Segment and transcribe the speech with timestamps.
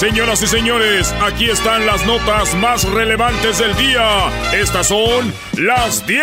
[0.00, 4.30] Señoras y señores, aquí están las notas más relevantes del día.
[4.50, 6.22] Estas son las 10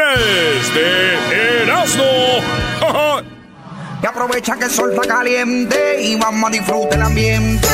[0.73, 2.03] de Erasmo.
[4.01, 7.67] Y aprovecha que el sol está caliente y vamos a disfrutar el ambiente.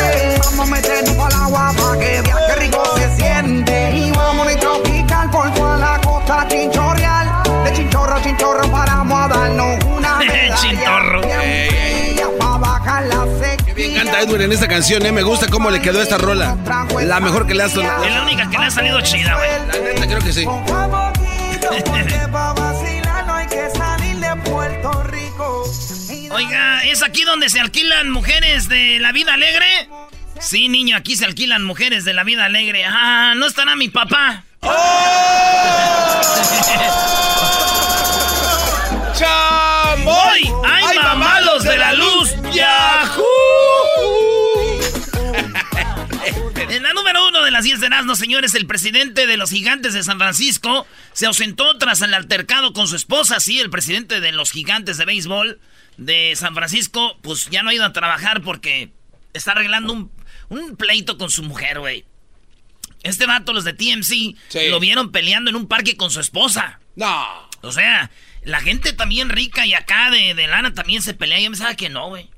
[0.44, 3.92] Vamos a meternos al agua para que viaje rico se siente.
[3.92, 7.44] Y vamos a tropical por toda la costa chinchorreal.
[7.64, 10.20] De chinchorro a chinchorro paramos a darnos una
[10.62, 11.22] Chinchorro.
[12.40, 13.26] Para bajar la
[13.74, 13.88] sequía.
[13.88, 15.12] Bien canta Edwin en esta canción, ¿eh?
[15.12, 16.58] Me gusta cómo le quedó esta rola.
[17.02, 18.04] La mejor que le ha sonado.
[18.04, 19.50] Es la única que le ha salido chida, güey.
[19.68, 20.46] La neta, creo que sí.
[21.72, 21.84] Hay.
[26.32, 29.88] Oiga, ¿es aquí donde se alquilan mujeres de la vida alegre?
[30.40, 32.86] Sí, niño, aquí se alquilan mujeres de la vida alegre.
[32.86, 34.44] Ah, ¿no estará mi papá?
[40.06, 40.52] ¡Hoy!
[40.66, 42.36] ¡Ay, mamalos de la luz!
[42.52, 43.33] ¡Yahoo!
[46.74, 49.94] En la número uno de las 10 de Erasmo, señores, el presidente de los gigantes
[49.94, 53.40] de San Francisco se ausentó tras el altercado con su esposa.
[53.40, 55.60] Sí, el presidente de los gigantes de béisbol
[55.98, 58.92] de San Francisco, pues ya no ha ido a trabajar porque
[59.34, 60.12] está arreglando un,
[60.50, 62.06] un pleito con su mujer, güey.
[63.04, 64.70] Este vato, los de TMC, Sí.
[64.70, 66.80] lo vieron peleando en un parque con su esposa.
[66.96, 67.50] No.
[67.62, 68.10] O sea,
[68.44, 71.40] la gente también rica y acá de, de lana también se pelea.
[71.40, 72.30] Yo pensaba que no, güey.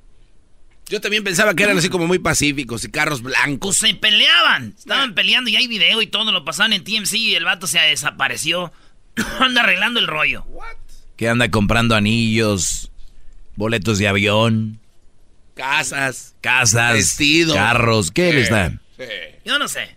[0.88, 3.80] Yo también pensaba que eran así como muy pacíficos y carros blancos.
[3.80, 4.76] Pues se peleaban.
[4.78, 6.32] Estaban peleando y hay video y todo.
[6.32, 8.72] Lo pasaban en TMC y el vato se desapareció.
[9.40, 10.46] Anda arreglando el rollo.
[11.18, 12.92] Que anda comprando anillos,
[13.56, 14.80] boletos de avión,
[15.56, 16.36] Casas.
[16.42, 17.54] casas, Vestido.
[17.56, 18.12] carros.
[18.12, 18.82] ¿Qué les dan?
[19.46, 19.96] Yo no sé.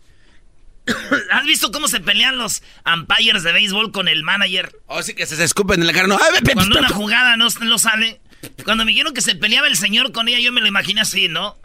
[1.32, 4.70] ¿Has visto cómo se pelean los umpires de béisbol con el manager?
[4.86, 6.06] O sí que se, se escupen en la cara.
[6.06, 6.16] No.
[6.16, 8.20] Ay, Cuando una jugada no, no sale.
[8.64, 11.28] Cuando me dijeron que se peleaba el señor con ella, yo me lo imaginé así,
[11.28, 11.56] ¿no?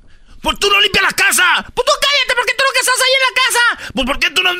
[0.42, 1.66] ¡Pues tú no limpias la casa!
[1.74, 2.36] ¡Pues tú cállate!
[2.36, 3.60] ¿Por qué tú no que estás ahí en la casa?
[3.94, 4.52] ¡Pues por qué tú no...?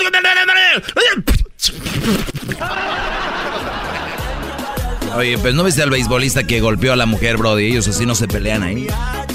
[5.16, 7.68] Oye, pues no viste al beisbolista que golpeó a la mujer, Brody.
[7.68, 8.88] Ellos así no se pelean ahí.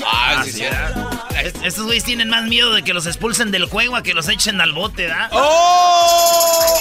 [0.04, 0.64] Ah, sí, sí.
[1.62, 4.60] Estos güeyes tienen más miedo de que los expulsen del juego a que los echen
[4.60, 5.28] al bote, ¿da?
[5.30, 6.80] ¡Oh!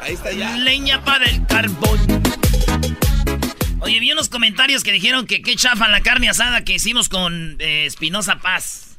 [0.00, 0.56] Ahí está ya.
[0.58, 1.98] Leña para el carbón.
[3.90, 7.56] Oye, vi unos comentarios que dijeron que qué chafa la carne asada que hicimos con
[7.58, 8.96] eh, Espinosa Paz.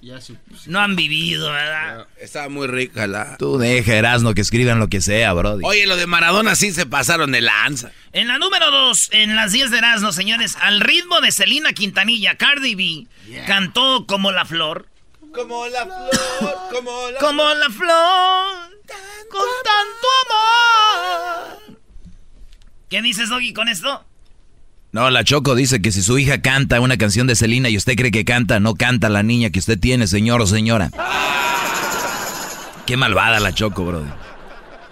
[0.66, 2.07] No han vivido, ¿verdad?
[2.19, 3.38] Estaba muy rica la.
[3.38, 5.63] Tú deja, Erasno, que escriban lo que sea, Brody.
[5.63, 7.94] Oye, lo de Maradona sí se pasaron de lanza.
[8.12, 12.35] En la número 2, en las 10 de Erasmo, señores, al ritmo de Selena Quintanilla,
[12.35, 13.07] Cardi B
[13.47, 14.90] cantó como la flor.
[15.34, 18.72] Como la flor, como la Como la flor,
[19.30, 20.07] con tanto
[21.62, 21.78] amor.
[22.90, 24.06] ¿Qué dices, Doggy, con esto?
[24.91, 27.96] No, la Choco dice que si su hija canta una canción de Selena y usted
[27.96, 30.91] cree que canta, no canta la niña que usted tiene, señor o señora.
[32.85, 34.09] Qué malvada la Choco, Brody.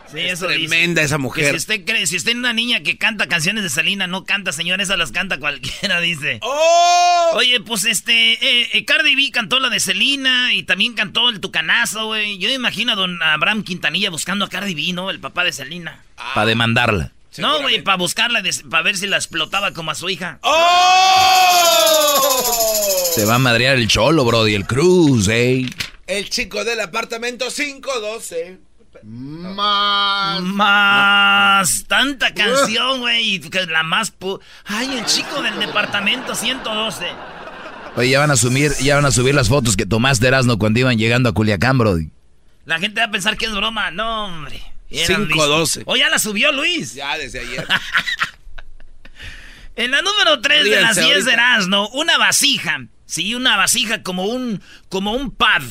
[0.09, 0.67] Sí, eso dice.
[0.67, 1.55] Tremenda esa Que si mujer.
[1.55, 4.79] usted cree, si usted es una niña que canta canciones de Selena, no canta, señor,
[4.81, 6.39] esas las canta cualquiera, dice.
[6.41, 7.31] ¡Oh!
[7.35, 11.41] Oye, pues este, eh, eh, Cardi B cantó la de Selena y también cantó el
[11.41, 12.37] Tucanazo, güey.
[12.39, 15.09] Yo me imagino a don Abraham Quintanilla buscando a Cardi B, ¿no?
[15.11, 15.99] El papá de Selena.
[16.33, 17.11] Para demandarla.
[17.39, 20.39] No, güey, para buscarla, para ver si la explotaba como a su hija.
[20.41, 20.55] ¡Oh!
[23.15, 25.65] Se va a madrear el cholo, Brody, el Cruz, eh.
[26.07, 28.59] El chico del apartamento 512.
[29.03, 30.41] Más.
[30.41, 37.05] Más tanta canción, güey, y que la más pu- Ay, el chico del departamento 112.
[37.95, 40.79] Oye, ya van a subir, ya van a subir las fotos que tomaste Erasno cuando
[40.79, 42.09] iban llegando a Culiacán, Brody.
[42.65, 43.91] La gente va a pensar que es broma.
[43.91, 44.61] No, hombre.
[44.89, 45.79] Eran 512.
[45.81, 46.93] lis- Oh, ya la subió Luis.
[46.95, 47.65] Ya desde ayer.
[49.75, 51.33] En la número 3 de las Ríanse 10 de.
[51.33, 52.85] Erasmo, una vasija.
[53.05, 55.63] Sí, una vasija como un, como un pad.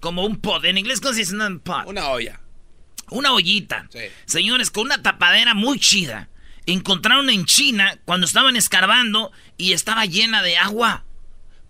[0.00, 0.64] Como un pod.
[0.66, 1.34] En inglés, ¿cómo se dice?
[1.34, 1.86] Un pod.
[1.86, 2.40] Una olla.
[3.10, 3.86] Una ollita.
[3.90, 4.00] Sí.
[4.26, 6.28] Señores, con una tapadera muy chida.
[6.66, 11.04] Encontraron en China cuando estaban escarbando y estaba llena de agua.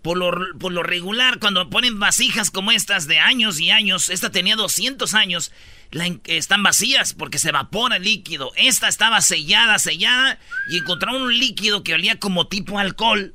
[0.01, 4.31] Por lo, por lo regular, cuando ponen vasijas como estas de años y años, esta
[4.31, 5.51] tenía 200 años,
[5.91, 8.51] la están vacías porque se evapora el líquido.
[8.55, 10.39] Esta estaba sellada, sellada,
[10.69, 13.33] y encontraron un líquido que olía como tipo alcohol,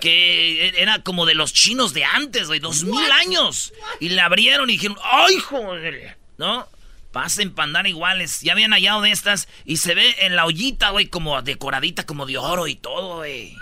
[0.00, 3.72] que e- era como de los chinos de antes, de dos mil años.
[4.00, 6.16] Y la abrieron y dijeron, ¡ay, joder!
[6.38, 6.68] ¿No?
[7.12, 8.40] pasen para andar iguales.
[8.40, 12.24] Ya habían hallado de estas y se ve en la ollita, güey, como decoradita, como
[12.26, 13.56] de oro y todo, güey.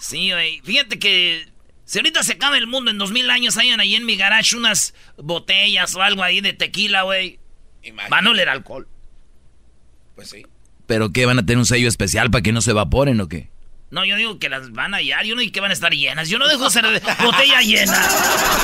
[0.00, 0.60] Sí, güey.
[0.62, 1.48] Fíjate que
[1.84, 4.56] si ahorita se acaba el mundo en dos mil años, hayan ahí en mi garage
[4.56, 7.40] unas botellas o algo ahí de tequila, güey.
[8.10, 8.86] Van a oler alcohol.
[10.14, 10.46] Pues sí.
[10.86, 11.26] ¿Pero qué?
[11.26, 13.50] ¿Van a tener un sello especial para que no se evaporen o qué?
[13.90, 15.24] No, yo digo que las van a hallar.
[15.24, 16.28] Yo no digo que van a estar llenas.
[16.28, 16.84] Yo no dejo ser
[17.22, 18.00] botella llena.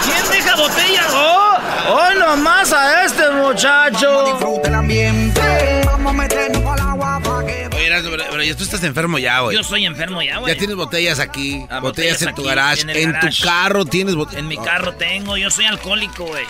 [0.04, 1.06] ¿Quién deja botella?
[1.12, 1.58] ¡Oh!
[1.88, 4.24] ¡Oh, nomás a este muchacho!
[4.24, 5.40] Disfruta el ambiente.
[5.86, 7.68] Vamos a meternos al agua para que.
[7.76, 9.56] Oye, pero, pero ya tú estás enfermo ya, güey.
[9.56, 10.52] Yo soy enfermo ya, güey.
[10.52, 13.38] Ya tienes botellas aquí, Ah, botellas, botellas en tu aquí, garage, en el en, garage.
[13.40, 14.40] tu carro tienes botellas.
[14.40, 15.36] En mi carro tengo.
[15.36, 16.44] Yo soy alcohólico, güey.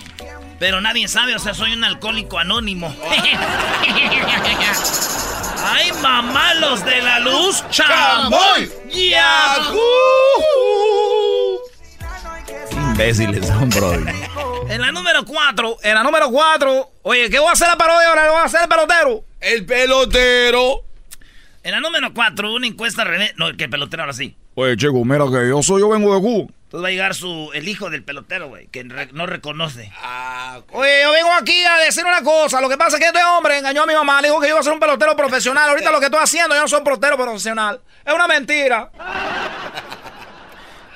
[0.60, 2.94] Pero nadie sabe, o sea, soy un alcohólico anónimo.
[5.64, 7.64] ¡Ay, mamá, los de la luz!
[7.70, 8.70] ¡Chamoy!
[8.90, 9.80] ¡Yahoo!
[12.46, 13.70] Qué imbéciles son.
[14.68, 16.90] En la número 4, en la número 4.
[17.04, 18.26] Oye, ¿qué voy a hacer la parodia ahora?
[18.26, 19.24] ¿Lo voy a hacer el pelotero?
[19.40, 20.84] El pelotero.
[21.62, 23.32] En la número 4, una encuesta revela.
[23.38, 24.36] No, que el pelotero ahora sí.
[24.56, 26.52] Oye, chico, mira que yo soy, yo vengo de Cuba.
[26.70, 29.90] Entonces va a llegar su, el hijo del pelotero, güey, que re- no reconoce.
[30.05, 30.61] Ah.
[30.70, 32.61] Oye, yo vengo aquí a decir una cosa.
[32.61, 34.22] Lo que pasa es que este hombre engañó a mi mamá.
[34.22, 35.69] Le dijo que yo iba a ser un pelotero profesional.
[35.69, 37.81] Ahorita lo que estoy haciendo, yo no soy un pelotero profesional.
[38.06, 38.88] Es una mentira.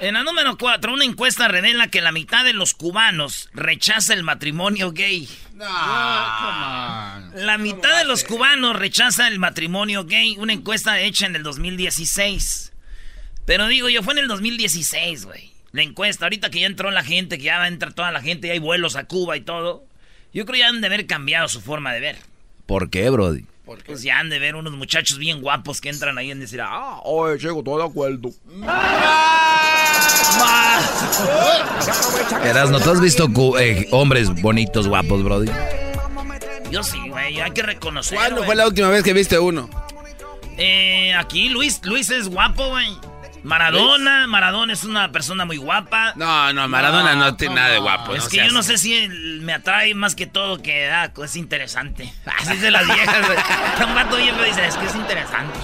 [0.01, 4.23] En la número 4, una encuesta revela que la mitad de los cubanos rechaza el
[4.25, 5.29] matrimonio gay.
[7.35, 10.37] La mitad de los cubanos rechaza el matrimonio gay.
[10.39, 12.73] Una encuesta hecha en el 2016.
[13.47, 15.54] Pero digo yo, fue en el 2016, güey.
[15.75, 18.23] La encuesta, ahorita que ya entró la gente, que ya va a entrar toda la
[18.23, 19.85] gente, y hay vuelos a Cuba y todo.
[20.33, 22.17] Yo creo que ya han de haber cambiado su forma de ver.
[22.65, 23.45] ¿Por qué, brody?
[23.65, 27.01] Pues ya han de ver unos muchachos bien guapos que entran ahí en decir, ah,
[27.03, 28.31] Oye, chico, estoy de acuerdo.
[32.45, 33.29] Erasno, ¿tú has visto
[33.59, 35.51] eh, hombres bonitos, guapos, brody?
[36.71, 38.17] yo sí, güey, hay que reconocer.
[38.17, 39.69] ¿Cuándo fue la última vez que viste uno?
[40.57, 42.97] Eh, aquí Luis, Luis es guapo, güey.
[43.45, 46.15] Maradona, Maradona es una persona muy guapa.
[46.17, 48.15] No, no, Maradona no, tiene nada de guapo.
[48.15, 49.09] es no que yo no sé si
[49.41, 52.13] me atrae más que todo que ah, es interesante.
[52.41, 53.39] Así de las viejas, güey.
[53.89, 55.59] Un vato bien me dice, es que es interesante.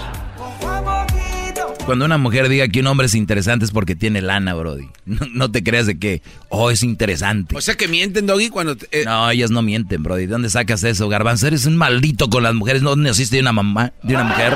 [1.85, 4.89] Cuando una mujer diga que un hombre es interesante es porque tiene lana, brody.
[5.07, 7.57] No, no te creas de que, oh, es interesante.
[7.57, 8.77] O sea que mienten, Doggy, cuando...
[8.77, 10.23] te- eh, No, ellas no mienten, brody.
[10.27, 11.09] ¿De dónde sacas eso?
[11.09, 12.83] Garbanzo, eres un maldito con las mujeres.
[12.83, 14.55] ¿No naciste de una mamá, de una mujer?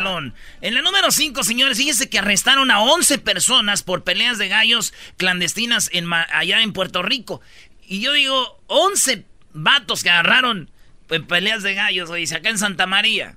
[0.00, 0.34] Pelón.
[0.60, 4.92] En la número 5, señores, fíjense que arrestaron a 11 personas por peleas de gallos
[5.16, 7.40] clandestinas en allá en Puerto Rico.
[7.86, 10.70] Y yo digo, 11 vatos que agarraron
[11.08, 13.36] en peleas de gallos, güey, acá en Santa María.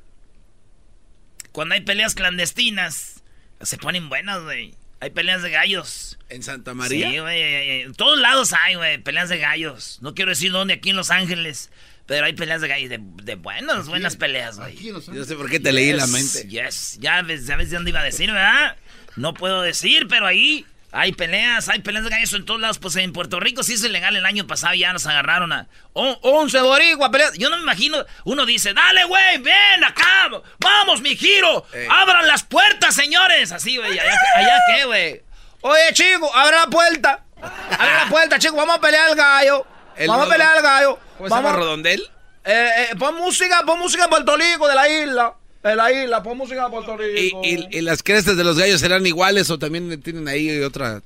[1.51, 3.23] Cuando hay peleas clandestinas,
[3.61, 4.75] se ponen buenas, güey.
[4.99, 6.17] Hay peleas de gallos.
[6.29, 7.09] ¿En Santa María?
[7.09, 7.81] Sí, güey.
[7.81, 9.99] En todos lados hay, güey, peleas de gallos.
[10.01, 11.69] No quiero decir dónde, aquí en Los Ángeles.
[12.05, 14.75] Pero hay peleas de gallos, de, de buenas, buenas peleas, güey.
[14.77, 16.47] Yo no sé por qué te leí la mente.
[16.49, 18.75] Yes, ya ves, sabes de dónde iba a decir, ¿verdad?
[19.15, 22.77] No puedo decir, pero ahí hay peleas, hay peleas de gallos en todos lados.
[22.79, 24.15] Pues en Puerto Rico sí es ilegal.
[24.17, 27.33] El año pasado ya nos agarraron a on- 11 boricuas peleas.
[27.37, 30.29] Yo no me imagino, uno dice, dale, güey, ven acá,
[30.59, 31.87] vamos, mi giro, Eh.
[31.89, 33.51] abran las puertas, señores.
[33.53, 35.21] Así, güey, allá, allá qué, güey.
[35.61, 37.23] Oye, chico, abre la puerta.
[37.41, 38.55] Abre la puerta, chico.
[38.57, 39.65] Vamos a pelear al gallo.
[39.97, 40.99] El Vamos a pelear al gallo.
[41.17, 41.59] ¿Cómo se llama Vamos.
[41.65, 42.01] Rodondel?
[42.45, 45.33] Eh, eh, pon música, pon música de Puerto Rico, de la isla.
[45.63, 47.41] De la isla, pon música de Puerto ¿Y, Rico.
[47.43, 51.01] y, y las crestas de los gallos serán iguales o también tienen ahí otra...?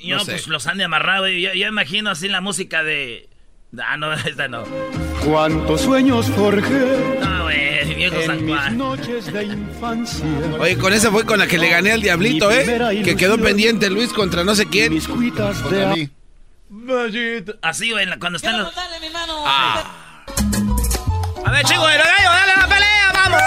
[0.00, 0.30] Yo, No sé.
[0.32, 1.22] pues los han de amarrado.
[1.22, 1.42] güey.
[1.42, 3.28] Yo, yo imagino así la música de.
[3.82, 4.62] Ah, no, esta no.
[5.24, 8.78] Cuántos sueños forjé No, güey, viejo San en mis Juan.
[8.78, 10.24] noches de infancia.
[10.60, 13.02] Oye, con esa fue con la que le gané al Diablito, ¿eh?
[13.04, 14.94] Que quedó pendiente Luis contra no sé quién.
[14.94, 15.94] Mis cuitas de a-
[17.62, 18.76] Así, güey, cuando están los.
[21.44, 23.42] A ver, chico, el gallo, dale la pelea, vamos.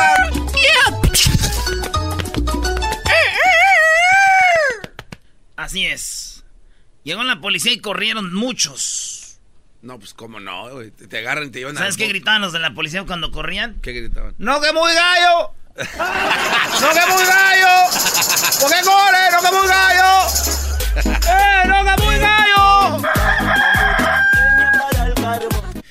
[5.55, 6.43] Así es.
[7.03, 9.37] Llegó la policía y corrieron muchos.
[9.83, 10.91] No, pues cómo no, güey.
[10.91, 11.79] Te agarran y te llevan a...
[11.79, 13.79] ¿Sabes qué gritaban los de la policía cuando corrían?
[13.81, 14.35] ¿Qué gritaban?
[14.37, 15.53] No que muy gallo.
[16.81, 17.91] No que muy gallo.
[18.59, 19.31] ¿Por qué corre?
[19.31, 20.70] No que muy gallo.
[20.95, 23.01] ¡Eh, muy gallo!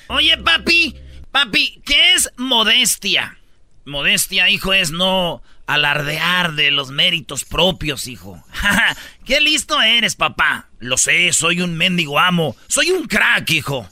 [0.08, 0.96] Oye, papi,
[1.30, 3.38] papi, ¿qué es modestia?
[3.84, 8.42] Modestia, hijo, es no alardear de los méritos propios, hijo.
[9.24, 10.68] ¡Qué listo eres, papá!
[10.80, 12.56] Lo sé, soy un mendigo amo.
[12.66, 13.88] Soy un crack, hijo.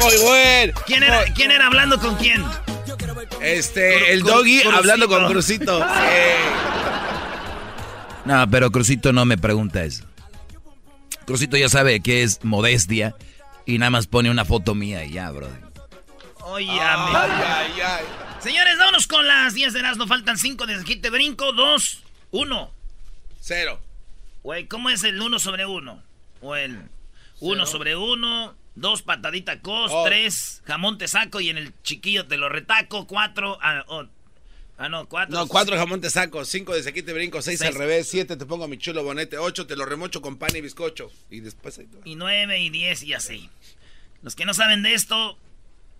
[0.00, 0.72] Muy bueno.
[0.86, 2.44] ¿Quién era, quién era hablando con quién?
[3.40, 4.76] Este, el Cru- doggy Crucito.
[4.76, 5.78] hablando con Crucito.
[5.94, 6.70] Sí.
[8.24, 10.04] No, pero Crucito no me pregunta eso.
[11.26, 13.14] Crucito ya sabe que es modestia
[13.66, 15.52] y nada más pone una foto mía y ya, brody.
[16.40, 16.66] Oye,
[18.40, 21.52] Señores, vámonos con las 10 de No Faltan 5 de Quite Brinco.
[21.52, 22.70] 2, 1.
[23.40, 23.80] Cero.
[24.42, 26.02] Güey, ¿cómo es el 1 sobre 1?
[26.42, 26.78] O el
[27.40, 32.36] 1 sobre 1, 2 patadita cos, 3 jamón te saco y en el chiquillo te
[32.36, 33.58] lo retaco, 4...
[33.62, 34.04] Ah, oh,
[34.78, 35.34] ah, no, 4.
[35.34, 38.66] No, 4 jamón te saco, 5 de sequite brinco, 6 al revés, 7 te pongo
[38.68, 41.10] mi chulo bonete, 8 te lo remocho con pan y bizcocho.
[41.30, 41.80] Y después.
[42.04, 43.50] Y 9 y 10 y así.
[44.22, 45.38] Los que no saben de esto,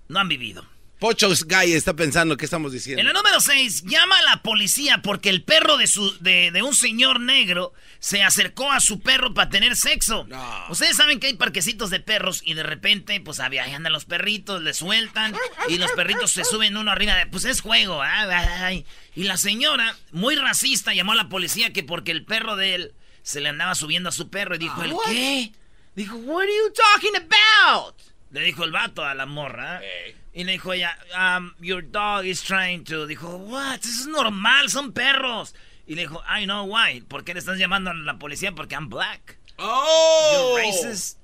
[0.08, 0.64] no han vivido.
[0.98, 3.00] Pochos Guy está pensando qué estamos diciendo.
[3.00, 6.62] En la número 6, llama a la policía porque el perro de, su, de, de,
[6.62, 10.24] un señor negro se acercó a su perro para tener sexo.
[10.28, 10.66] No.
[10.70, 14.62] Ustedes saben que hay parquecitos de perros y de repente, pues ahí andan los perritos,
[14.62, 15.34] le sueltan
[15.68, 17.26] y los perritos se suben uno arriba de.
[17.26, 18.00] Pues es juego.
[18.00, 22.76] Ay, y la señora, muy racista, llamó a la policía que porque el perro de
[22.76, 25.52] él se le andaba subiendo a su perro y dijo: ¿el qué?
[25.96, 27.94] Dijo: ¿What are you talking about?
[28.34, 29.80] Le dijo el vato a la morra.
[30.32, 33.06] Y le dijo ella, um, your dog is trying to.
[33.06, 33.78] Dijo, what?
[33.78, 35.54] Eso es normal, son perros.
[35.86, 37.00] Y le dijo, I know why.
[37.02, 38.50] ¿Por qué le estás llamando a la policía?
[38.50, 39.38] Porque I'm black.
[39.58, 40.58] Oh.
[40.58, 41.20] You're racist.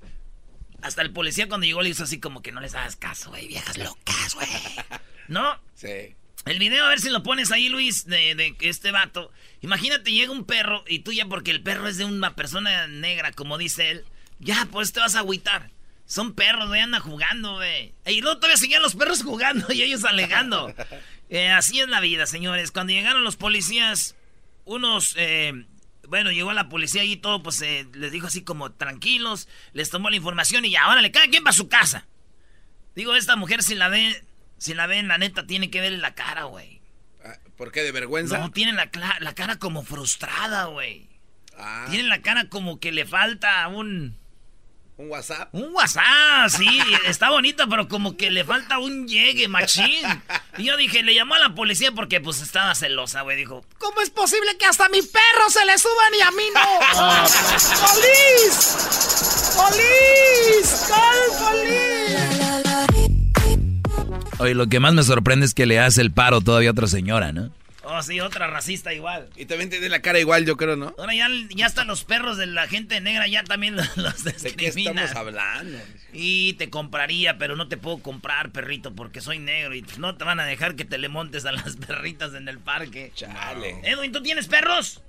[0.83, 3.49] Hasta el policía cuando llegó le hizo así como que no les hagas caso, güey,
[3.49, 4.49] viejas locas, güey.
[5.29, 5.61] ¿No?
[5.75, 6.15] Sí.
[6.47, 9.33] El video, a ver si lo pones ahí, Luis, de, de este vato.
[9.63, 13.33] Imagínate, llega un perro y tú ya, porque el perro es de una persona negra,
[13.33, 14.05] como dice él,
[14.39, 15.71] ya, pues te vas a agüitar.
[16.11, 17.95] Son perros, güey, andan jugando, güey.
[18.05, 20.75] Y luego todavía seguían los perros jugando y ellos alegando.
[21.33, 22.73] Eh, así es la vida, señores.
[22.73, 24.17] Cuando llegaron los policías,
[24.65, 25.65] unos, eh,
[26.09, 30.11] bueno, llegó la policía y todo, pues eh, les dijo así como tranquilos, les tomó
[30.11, 32.09] la información y ya, ahora le cae quien para su casa.
[32.97, 34.13] Digo, esta mujer si la ven,
[34.59, 36.83] si la ven, la neta tiene que verle la cara, güey.
[37.25, 37.85] Ah, ¿Por qué?
[37.85, 38.37] ¿De vergüenza?
[38.39, 38.91] No, tiene la,
[39.21, 41.09] la cara como frustrada, güey.
[41.57, 41.87] Ah.
[41.91, 44.19] Tiene la cara como que le falta un...
[45.01, 45.49] ¿Un WhatsApp?
[45.55, 46.69] Un WhatsApp, sí,
[47.07, 50.07] está bonito, pero como que le falta un llegue, machín.
[50.59, 53.39] Y yo dije, le llamó a la policía porque pues estaba celosa, güey.
[53.39, 56.61] Dijo, ¿cómo es posible que hasta mi perro se le suban y a mí no?
[57.81, 58.77] ¡Polis!
[59.57, 60.85] ¡Polis!
[61.39, 62.21] ¡Polis!
[64.39, 66.89] Oye, lo que más me sorprende es que le hace el paro todavía a otra
[66.89, 67.51] señora, ¿no?
[67.83, 69.31] Oh, sí, otra racista igual.
[69.37, 70.95] Y también tiene la cara igual, yo creo, ¿no?
[70.99, 74.55] Ahora ya, ya hasta los perros de la gente negra ya también los, los ¿De
[74.55, 75.79] qué estamos hablando?
[76.13, 80.25] Y te compraría, pero no te puedo comprar, perrito, porque soy negro y no te
[80.25, 83.13] van a dejar que te le montes a las perritas en el parque.
[83.15, 83.81] Chale.
[83.85, 85.03] Edwin, ¿tú tienes perros?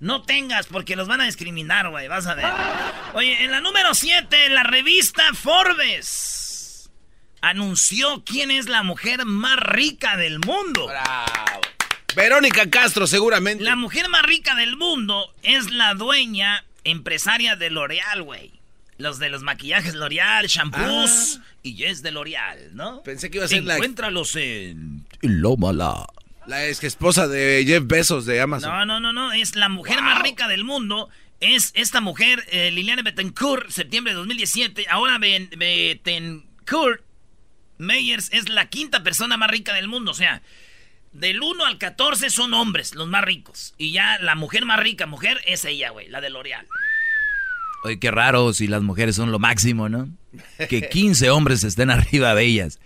[0.00, 2.46] No tengas, porque los van a discriminar, güey, vas a ver.
[3.14, 6.90] Oye, en la número 7, la revista Forbes
[7.40, 10.88] anunció quién es la mujer más rica del mundo.
[10.88, 11.60] Bravo.
[12.14, 13.64] Verónica Castro, seguramente.
[13.64, 18.52] La mujer más rica del mundo es la dueña empresaria de L'Oreal, güey.
[18.98, 21.44] Los de los maquillajes L'Oreal, shampoos ah.
[21.62, 23.02] y es de L'Oreal, ¿no?
[23.02, 23.74] Pensé que iba a ser la...
[23.74, 25.06] Encuéntralos en...
[25.22, 26.06] Lómala.
[26.46, 28.70] La ex esposa de Jeff Bezos de Amazon.
[28.70, 29.32] No, no, no, no.
[29.32, 31.08] Es la mujer más rica del mundo.
[31.40, 34.86] Es esta mujer, eh, Liliane Bettencourt, septiembre de 2017.
[34.90, 37.02] Ahora Bettencourt
[37.78, 40.10] Meyers es la quinta persona más rica del mundo.
[40.12, 40.42] O sea,
[41.12, 43.74] del 1 al 14 son hombres, los más ricos.
[43.78, 46.66] Y ya la mujer más rica, mujer, es ella, güey, la de L'Oreal.
[47.84, 50.08] Oye, qué raro si las mujeres son lo máximo, ¿no?
[50.68, 52.78] Que 15 hombres estén arriba de ellas.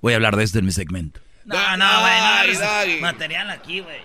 [0.00, 1.20] Voy a hablar de esto en mi segmento.
[1.44, 3.98] No, no, güey, no, material aquí, güey.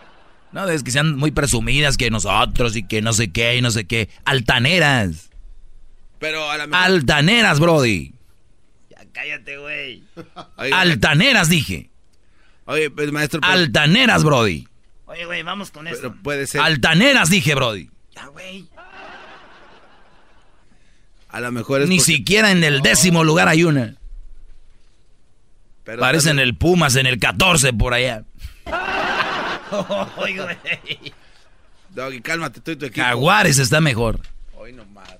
[0.51, 3.71] No, es que sean muy presumidas que nosotros y que no sé qué y no
[3.71, 4.09] sé qué.
[4.23, 5.29] Altaneras.
[6.19, 6.85] Pero a la mejor...
[6.85, 8.13] Altaneras, Brody.
[8.89, 10.03] Ya cállate, güey.
[10.55, 11.89] Altaneras, dije.
[12.65, 13.39] Oye, pues maestro.
[13.43, 14.67] Altaneras, Brody.
[15.05, 16.13] Oye, güey, vamos con eso.
[16.23, 16.61] puede ser.
[16.61, 17.89] Altaneras, dije, Brody.
[18.15, 18.67] Ya, güey.
[21.29, 21.89] A lo mejor es.
[21.89, 23.95] Ni siquiera en el décimo lugar hay una.
[25.83, 28.23] Pero Parecen el Pumas en el 14 por allá.
[30.17, 31.13] Oye, güey.
[31.89, 33.05] Doggy, cálmate, tú y tu equipo.
[33.05, 34.19] Jaguares está mejor.
[34.55, 35.15] Hoy nomás.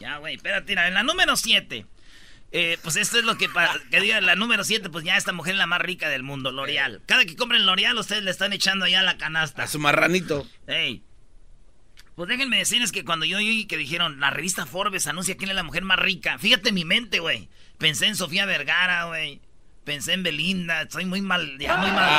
[0.00, 1.84] Ya, güey, espérate, en la número 7.
[2.50, 3.48] Eh, pues esto es lo que,
[3.90, 6.50] que diga la número 7, pues ya esta mujer es la más rica del mundo,
[6.50, 7.02] L'Oreal.
[7.04, 9.64] Cada que compren L'Oreal, ustedes le están echando ya la canasta.
[9.64, 10.46] A su marranito.
[10.66, 11.02] Ey.
[12.14, 15.56] Pues déjenme decirles que cuando yo oí que dijeron, la revista Forbes anuncia quién es
[15.56, 17.48] la mujer más rica, fíjate mi mente, güey.
[17.76, 19.40] Pensé en Sofía Vergara, güey.
[19.84, 22.10] Pensé en Belinda, estoy muy mal, ya muy mal.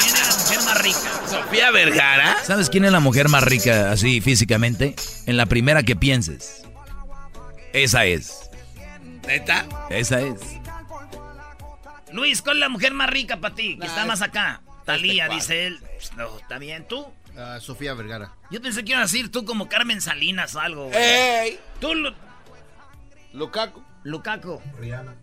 [0.00, 1.28] ¿Quién es la mujer más rica?
[1.28, 2.36] ¿Sofía Vergara?
[2.42, 4.96] ¿Sabes quién es la mujer más rica así físicamente?
[5.26, 6.62] En la primera que pienses.
[7.72, 8.50] Esa es.
[9.26, 9.66] ¿Neta?
[9.90, 10.40] Esa es.
[12.12, 13.78] Luis, ¿cuál es la mujer más rica para ti?
[13.78, 14.60] Que está más acá.
[14.84, 15.80] Talía, dice él.
[16.16, 17.06] No, está bien, tú.
[17.60, 18.32] Sofía Vergara.
[18.50, 20.86] Yo pensé que ibas a decir tú como Carmen Salinas o algo.
[20.88, 20.96] güey.
[21.02, 21.58] ¡Ey!
[21.80, 22.12] Tú, Lu-
[23.32, 23.82] Lukaku.
[24.04, 24.60] Lukaku.
[24.78, 25.14] Rihanna.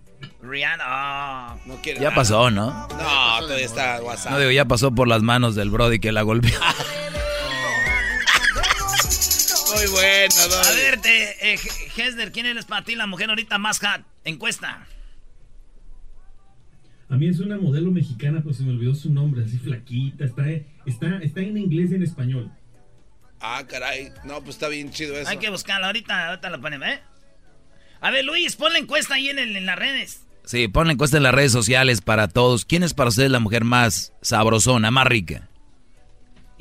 [0.42, 0.84] Rihanna.
[0.88, 1.56] ah.
[1.66, 2.16] No quiere Ya nada.
[2.16, 2.72] pasó, ¿no?
[2.88, 4.32] No, todavía está WhatsApp.
[4.32, 6.58] No digo, ya pasó por las manos del Brody que la golpeó.
[9.76, 10.34] Muy bueno,
[10.68, 11.60] A ver, te, eh,
[11.96, 14.04] Hesder, ¿quién eres para ti la mujer ahorita más hot?
[14.24, 14.86] Encuesta.
[17.10, 20.44] A mí es una modelo mexicana, pues se me olvidó su nombre, así flaquita, está,
[20.86, 22.52] está, está en inglés y en español.
[23.42, 24.12] Ah, caray.
[24.26, 25.30] No, pues está bien chido eso.
[25.30, 25.88] Hay que buscarla.
[25.88, 27.00] Ahorita, ahorita la ponemos, ¿eh?
[28.02, 30.22] A ver, Luis, pon la encuesta ahí en, el- en las redes.
[30.46, 32.66] Sí, pon la encuesta en las redes sociales para todos.
[32.66, 35.48] ¿Quién es para ustedes la mujer más sabrosona, más rica?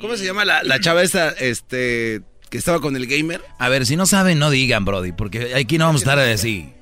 [0.01, 3.43] ¿Cómo se llama la, la chava esta, este, que estaba con el gamer?
[3.59, 6.23] A ver, si no saben, no digan, Brody, porque aquí no vamos a estar a
[6.23, 6.73] decir.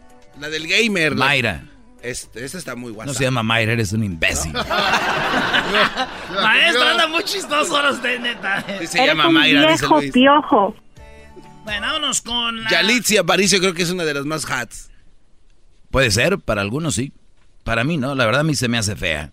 [0.41, 1.17] La del gamer.
[1.17, 1.65] la- Mayra.
[2.03, 3.07] Este, esta está muy guasa.
[3.11, 4.53] No se llama Mayra, eres un imbécil.
[6.43, 8.65] Maestro, anda muy chistoso ahora usted, neta.
[8.81, 10.13] Sí, se llama Mayra, dice Luis.
[10.13, 10.77] piojo.
[11.65, 12.71] Bueno, vámonos con la...
[12.71, 14.91] Yalitza Aparicio creo que es una de las más hats.
[15.91, 17.13] Puede ser, para algunos sí.
[17.65, 19.33] Para mí no, la verdad a mí se me hace fea.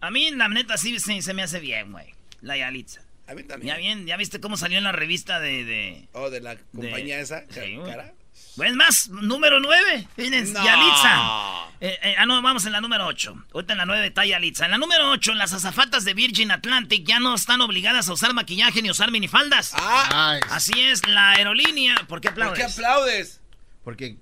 [0.00, 2.14] A mí, la neta, sí se, se me hace bien, güey.
[2.42, 3.00] La Yalitza.
[3.26, 3.74] A mí también.
[3.74, 5.64] Ya bien, ¿ya viste cómo salió en la revista de...
[5.64, 6.08] de...
[6.12, 7.44] Oh, de la compañía de- esa.
[7.50, 8.12] Sí, cara.
[8.56, 10.08] Pues más, número 9.
[10.16, 10.64] Miren, No.
[10.64, 11.66] Yalitza.
[11.80, 13.46] Eh, eh, ah, no, vamos en la número 8.
[13.52, 14.66] Ahorita en la 9 está Yalitza.
[14.66, 18.32] En la número 8, las azafatas de Virgin Atlantic ya no están obligadas a usar
[18.34, 19.72] maquillaje ni usar minifaldas.
[19.74, 21.96] Ah, Así es, la aerolínea.
[22.08, 22.58] ¿Por qué ¿por aplaudes?
[22.58, 23.40] qué aplaudes?
[23.82, 24.16] Porque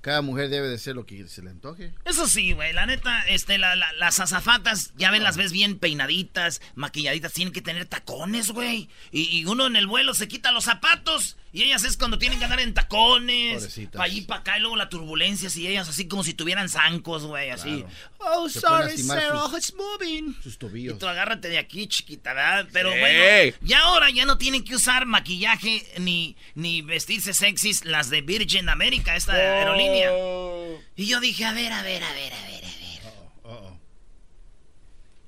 [0.00, 1.92] cada mujer debe de ser lo que se le antoje.
[2.04, 5.78] Eso sí, güey, la neta, este, la- la- las azafatas, ya ven, las ves bien
[5.78, 8.88] peinaditas, maquilladitas, tienen que tener tacones, güey.
[9.10, 12.38] Y, y uno en el vuelo se quita los zapatos y ellas es cuando tienen
[12.38, 13.92] que andar en tacones, Pobrecitas.
[13.92, 17.24] para allí, para acá, y luego la turbulencia, y ellas así como si tuvieran zancos,
[17.24, 17.84] güey, así.
[17.84, 17.88] Claro.
[18.20, 20.34] Oh, Se sorry, Sarah, sus- it's moving.
[20.42, 20.98] Sus Y tobillos.
[20.98, 22.68] tú agárrate de aquí, chiquita, ¿verdad?
[22.72, 22.98] Pero Sí.
[22.98, 28.20] bueno, ya ahora ya no tienen que usar maquillaje ni, ni vestirse sexys las de
[28.22, 30.10] Virgin America, esta aerolínea.
[30.12, 30.78] Oh.
[30.96, 32.77] Y yo dije, a ver, a ver, a ver, a ver, a ver.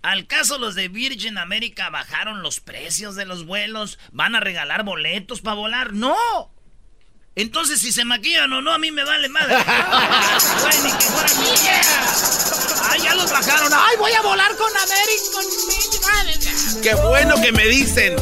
[0.03, 4.83] Al caso los de Virgin America bajaron los precios de los vuelos, van a regalar
[4.83, 5.93] boletos para volar.
[5.93, 6.17] ¡No!
[7.37, 9.55] Entonces si se maquillan o no, a mí me vale madre.
[10.63, 11.47] Güey, ni que fuera mi.
[12.91, 13.73] ¡Ay, ya los bajaron!
[13.73, 15.45] ¡Ay, voy a volar con American!
[16.83, 18.17] Qué bueno que me dicen.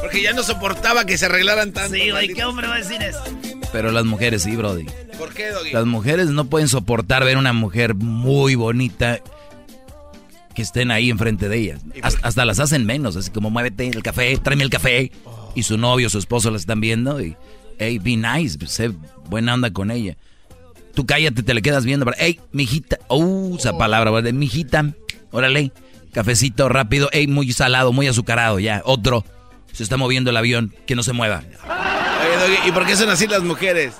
[0.00, 1.94] Porque ya no soportaba que se arreglaran tanto.
[1.94, 3.22] Sí, güey, ¿qué hombre va a decir eso?
[3.72, 4.86] Pero las mujeres sí, Brody.
[5.18, 5.72] ¿Por qué, Doggy?
[5.72, 9.20] Las mujeres no pueden soportar ver una mujer muy bonita
[10.58, 11.80] que estén ahí enfrente de ellas.
[12.02, 15.12] Hasta, hasta las hacen menos, así como muévete el café, tráeme el café.
[15.54, 17.36] Y su novio, su esposo las están viendo y,
[17.78, 18.90] hey, be nice, sé
[19.28, 20.16] buena onda con ella.
[20.96, 22.10] Tú cállate, te le quedas viendo.
[22.18, 24.32] Hey, mijita, uh, esa palabra, ¿verdad?
[24.32, 24.84] mijita,
[25.30, 25.70] órale,
[26.12, 29.24] cafecito rápido, hey, muy salado, muy azucarado, ya, otro.
[29.70, 31.44] Se está moviendo el avión, que no se mueva.
[32.66, 33.94] ¿y por qué son así las mujeres?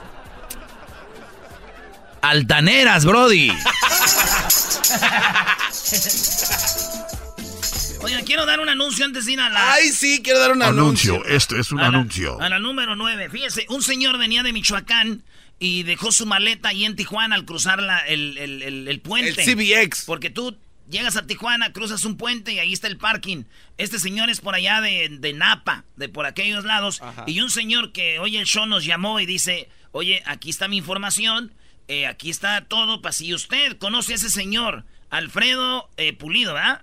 [2.20, 3.52] Altaneras, Brody.
[8.02, 9.72] Oigan, quiero dar un anuncio antes de ir a la...
[9.74, 11.24] Ay, sí, quiero dar un anuncio.
[11.24, 12.40] Este es un a la- anuncio.
[12.40, 13.28] A la número 9.
[13.30, 15.24] Fíjese, un señor venía de Michoacán
[15.58, 19.42] y dejó su maleta ahí en Tijuana al cruzar la- el, el- el- el puente.
[19.42, 19.56] El
[19.88, 20.04] CBX.
[20.06, 20.56] Porque tú
[20.88, 23.44] llegas a Tijuana, cruzas un puente y ahí está el parking.
[23.78, 27.00] Este señor es por allá de, de Napa, de por aquellos lados.
[27.02, 27.24] Ajá.
[27.26, 30.76] Y un señor que oye el show nos llamó y dice, oye, aquí está mi
[30.76, 31.52] información,
[31.88, 36.82] eh, aquí está todo, para si usted conoce a ese señor, Alfredo eh, Pulido, ¿verdad?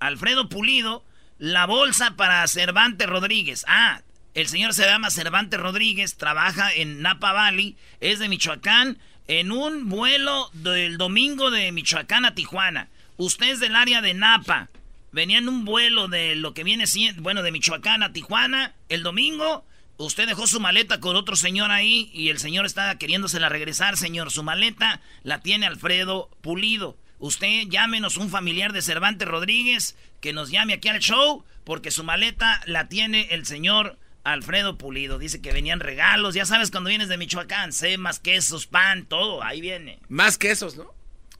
[0.00, 1.04] Alfredo Pulido,
[1.38, 3.64] la bolsa para Cervantes Rodríguez.
[3.68, 4.02] Ah,
[4.34, 9.88] el señor se llama Cervantes Rodríguez, trabaja en Napa Valley, es de Michoacán, en un
[9.88, 12.88] vuelo del domingo de Michoacán a Tijuana.
[13.16, 14.68] Usted es del área de Napa,
[15.12, 19.04] venía en un vuelo de lo que viene siendo, bueno, de Michoacán a Tijuana, el
[19.04, 19.64] domingo.
[19.96, 24.32] Usted dejó su maleta con otro señor ahí y el señor está queriéndosela regresar, señor.
[24.32, 26.96] Su maleta la tiene Alfredo Pulido.
[27.18, 32.04] Usted llámenos un familiar de Cervantes Rodríguez que nos llame aquí al show porque su
[32.04, 35.18] maleta la tiene el señor Alfredo Pulido.
[35.18, 36.34] Dice que venían regalos.
[36.34, 39.42] Ya sabes cuando vienes de Michoacán, semas, quesos, pan, todo.
[39.42, 39.98] Ahí viene.
[40.08, 40.92] Más que esos, ¿no?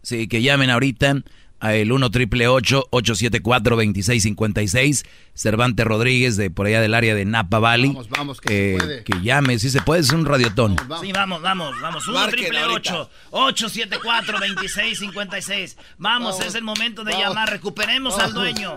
[0.03, 1.23] Sí, que llamen ahorita
[1.61, 7.59] a el 1 triple 874 2656 Cervantes Rodríguez, de por allá del área de Napa
[7.59, 7.89] Valley.
[7.91, 9.05] Vamos, vamos, que se Eh, puede.
[9.05, 10.77] Que llame, si se puede, es un radiotón.
[11.01, 12.07] Sí, vamos, vamos, vamos.
[12.07, 12.95] 1 Marquen triple ahorita.
[13.03, 17.29] 8 874 2656 Vamos, Vamos, es el momento de vamos.
[17.29, 17.51] llamar.
[17.51, 18.35] Recuperemos al Vamos.
[18.35, 18.77] dueño.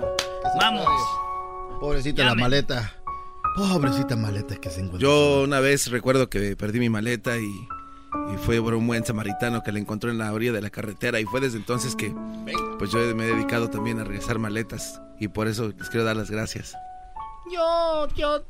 [0.54, 0.86] Se Vamos.
[0.86, 1.80] puede.
[1.80, 2.42] Pobrecita la Llame.
[2.44, 2.94] maleta.
[3.56, 5.00] Pobrecita maleta que se encuentra.
[5.00, 7.68] Yo una vez recuerdo que perdí mi maleta y,
[8.34, 11.20] y fue por un buen samaritano que la encontró en la orilla de la carretera
[11.20, 12.14] y fue desde entonces que
[12.78, 16.16] pues yo me he dedicado también a regresar maletas y por eso les quiero dar
[16.16, 16.76] las gracias.
[17.52, 18.44] Yo, yo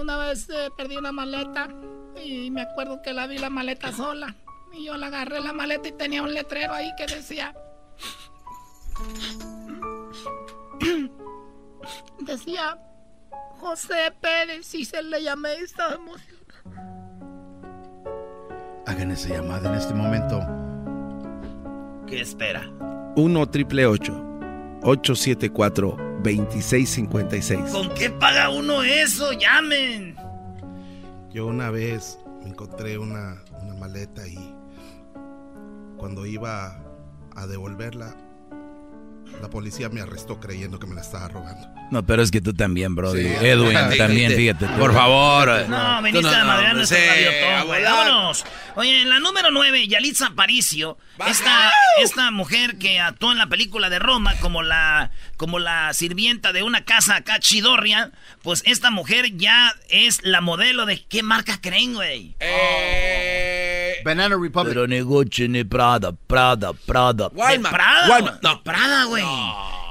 [0.00, 1.68] una vez eh, perdí una maleta
[2.22, 4.34] y me acuerdo que la vi la maleta sola.
[4.72, 7.54] Y yo la agarré la maleta y tenía un letrero ahí que decía...
[12.20, 12.78] decía
[13.60, 17.03] José Pérez y se le llamé y estaba emocionado.
[18.86, 20.40] Hagan esa llamada en este momento.
[22.06, 22.70] ¿Qué espera?
[23.16, 27.70] 1 triple 874 2656.
[27.72, 29.32] ¿Con qué paga uno eso?
[29.32, 30.16] Llamen.
[31.30, 34.54] Yo una vez me encontré una, una maleta y
[35.96, 36.78] cuando iba
[37.34, 38.14] a devolverla,
[39.40, 41.68] la policía me arrestó creyendo que me la estaba robando.
[41.90, 43.12] No, pero es que tú también, bro.
[43.12, 43.20] Sí.
[43.20, 44.66] Edwin también, fíjate.
[44.66, 44.78] tú.
[44.78, 45.68] Por favor.
[45.68, 47.82] No, veniste no, a madrear no, nuestro sí, güey.
[47.82, 48.44] Vámonos.
[48.76, 53.88] Oye, en la número 9, Yalitza Aparicio, esta, esta mujer que actuó en la película
[53.88, 58.10] de Roma como la, como la sirvienta de una casa acá chidorria,
[58.42, 62.34] pues esta mujer ya es la modelo de qué marca creen, güey.
[64.04, 64.74] Banana Republic.
[64.74, 67.28] Pero negocio ni Prada, Prada, Prada.
[67.30, 68.08] De Prada.
[68.08, 68.62] Walmart.
[68.62, 69.24] Prada, güey.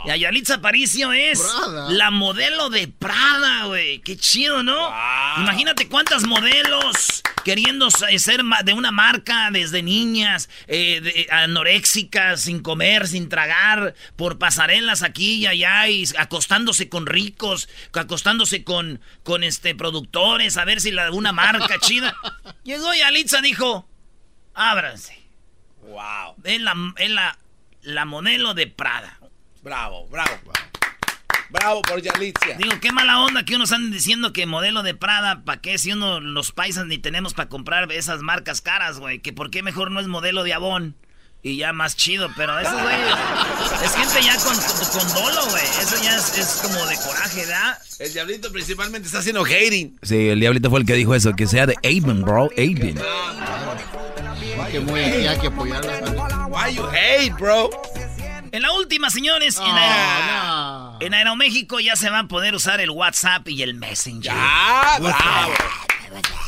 [0.06, 1.90] Y a Yalitza Aparicio es Prada.
[1.92, 4.00] la modelo de Prada, güey.
[4.02, 4.90] Qué chido, ¿no?
[5.38, 12.62] Imagínate cuántas modelos queriendo sa- ser de una marca desde niñas, eh, de- anoréxicas, sin
[12.62, 19.44] comer, sin tragar, por pasarelas aquí y allá y acostándose con ricos, acostándose con, con
[19.44, 22.14] este productores, a ver si la una marca chida.
[22.64, 23.88] Llegó Yalitza, dijo,
[24.54, 25.18] ábranse.
[25.82, 26.36] Wow.
[26.44, 27.38] Es la, es la,
[27.82, 29.20] la modelo de Prada.
[29.62, 30.32] Bravo, bravo.
[31.50, 32.54] Bravo por Yalitza.
[32.58, 35.78] Digo, qué mala onda que unos anden diciendo que modelo de Prada, ¿para qué?
[35.78, 39.20] Si uno, los paisas ni tenemos para comprar esas marcas caras, güey.
[39.20, 40.96] Que por qué mejor no es modelo de Avon.
[41.46, 42.96] Y ya más chido, pero eso, güey,
[43.84, 45.64] es gente ya con, con, con dolo, güey.
[45.82, 47.78] Eso ya es, es como de coraje, ¿verdad?
[48.00, 50.00] El diablito principalmente está haciendo hating.
[50.02, 52.98] Sí, el diablito fue el que dijo eso, que sea de Aben, bro, Aben.
[54.74, 56.48] Que muy hay que apoyarla.
[56.50, 57.70] Why you hate, bro?
[58.52, 62.90] En la última, señores, en, Aero- en Aeroméxico ya se va a poder usar el
[62.90, 64.34] WhatsApp y el Messenger.
[64.34, 65.54] Bravo.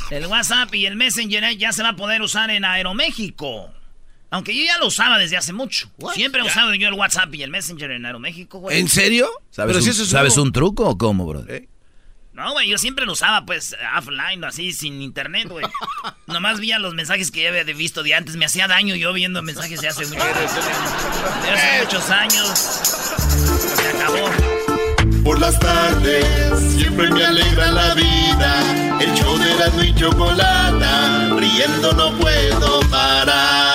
[0.09, 3.69] El WhatsApp y el Messenger ya se va a poder usar en Aeroméxico.
[4.31, 5.91] Aunque yo ya lo usaba desde hace mucho.
[6.15, 8.79] Siempre he usado yo el WhatsApp y el Messenger en Aeroméxico, güey.
[8.79, 9.29] ¿En serio?
[9.51, 10.47] ¿Sabes, Pero un, si eso es ¿sabes nuevo.
[10.47, 11.45] un truco o cómo, bro?
[12.35, 15.65] No, güey, yo siempre lo usaba, pues, offline, así, sin internet, güey.
[16.27, 18.35] Nomás veía los mensajes que ya había visto de antes.
[18.35, 22.49] Me hacía daño yo viendo mensajes de hace, mucho, de hace muchos años.
[22.59, 24.29] Se acabó.
[25.23, 26.25] Por las tardes
[26.75, 28.99] siempre me alegra la vida.
[28.99, 33.74] El show de la y chocolata, riendo no puedo parar.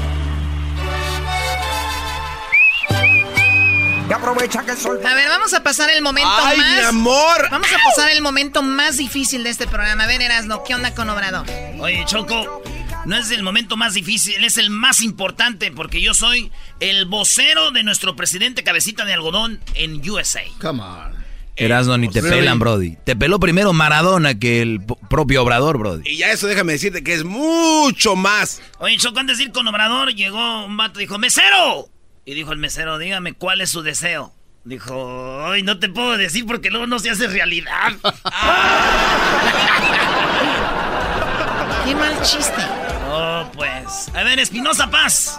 [4.11, 4.99] Y aprovecha que el sol.
[5.05, 6.75] A ver, vamos a pasar el momento ¡Ay, más.
[6.75, 7.47] mi amor!
[7.49, 10.03] Vamos a pasar el momento más difícil de este programa.
[10.03, 11.45] A ver, Erasno, ¿qué onda con Obrador?
[11.79, 12.61] Oye, Choco,
[13.05, 17.71] no es el momento más difícil, es el más importante porque yo soy el vocero
[17.71, 20.41] de nuestro presidente cabecita de algodón en USA.
[20.59, 21.13] Come on.
[21.55, 22.97] Erasno ni te pelan, Brody.
[23.05, 26.01] Te peló primero Maradona que el propio Obrador, Brody.
[26.05, 28.61] Y ya eso déjame decirte que es mucho más.
[28.79, 31.87] Oye, Choco, antes de ir con Obrador, llegó un vato y dijo, ¡mesero!
[32.25, 34.33] Y dijo el mesero, dígame cuál es su deseo.
[34.63, 37.93] Dijo, ay, no te puedo decir porque luego no se hace realidad.
[41.85, 42.61] Qué mal chiste.
[43.09, 44.09] oh, pues.
[44.13, 45.37] A ver, Espinosa Paz.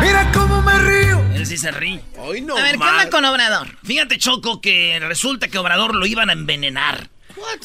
[0.00, 1.20] Mira cómo me río.
[1.34, 2.00] Él sí se ríe.
[2.18, 3.66] Hoy no A ver, ¿qué onda con Obrador?
[3.82, 7.08] Fíjate, Choco, que resulta que a Obrador lo iban a envenenar.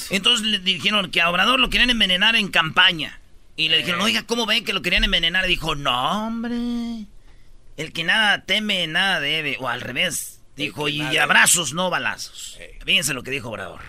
[0.09, 3.19] Entonces le dijeron que a Obrador lo querían envenenar en campaña.
[3.59, 5.43] Y le dijeron, oiga, ¿cómo ven que lo querían envenenar?
[5.43, 6.55] Y dijo, no, hombre.
[7.75, 9.57] El que nada teme, nada debe.
[9.59, 10.39] O al revés.
[10.55, 12.57] Dijo, y abrazos, no balazos.
[12.85, 13.81] Fíjense lo que dijo Obrador.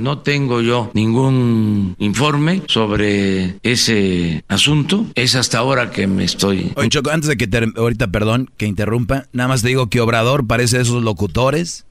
[0.00, 5.04] No tengo yo ningún informe sobre ese asunto.
[5.14, 6.72] Es hasta ahora que me estoy...
[6.76, 10.00] Oye, Choco, antes de que te, ahorita, perdón, que interrumpa, nada más te digo que
[10.00, 11.84] Obrador parece de esos locutores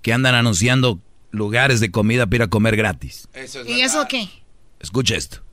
[0.00, 1.00] que andan anunciando
[1.32, 3.26] lugares de comida para ir a comer gratis.
[3.34, 4.28] Eso es ¿Y eso qué?
[4.78, 5.47] Escucha esto.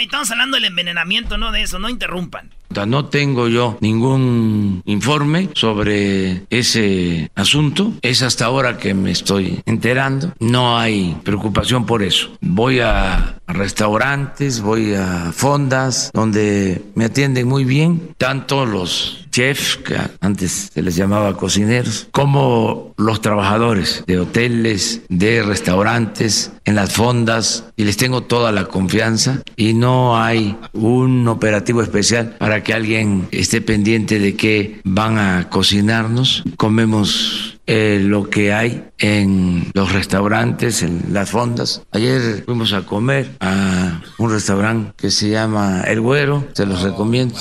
[0.00, 2.50] Estamos hablando del envenenamiento, no de eso, no interrumpan.
[2.86, 7.92] No tengo yo ningún informe sobre ese asunto.
[8.00, 10.32] Es hasta ahora que me estoy enterando.
[10.40, 12.36] No hay preocupación por eso.
[12.40, 19.96] Voy a restaurantes, voy a fondas donde me atienden muy bien, tanto los chefs, que
[20.20, 27.64] antes se les llamaba cocineros, como los trabajadores de hoteles, de restaurantes, en las fondas,
[27.76, 33.28] y les tengo toda la confianza y no hay un operativo especial para que alguien
[33.32, 36.44] esté pendiente de que van a cocinarnos.
[36.56, 41.82] Comemos eh, lo que hay en los restaurantes, en las fondas.
[41.92, 47.38] Ayer fuimos a comer a un restaurante que se llama El Güero, se los recomiendo.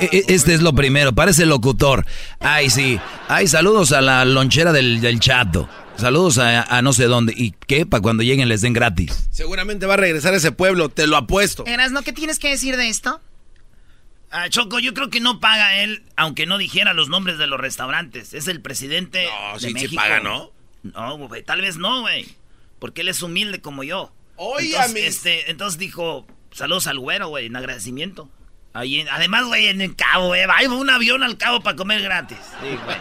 [0.00, 2.06] E, e, este es lo primero, parece locutor.
[2.40, 3.00] Ay, sí.
[3.28, 5.68] Ay, saludos a la lonchera del, del chato.
[5.96, 7.32] Saludos a, no sé dónde.
[7.34, 7.86] ¿Y qué?
[7.86, 9.28] Para cuando lleguen les den gratis.
[9.30, 11.64] Seguramente va a regresar a ese pueblo, te lo apuesto.
[11.90, 12.02] ¿no?
[12.02, 13.20] ¿qué tienes que decir de esto?
[14.30, 17.60] Ah, Choco, yo creo que no paga él, aunque no dijera los nombres de los
[17.60, 18.34] restaurantes.
[18.34, 19.96] Es el presidente no, de México.
[19.96, 20.52] paga, ¿no?
[20.82, 22.26] No, güey, tal vez no, güey.
[22.78, 24.12] Porque él es humilde como yo.
[24.36, 28.28] Oye, entonces, este, entonces dijo, saludos al güero, güey, en agradecimiento.
[28.72, 32.38] Ahí, además, güey, en el cabo, güey, va un avión al cabo para comer gratis.
[32.60, 32.96] Sí, güey.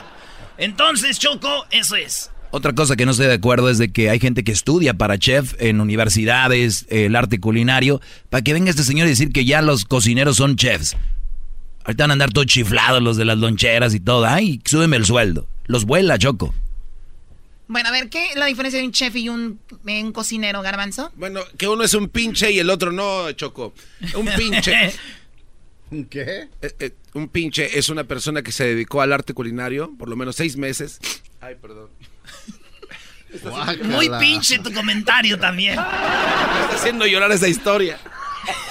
[0.58, 2.32] Entonces, Choco, eso es.
[2.52, 5.18] Otra cosa que no estoy de acuerdo es de que hay gente que estudia para
[5.18, 9.62] chef en universidades, el arte culinario, para que venga este señor y decir que ya
[9.62, 10.96] los cocineros son chefs.
[11.84, 14.26] Ahorita van a andar todos chiflados los de las loncheras y todo.
[14.26, 15.46] Ay, súbeme el sueldo.
[15.66, 16.52] Los vuela, Choco.
[17.68, 19.60] Bueno, a ver, ¿qué es la diferencia de un chef y un,
[20.12, 21.12] cocinero, Garbanzo?
[21.14, 23.72] Bueno, que uno es un pinche y el otro no, Choco.
[24.16, 24.92] Un pinche.
[26.10, 26.48] ¿Qué?
[26.62, 30.16] Eh, eh, un pinche es una persona que se dedicó al arte culinario por lo
[30.16, 30.98] menos seis meses.
[31.40, 31.88] Ay, perdón.
[33.84, 35.78] Muy pinche tu comentario también.
[35.78, 37.98] está haciendo llorar esa historia.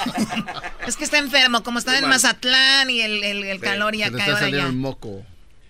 [0.88, 4.68] es que está enfermo, como está en Mazatlán y el, calor y acá ahora ya.
[4.68, 5.24] moco.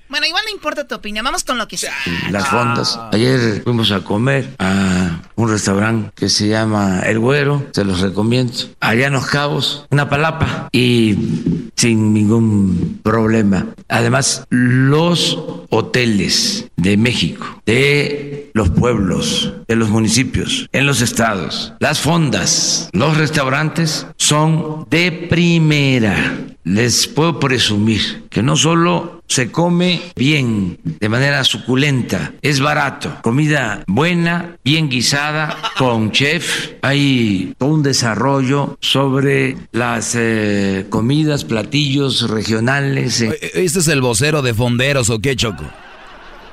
[0.09, 1.93] Bueno, igual no importa tu opinión, vamos con lo que sea.
[2.31, 2.99] Las fondas.
[3.11, 8.53] Ayer fuimos a comer a un restaurante que se llama El Güero, se los recomiendo.
[8.79, 13.67] Allá en Los Cabos, una palapa y sin ningún problema.
[13.87, 15.37] Además, los
[15.69, 23.15] hoteles de México, de los pueblos, de los municipios, en los estados, las fondas, los
[23.15, 26.35] restaurantes son de primera.
[26.63, 33.83] Les puedo presumir que no solo se come bien, de manera suculenta, es barato, comida
[33.87, 43.21] buena, bien guisada, con chef, hay todo un desarrollo sobre las eh, comidas, platillos regionales.
[43.21, 45.63] ¿Este es el vocero de Fonderos o qué, Choco?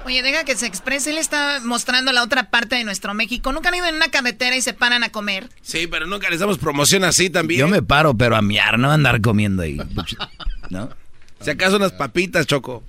[0.05, 1.11] Oye, deja que se exprese.
[1.11, 3.53] Él está mostrando la otra parte de nuestro México.
[3.53, 5.49] ¿Nunca han ido en una carretera y se paran a comer?
[5.63, 7.59] Sí, pero nunca les damos promoción así también.
[7.59, 9.79] Yo me paro, pero a miar, no a andar comiendo ahí.
[10.71, 10.91] ¿No?
[11.41, 12.83] Si acaso unas papitas, Choco.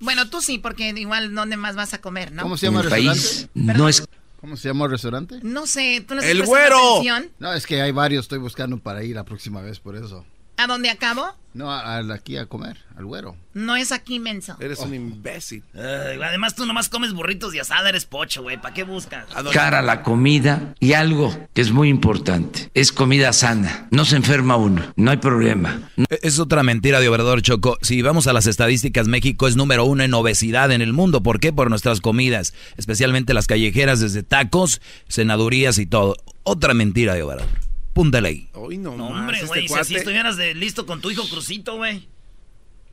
[0.00, 2.42] Bueno, tú sí, porque igual ¿dónde más vas a comer, no?
[2.42, 3.48] ¿Cómo se llama el restaurante?
[3.54, 4.04] No es...
[4.40, 5.38] ¿Cómo se llama el restaurante?
[5.42, 7.02] No sé, tú no ¡El güero!
[7.38, 10.26] No, es que hay varios, estoy buscando para ir la próxima vez, por eso.
[10.56, 11.34] ¿A dónde acabo?
[11.54, 13.36] No, aquí a comer, al güero.
[13.54, 14.56] No es aquí, menso.
[14.58, 15.62] Eres un imbécil.
[15.72, 18.60] además, tú nomás comes burritos y asada, eres pocho, güey.
[18.60, 19.26] ¿Para qué buscas?
[19.52, 22.70] Cara la comida y algo que es muy importante.
[22.74, 23.86] Es comida sana.
[23.92, 24.82] No se enferma uno.
[24.96, 25.92] No hay problema.
[25.96, 27.78] E-, es otra mentira de Obrador Choco.
[27.82, 31.22] Si vamos a las estadísticas, México es número uno en obesidad en el mundo.
[31.22, 31.52] ¿Por qué?
[31.52, 32.52] Por nuestras comidas.
[32.76, 36.16] Especialmente las callejeras, desde tacos, senadurías y todo.
[36.42, 37.73] Otra mentira de Obrador.
[37.94, 38.48] Púntale ahí.
[38.76, 42.06] no, hombre, este güey, si así estuvieras de, listo con tu hijo Crucito, güey.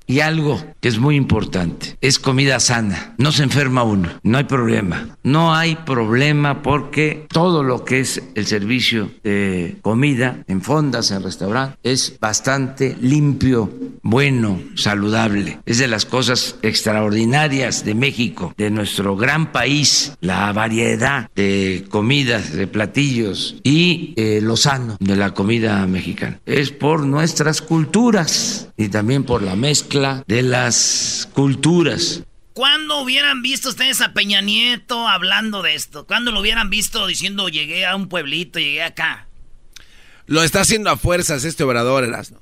[0.07, 3.13] Y algo que es muy importante, es comida sana.
[3.17, 5.17] No se enferma uno, no hay problema.
[5.23, 11.23] No hay problema porque todo lo que es el servicio de comida en fondas, en
[11.23, 15.59] restaurantes, es bastante limpio, bueno, saludable.
[15.65, 22.53] Es de las cosas extraordinarias de México, de nuestro gran país, la variedad de comidas,
[22.53, 26.39] de platillos y eh, lo sano de la comida mexicana.
[26.45, 32.23] Es por nuestras culturas y también por la mezcla de las culturas.
[32.54, 36.06] ¿Cuándo hubieran visto ustedes a Peña Nieto hablando de esto?
[36.06, 39.27] ¿Cuándo lo hubieran visto diciendo llegué a un pueblito, llegué acá?
[40.27, 42.39] Lo está haciendo a fuerzas este obrador, Erasmo.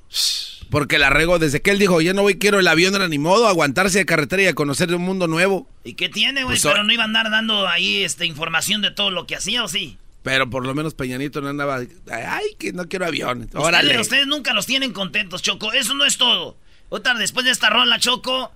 [0.70, 3.18] Porque la regó desde que él dijo, ya no voy, quiero el avión, era ni
[3.18, 5.68] modo, aguantarse de carretera y a conocer un mundo nuevo.
[5.82, 6.56] ¿Y qué tiene, güey?
[6.56, 9.64] Pues, Pero no iba a andar dando ahí este, información de todo lo que hacía,
[9.64, 9.98] ¿o sí?
[10.22, 11.80] Pero por lo menos Peñanito no andaba.
[12.12, 13.48] Ay, que no quiero aviones.
[13.54, 13.98] Órale.
[13.98, 15.72] Ustedes, nunca los tienen contentos, Choco.
[15.72, 16.56] Eso no es todo.
[16.90, 18.52] Otra, después de esta rola, Choco.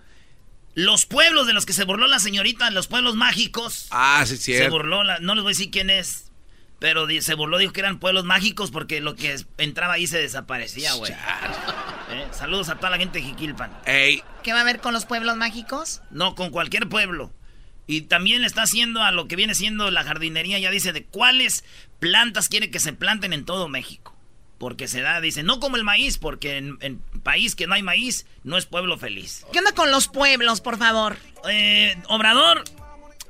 [0.74, 3.86] Los pueblos de los que se burló la señorita, los pueblos mágicos.
[3.90, 4.54] Ah, sí, sí.
[4.54, 6.32] Se burló, no les voy a decir quién es.
[6.80, 10.92] Pero se burló, dijo que eran pueblos mágicos porque lo que entraba ahí se desaparecía,
[10.94, 11.12] güey.
[11.12, 13.72] Eh, saludos a toda la gente de Jiquilpan.
[13.86, 14.22] Ey.
[14.42, 16.02] ¿Qué va a ver con los pueblos mágicos?
[16.10, 17.32] No, con cualquier pueblo.
[17.86, 21.04] Y también le está haciendo a lo que viene siendo la jardinería, ya dice de
[21.04, 21.64] cuáles
[22.00, 24.13] plantas quiere que se planten en todo México.
[24.58, 27.82] Porque se da, dice, no como el maíz, porque en, en país que no hay
[27.82, 29.44] maíz, no es pueblo feliz.
[29.52, 31.16] ¿Qué onda con los pueblos, por favor?
[31.48, 32.62] Eh, Obrador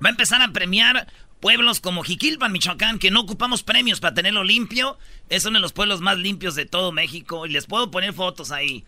[0.04, 1.06] va a empezar a premiar
[1.40, 4.98] pueblos como Jiquilpan, Michoacán, que no ocupamos premios para tenerlo limpio.
[5.28, 7.46] Es uno de los pueblos más limpios de todo México.
[7.46, 8.84] Y les puedo poner fotos ahí.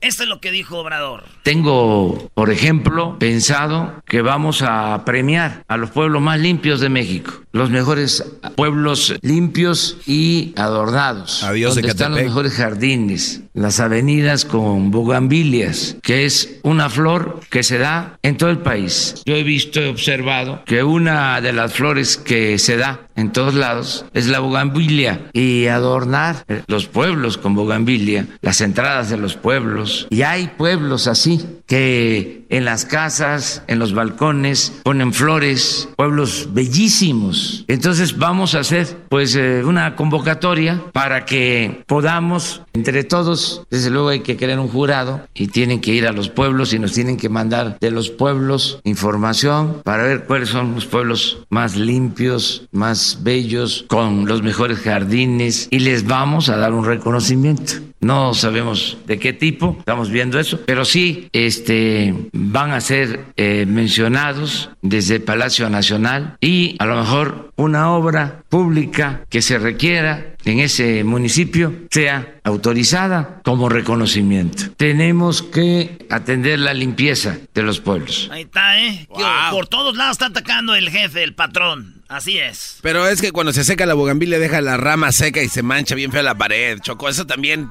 [0.00, 1.24] Esto es lo que dijo Obrador.
[1.42, 7.32] Tengo, por ejemplo, pensado que vamos a premiar a los pueblos más limpios de México,
[7.56, 8.22] los mejores
[8.54, 11.42] pueblos limpios y adornados.
[11.42, 17.62] Adiós, donde están los mejores jardines, las avenidas con bugambilias, que es una flor que
[17.62, 19.22] se da en todo el país.
[19.24, 23.54] Yo he visto y observado que una de las flores que se da en todos
[23.54, 30.06] lados es la bugambilia y adornar los pueblos con bugambilia, las entradas de los pueblos.
[30.10, 37.64] Y hay pueblos así que en las casas, en los balcones ponen flores, pueblos bellísimos.
[37.68, 44.08] Entonces vamos a hacer pues eh, una convocatoria para que podamos entre todos, desde luego
[44.08, 47.16] hay que crear un jurado y tienen que ir a los pueblos y nos tienen
[47.16, 53.20] que mandar de los pueblos información para ver cuáles son los pueblos más limpios, más
[53.22, 57.74] bellos, con los mejores jardines y les vamos a dar un reconocimiento.
[58.06, 63.66] No sabemos de qué tipo, estamos viendo eso, pero sí este, van a ser eh,
[63.66, 70.60] mencionados desde Palacio Nacional y a lo mejor una obra pública que se requiera en
[70.60, 74.70] ese municipio sea autorizada como reconocimiento.
[74.76, 78.28] Tenemos que atender la limpieza de los pueblos.
[78.30, 79.08] Ahí está, ¿eh?
[79.50, 82.04] Por todos lados está atacando el jefe, el patrón.
[82.06, 82.78] Así es.
[82.82, 85.96] Pero es que cuando se seca la bugambilia deja la rama seca y se mancha
[85.96, 87.08] bien fea la pared, Choco.
[87.08, 87.70] Eso también...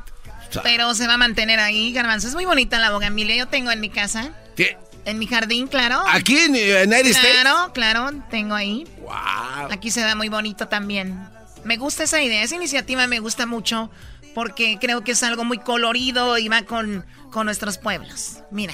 [0.64, 2.28] Pero se va a mantener ahí, garbanzo.
[2.28, 3.36] Es muy bonita la bogambilia.
[3.36, 4.32] Yo tengo en mi casa.
[4.56, 4.78] ¿Qué?
[5.06, 6.02] En mi jardín, claro.
[6.08, 7.42] ¿Aquí en United States?
[7.42, 8.88] Claro, claro, tengo ahí.
[9.02, 9.72] Wow.
[9.72, 11.28] Aquí se da muy bonito también.
[11.64, 13.90] Me gusta esa idea, esa iniciativa me gusta mucho
[14.34, 18.40] porque creo que es algo muy colorido y va con, con nuestros pueblos.
[18.52, 18.74] Mira,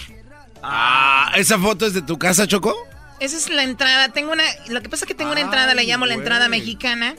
[0.64, 2.76] Ah, ¿esa foto es de tu casa, Choco?
[3.20, 4.10] esa es la entrada.
[4.10, 7.16] Tengo una, lo que pasa es que tengo una entrada, le llamo la entrada mexicana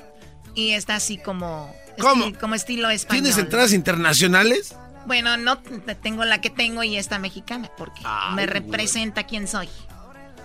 [0.54, 2.32] y está así como, ¿Cómo?
[2.38, 3.22] como estilo español.
[3.24, 4.74] ¿Tienes entradas internacionales?
[5.06, 5.58] Bueno, no
[6.02, 8.02] tengo la que tengo y esta mexicana porque
[8.34, 9.68] me representa quién soy.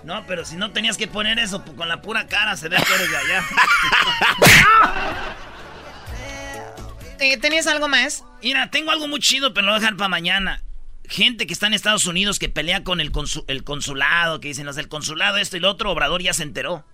[0.04, 2.78] No, pero si no tenías que poner eso, pues, con la pura cara se ve
[2.78, 3.44] que eres de allá.
[7.20, 8.24] Eh, ¿Tenías algo más?
[8.44, 10.62] Mira, tengo algo muy chido, pero lo voy a dejar para mañana.
[11.10, 14.66] Gente que está en Estados Unidos que pelea con el, consu- el consulado, que dicen
[14.68, 16.86] los del consulado, esto y lo otro, Obrador ya se enteró.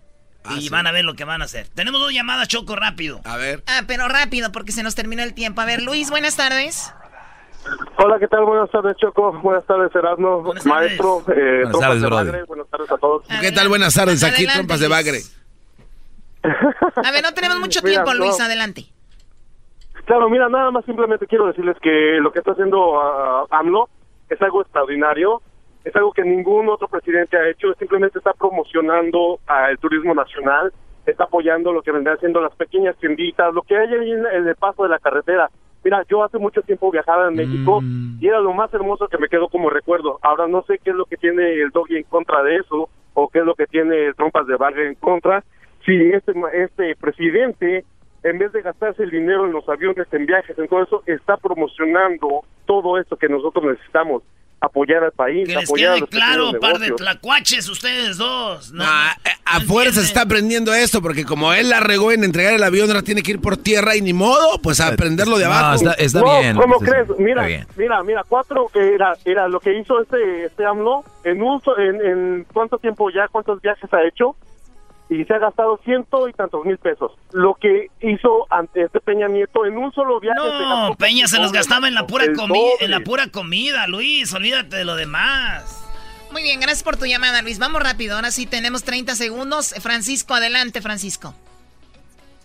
[0.45, 1.67] Ah, y van a ver lo que van a hacer.
[1.69, 3.21] Tenemos dos llamadas, Choco, rápido.
[3.23, 3.63] A ver.
[3.67, 5.61] Ah, pero rápido porque se nos terminó el tiempo.
[5.61, 6.93] A ver, Luis, buenas tardes.
[7.97, 8.43] Hola, ¿qué tal?
[8.43, 9.31] Buenas tardes, Choco.
[9.41, 10.41] Buenas tardes, Erasmo.
[10.41, 11.23] Buenas Maestro.
[11.33, 12.09] Eh, Buenas tardes, de.
[12.09, 12.43] Bagre.
[12.43, 13.25] Buenas tardes a todos.
[13.39, 13.69] ¿Qué tal?
[13.69, 14.21] Buenas tardes.
[14.23, 14.97] Aquí Adelante, trompas de Luis.
[14.97, 15.19] bagre.
[17.07, 18.25] A ver, no tenemos mucho Mira, tiempo, no.
[18.25, 18.85] Luis, adelante.
[20.05, 23.89] Claro, mira, nada más simplemente quiero decirles que lo que está haciendo ah, AMLO
[24.29, 25.41] es algo extraordinario,
[25.83, 30.71] es algo que ningún otro presidente ha hecho, simplemente está promocionando el turismo nacional,
[31.05, 34.55] está apoyando lo que vendrán siendo las pequeñas tienditas, lo que hay ahí en el
[34.55, 35.49] paso de la carretera.
[35.83, 37.81] Mira, yo hace mucho tiempo viajaba en México
[38.19, 40.17] y era lo más hermoso que me quedó como recuerdo.
[40.21, 43.27] Ahora no sé qué es lo que tiene el Doggy en contra de eso o
[43.27, 45.43] qué es lo que tiene el Trompas de Bagre en contra.
[45.85, 47.83] Si este, este presidente
[48.23, 51.35] en vez de gastarse el dinero en los aviones, en viajes, en todo eso, está
[51.35, 54.23] promocionando todo esto que nosotros necesitamos.
[54.65, 58.71] Apoyar al país, Que les apoyar a quede los claro, par de tlacuaches ustedes dos.
[58.71, 62.63] No, A fuerza se está aprendiendo esto, porque como él la regó en entregar el
[62.63, 65.51] avión, ahora tiene que ir por tierra y ni modo, pues a aprenderlo de No,
[65.51, 65.75] abajo.
[65.75, 66.55] está- está No, bien.
[66.55, 67.07] ¿Cómo crees?
[67.19, 67.45] Mira,
[67.75, 72.05] mira, mira, cuatro que era, era lo que hizo este, este AMLO en un, en,
[72.05, 74.35] en cuánto tiempo ya, cuántos viajes ha hecho
[75.09, 77.11] y se ha gastado ciento y tantos mil pesos.
[77.31, 80.37] Lo que hizo ante este Peña Nieto en un solo viaje.
[80.39, 84.77] No, Peña se los gastaba en la pura comida, en la pura comida, Luis, olvídate
[84.77, 85.79] de lo demás.
[86.31, 87.59] Muy bien, gracias por tu llamada, Luis.
[87.59, 89.75] Vamos rápido, ahora sí tenemos 30 segundos.
[89.81, 91.35] Francisco, adelante, Francisco.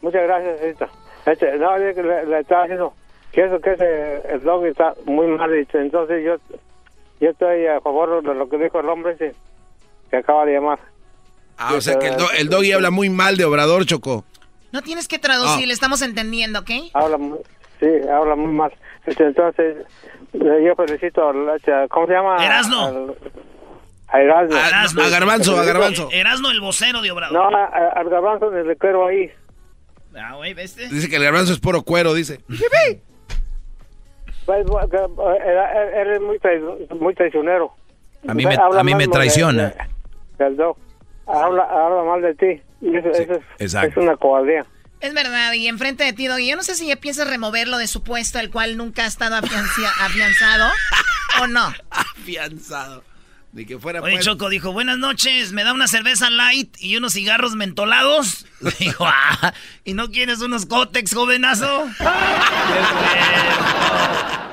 [0.03, 0.89] Muchas gracias, señorita.
[1.27, 1.95] Este, no, le,
[2.27, 2.95] le estaba diciendo
[3.33, 5.79] que eso que ese, el dog está muy mal dicho.
[5.79, 6.37] Entonces yo,
[7.21, 9.35] yo estoy a favor de lo que dijo el hombre ese
[10.11, 10.79] que acaba de llamar.
[11.59, 14.25] Ah, o sea que el, do- el doggy habla muy mal de Obrador, Choco.
[14.73, 15.67] No tienes que traducir, Ah.
[15.67, 16.71] le estamos entendiendo, ¿ok?
[16.95, 17.39] Habla muy,
[17.81, 18.73] sí, habla muy mal.
[19.07, 19.77] Este, entonces
[20.35, 21.37] eh, yo felicito al,
[21.89, 22.45] ¿cómo se llama?
[22.45, 23.15] Erasno.
[24.09, 24.57] A Erasno.
[24.57, 25.03] Erasno.
[25.03, 26.09] a Garbanzo, a Garbanzo.
[26.13, 27.35] Erasno, el vocero de Obrador.
[27.53, 29.31] No, a- a- al garbanzo le quiero ahí.
[30.17, 30.89] Ah, güey, ¿viste?
[30.89, 32.41] Dice que el garbanzo es puro cuero, dice.
[34.47, 37.73] Pues, que, eh, muy, trai- muy traicionero.
[38.27, 39.75] A mí me- a mí me traiciona.
[40.39, 40.79] de- del doc.
[41.29, 42.63] Habla, habla mal de ti.
[42.81, 44.01] Y eso, eso es, exacto.
[44.01, 44.65] es una cobardía.
[45.01, 47.87] Es verdad, y enfrente de ti, Doggy, yo no sé si ya piensas removerlo de
[47.87, 49.37] su puesto, el cual nunca ha estado
[50.01, 50.71] afianzado,
[51.41, 51.73] o no.
[51.91, 53.05] Afianzado.
[53.53, 56.97] Ni que fuera Oye, pues- Choco dijo, buenas noches, ¿me da una cerveza light y
[56.97, 58.45] unos cigarros mentolados?
[58.79, 59.55] Dijo, ah,
[59.85, 61.89] ¿y no quieres unos cótex, jovenazo?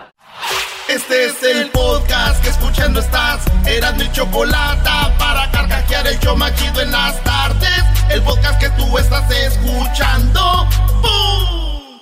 [0.96, 3.44] Este es el podcast que escuchando estás.
[3.66, 4.90] Eran mi chocolate
[5.20, 7.84] para carcajear el yo machido en las tardes.
[8.10, 10.70] El podcast que tú estás escuchando.
[11.02, 12.00] ¡Bum!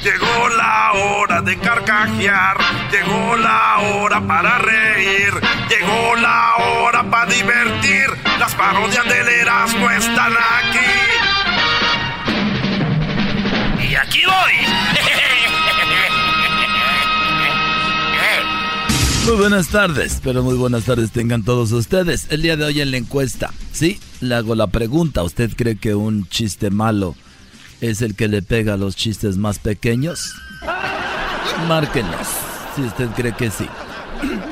[0.00, 2.56] Llegó la hora de carcajear,
[2.92, 5.34] llegó la hora para reír,
[5.68, 8.06] llegó la hora para divertir.
[8.38, 10.78] Las parodias del Erasmo están aquí.
[13.88, 14.93] Y aquí voy.
[19.26, 22.26] Muy buenas tardes, pero muy buenas tardes tengan todos ustedes.
[22.28, 23.98] El día de hoy en la encuesta, ¿sí?
[24.20, 27.14] Le hago la pregunta, ¿usted cree que un chiste malo
[27.80, 30.34] es el que le pega a los chistes más pequeños?
[31.66, 32.26] Márquenos,
[32.76, 33.66] si usted cree que sí.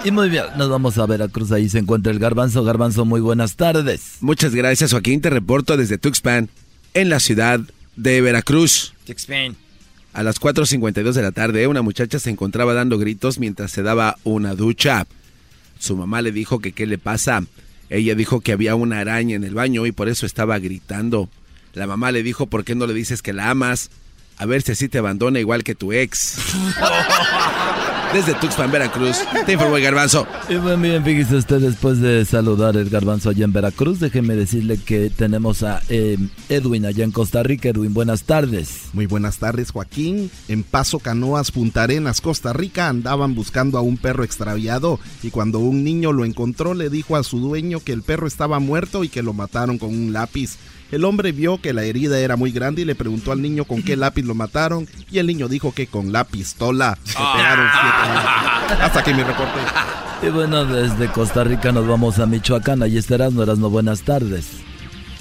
[0.05, 2.65] Y muy bien, nos vamos a Veracruz, ahí se encuentra el garbanzo.
[2.65, 4.17] Garbanzo, muy buenas tardes.
[4.21, 5.21] Muchas gracias, Joaquín.
[5.21, 6.49] Te reporto desde Tuxpan,
[6.95, 7.61] en la ciudad
[7.97, 8.95] de Veracruz.
[10.13, 14.19] A las 4.52 de la tarde, una muchacha se encontraba dando gritos mientras se daba
[14.25, 15.07] una ducha.
[15.79, 17.43] Su mamá le dijo que qué le pasa.
[17.89, 21.29] Ella dijo que había una araña en el baño y por eso estaba gritando.
[21.73, 23.91] La mamá le dijo, ¿por qué no le dices que la amas?
[24.37, 26.37] A ver si así te abandona igual que tu ex.
[28.13, 30.27] Desde Tuxpan, Veracruz, te informó el garbanzo.
[30.51, 34.77] Y muy bien, fíjese usted, después de saludar el garbanzo allá en Veracruz, déjeme decirle
[34.77, 36.19] que tenemos a eh,
[36.51, 37.71] Edwin allá en Costa Rica.
[37.71, 38.91] Edwin, buenas tardes.
[38.93, 40.31] Muy buenas tardes, Joaquín.
[40.49, 45.59] En Paso Canoas, Punta Arenas, Costa Rica, andaban buscando a un perro extraviado y cuando
[45.59, 49.09] un niño lo encontró le dijo a su dueño que el perro estaba muerto y
[49.09, 50.59] que lo mataron con un lápiz.
[50.93, 53.83] El hombre vio que la herida era muy grande y le preguntó al niño con
[53.83, 56.99] qué lápiz lo mataron y el niño dijo que con la pistola.
[57.03, 58.83] Se pegaron siete.
[58.83, 59.59] Hasta aquí mi reporte.
[60.23, 62.83] Y bueno, desde Costa Rica nos vamos a Michoacán.
[62.83, 64.47] Allí estarás, no eras no buenas tardes.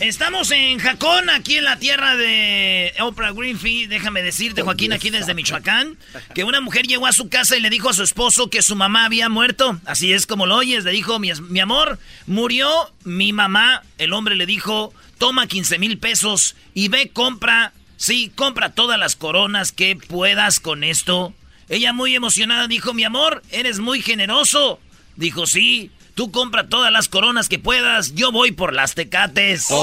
[0.02, 3.86] Estamos en Jacón, aquí en la tierra de Oprah Winfrey.
[3.86, 5.95] Déjame decirte, Joaquín, aquí desde Michoacán,
[6.34, 8.76] que una mujer llegó a su casa y le dijo a su esposo que su
[8.76, 9.80] mamá había muerto.
[9.86, 10.86] Así es como lo oyes.
[10.86, 13.84] Le dijo, mi, mi amor, murió mi mamá.
[13.99, 19.16] El hombre le dijo, toma 15 mil pesos y ve, compra, sí, compra todas las
[19.16, 21.36] coronas que puedas con esto.
[21.70, 24.80] Ella muy emocionada dijo, mi amor, eres muy generoso.
[25.16, 25.91] Dijo, sí,
[26.22, 29.69] tú compra todas las coronas que puedas, yo voy por las tecates.
[29.69, 29.80] Desde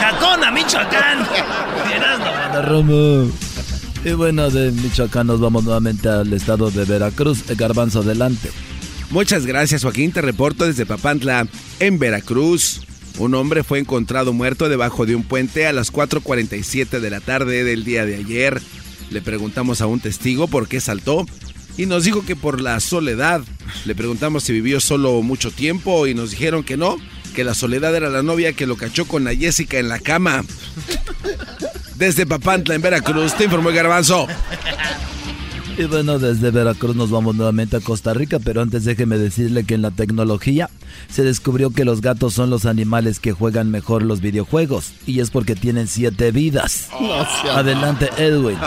[0.00, 1.28] Jacón a Michoacán.
[2.54, 3.30] La Romo.
[4.02, 7.44] Y bueno, de Michoacán nos vamos nuevamente al estado de Veracruz.
[7.54, 8.50] Garbanzo adelante.
[9.10, 10.10] Muchas gracias, Joaquín.
[10.10, 11.46] Te reporto desde Papantla,
[11.78, 12.80] en Veracruz.
[13.18, 17.62] Un hombre fue encontrado muerto debajo de un puente a las 4.47 de la tarde
[17.62, 18.62] del día de ayer.
[19.10, 21.26] Le preguntamos a un testigo por qué saltó
[21.76, 23.42] y nos dijo que por la soledad.
[23.84, 26.96] Le preguntamos si vivió solo mucho tiempo y nos dijeron que no,
[27.34, 30.44] que la soledad era la novia que lo cachó con la Jessica en la cama.
[31.94, 34.26] Desde Papantla, en Veracruz, te informó el garbanzo.
[35.80, 39.74] Y bueno, desde Veracruz nos vamos nuevamente a Costa Rica, pero antes déjeme decirle que
[39.74, 40.68] en la tecnología
[41.08, 45.30] se descubrió que los gatos son los animales que juegan mejor los videojuegos, y es
[45.30, 46.88] porque tienen siete vidas.
[47.50, 48.58] Adelante, Edwin.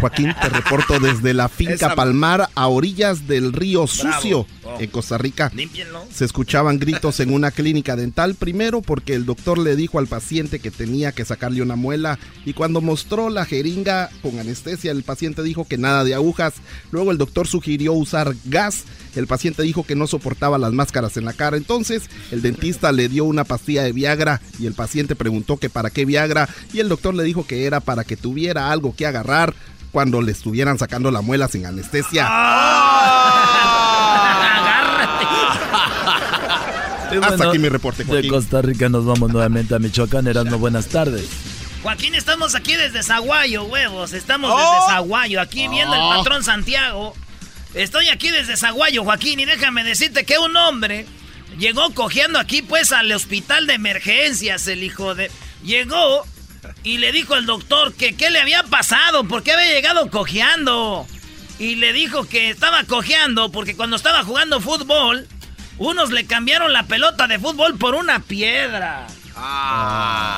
[0.00, 4.46] Joaquín, te reporto desde la finca Esa- Palmar a orillas del río Sucio,
[4.78, 5.50] En Costa Rica.
[5.54, 6.04] Límpienlo.
[6.12, 10.58] Se escuchaban gritos en una clínica dental, primero porque el doctor le dijo al paciente
[10.60, 15.42] que tenía que sacarle una muela y cuando mostró la jeringa con anestesia, el paciente
[15.42, 16.54] dijo que nada de agujas.
[16.90, 18.84] Luego el doctor sugirió usar gas.
[19.16, 21.56] El paciente dijo que no soportaba las máscaras en la cara.
[21.56, 25.90] Entonces el dentista le dio una pastilla de Viagra y el paciente preguntó que para
[25.90, 29.54] qué Viagra y el doctor le dijo que era para que tuviera algo que agarrar
[29.92, 32.28] cuando le estuvieran sacando la muela sin anestesia.
[37.10, 38.30] Y Hasta bueno, aquí mi reporte, De Joaquín.
[38.30, 40.26] Costa Rica nos vamos nuevamente a Michoacán.
[40.26, 41.26] Erasmo, buenas tardes.
[41.82, 44.12] Joaquín, estamos aquí desde Zaguayo, huevos.
[44.12, 44.56] Estamos Oh.
[44.58, 46.12] desde Zaguayo, aquí viendo Oh.
[46.12, 47.14] el patrón Santiago.
[47.74, 51.06] Estoy aquí desde Zaguayo, Joaquín, y déjame decirte que un hombre
[51.58, 55.30] llegó cojeando aquí, pues, al hospital de emergencias, el hijo de...
[55.62, 56.26] Llegó
[56.82, 61.06] y le dijo al doctor que qué le había pasado, por qué había llegado cojeando.
[61.58, 65.26] Y le dijo que estaba cojeando porque cuando estaba jugando fútbol,
[65.78, 69.06] unos le cambiaron la pelota de fútbol por una piedra.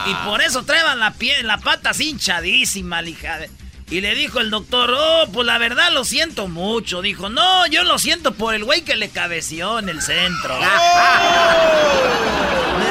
[0.07, 3.51] Y por eso traían la, pie, la pata así hinchadísima, de-
[3.91, 7.01] Y le dijo el doctor, oh, pues la verdad lo siento mucho.
[7.03, 10.59] Dijo, no, yo lo siento por el güey que le cabeció en el centro.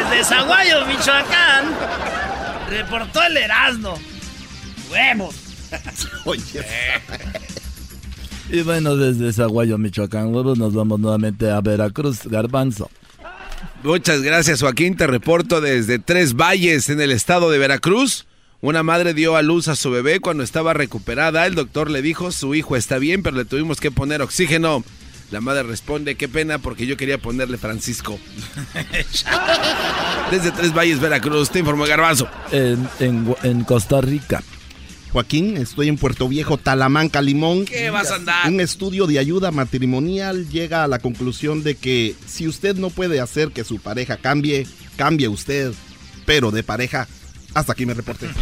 [0.09, 1.75] Desde Zaguayo, Michoacán,
[2.69, 3.99] reportó el Erasmo.
[4.91, 5.35] Huevos.
[6.25, 6.63] Oye.
[8.49, 12.89] Y bueno, desde Zaguayo, Michoacán, luego nos vamos nuevamente a Veracruz, Garbanzo.
[13.83, 14.97] Muchas gracias, Joaquín.
[14.97, 18.25] Te reporto desde Tres Valles, en el estado de Veracruz.
[18.61, 21.45] Una madre dio a luz a su bebé cuando estaba recuperada.
[21.45, 24.83] El doctor le dijo, su hijo está bien, pero le tuvimos que poner oxígeno.
[25.31, 28.19] La madre responde, qué pena porque yo quería ponerle Francisco.
[30.31, 32.27] Desde Tres Valles, Veracruz, te informó Garbanzo.
[32.51, 34.41] En, en, en Costa Rica.
[35.11, 37.65] Joaquín, estoy en Puerto Viejo, Talamanca, Limón.
[37.65, 38.47] ¿Qué vas a andar?
[38.47, 43.19] Un estudio de ayuda matrimonial llega a la conclusión de que si usted no puede
[43.19, 44.67] hacer que su pareja cambie,
[44.97, 45.73] cambie usted.
[46.25, 47.07] Pero de pareja,
[47.55, 48.29] hasta aquí me reporté.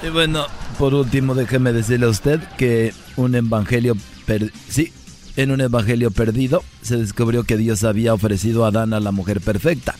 [0.00, 0.46] Y bueno,
[0.78, 3.96] por último, déjeme decirle a usted que un evangelio,
[4.28, 4.92] per- sí,
[5.36, 9.40] en un evangelio perdido se descubrió que Dios había ofrecido a Adán a la mujer
[9.40, 9.96] perfecta,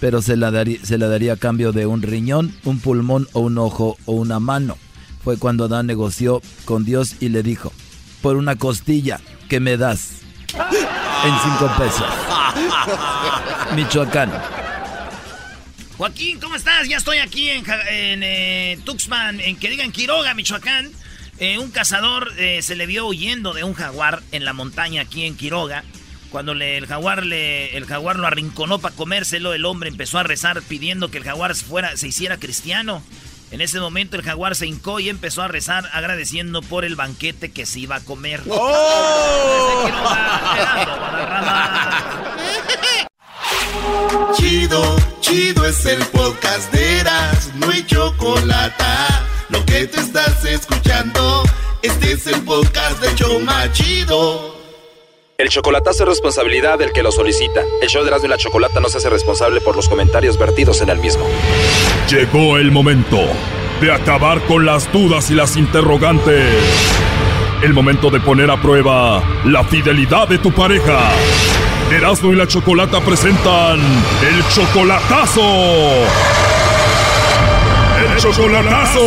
[0.00, 3.40] pero se la, daría, se la daría a cambio de un riñón, un pulmón o
[3.40, 4.76] un ojo o una mano.
[5.22, 7.72] Fue cuando Adán negoció con Dios y le dijo,
[8.22, 10.10] por una costilla, ¿qué me das?
[11.22, 12.06] En cinco pesos.
[13.76, 14.32] Michoacán.
[15.98, 16.88] Joaquín, ¿cómo estás?
[16.88, 20.90] Ya estoy aquí en, en, eh, Tuxpan, en que digan Quiroga, Michoacán.
[21.40, 25.24] Eh, un cazador eh, se le vio huyendo de un jaguar en la montaña aquí
[25.24, 25.84] en Quiroga.
[26.30, 30.22] Cuando le- el, jaguar le, el jaguar lo arrinconó para comérselo, el hombre empezó a
[30.22, 33.02] rezar pidiendo que el jaguar fuera, se hiciera cristiano.
[33.50, 37.50] En ese momento el jaguar se hincó y empezó a rezar agradeciendo por el banquete
[37.50, 38.42] que se iba a comer.
[41.00, 42.36] Guadarrama.
[44.36, 48.84] Chido, chido es el podcast de Eras, no hay chocolate.
[49.50, 51.42] Lo que te estás escuchando,
[51.82, 54.56] este es el podcast de Choma Chido.
[55.38, 57.62] El chocolatazo es responsabilidad del que lo solicita.
[57.82, 60.82] El show de Erasmo y la Chocolata no se hace responsable por los comentarios vertidos
[60.82, 61.24] en el mismo.
[62.08, 63.18] Llegó el momento
[63.80, 66.54] de acabar con las dudas y las interrogantes.
[67.62, 71.10] El momento de poner a prueba la fidelidad de tu pareja.
[71.90, 75.40] Erasmo y la Chocolata presentan el chocolatazo.
[78.20, 79.00] Chocolatazo.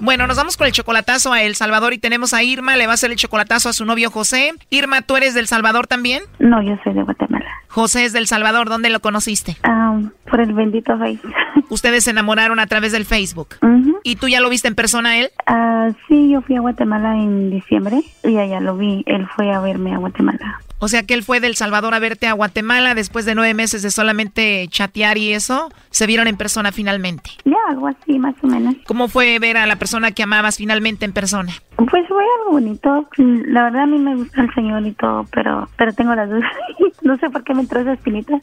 [0.00, 2.92] Bueno, nos vamos con el chocolatazo a El Salvador y tenemos a Irma, le va
[2.92, 4.52] a hacer el chocolatazo a su novio José.
[4.70, 6.22] Irma, ¿tú eres del Salvador también?
[6.38, 7.46] No, yo soy de Guatemala.
[7.66, 9.56] José es del Salvador, ¿dónde lo conociste?
[9.64, 9.98] Ah,
[10.30, 11.20] por el bendito Face.
[11.68, 13.56] Ustedes se enamoraron a través del Facebook.
[14.02, 15.30] ¿Y tú ya lo viste en persona él?
[15.46, 19.02] Ah, sí, yo fui a Guatemala en diciembre y allá lo vi.
[19.06, 20.60] Él fue a verme a Guatemala.
[20.80, 23.82] O sea que él fue del Salvador a verte a Guatemala después de nueve meses
[23.82, 25.72] de solamente chatear y eso.
[25.90, 27.30] Se vieron en persona finalmente.
[27.44, 28.76] Ya, algo así, más o menos.
[28.86, 31.52] ¿Cómo fue ver a la persona que amabas finalmente en persona?
[31.76, 33.08] Pues fue algo bonito.
[33.16, 36.30] Mm, La verdad a mí me gusta el señor y todo, pero pero tengo las
[36.30, 36.50] dudas.
[37.02, 38.40] no sé por qué me entró esa espinita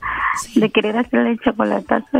[0.56, 1.40] de querer hacerle el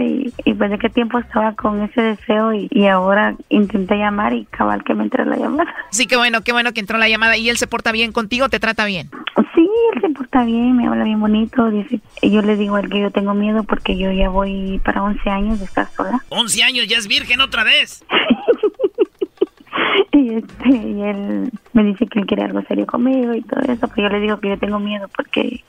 [0.02, 4.34] y, y pues de qué tiempo estaba con ese deseo y, y ahora intenté llamar
[4.34, 5.74] y cabal que me entró la llamada.
[5.92, 8.50] Sí, qué bueno, qué bueno que entró la llamada y él se porta bien contigo,
[8.50, 9.10] te trata bien.
[9.54, 11.70] Sí, él se porta bien, me habla bien bonito.
[11.70, 15.04] Dice, yo le digo a él que yo tengo miedo porque yo ya voy para
[15.04, 16.24] 11 años de estar sola.
[16.30, 18.04] 11 años, ya es virgen otra vez.
[20.12, 23.88] Y, este, y él me dice que él quiere algo serio conmigo y todo eso,
[23.94, 25.62] pero yo le digo que yo tengo miedo porque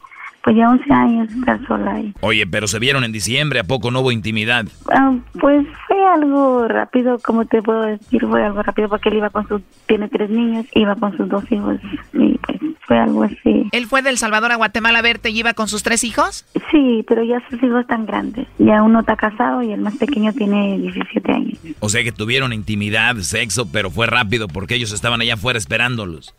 [0.46, 3.90] pues ya 11 años estar sola y Oye, pero se vieron en diciembre, ¿a poco
[3.90, 4.64] no hubo intimidad?
[4.92, 9.30] ah, pues fue algo rápido, como te puedo decir, fue algo rápido porque él iba
[9.30, 11.78] con sus, tiene tres niños, iba con sus dos hijos
[12.12, 13.68] y pues fue algo así.
[13.72, 16.46] ¿Él fue del Salvador a Guatemala a verte y iba con sus tres hijos?
[16.70, 20.32] Sí, pero ya sus hijos están grandes, ya uno está casado y el más pequeño
[20.32, 21.58] tiene 17 años.
[21.80, 26.36] O sea que tuvieron intimidad, sexo, pero fue rápido porque ellos estaban allá afuera esperándolos.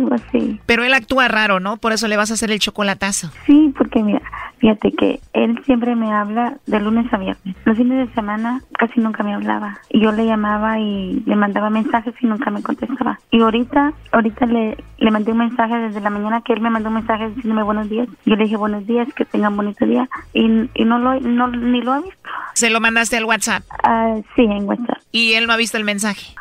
[0.00, 0.60] Algo así.
[0.66, 1.76] Pero él actúa raro, ¿no?
[1.76, 3.30] Por eso le vas a hacer el chocolatazo.
[3.46, 4.22] Sí, porque mira,
[4.58, 7.54] fíjate que él siempre me habla de lunes a viernes.
[7.64, 9.78] Los fines de semana casi nunca me hablaba.
[9.90, 13.18] Y yo le llamaba y le mandaba mensajes y nunca me contestaba.
[13.30, 16.88] Y ahorita, ahorita le, le mandé un mensaje desde la mañana que él me mandó
[16.88, 18.08] un mensaje diciéndome buenos días.
[18.24, 20.08] Yo le dije buenos días, que tengan bonito día.
[20.32, 22.16] Y, y no lo, no, ni lo ha visto.
[22.54, 23.64] ¿Se lo mandaste al WhatsApp?
[23.82, 24.98] Ah, sí, en WhatsApp.
[25.12, 26.34] ¿Y él no ha visto el mensaje?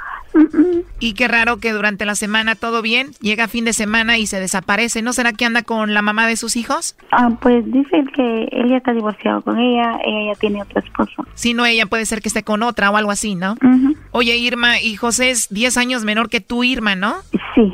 [1.00, 4.40] Y qué raro que durante la semana todo bien, llega fin de semana y se
[4.40, 5.02] desaparece.
[5.02, 6.96] ¿No será que anda con la mamá de sus hijos?
[7.12, 11.26] Ah, pues dice que él ya está divorciado con ella, ella ya tiene otro esposo.
[11.36, 13.56] Si no, ella puede ser que esté con otra o algo así, ¿no?
[14.12, 17.16] Oye, Irma, y José es 10 años menor que tú, Irma, ¿no?
[17.56, 17.74] Sí,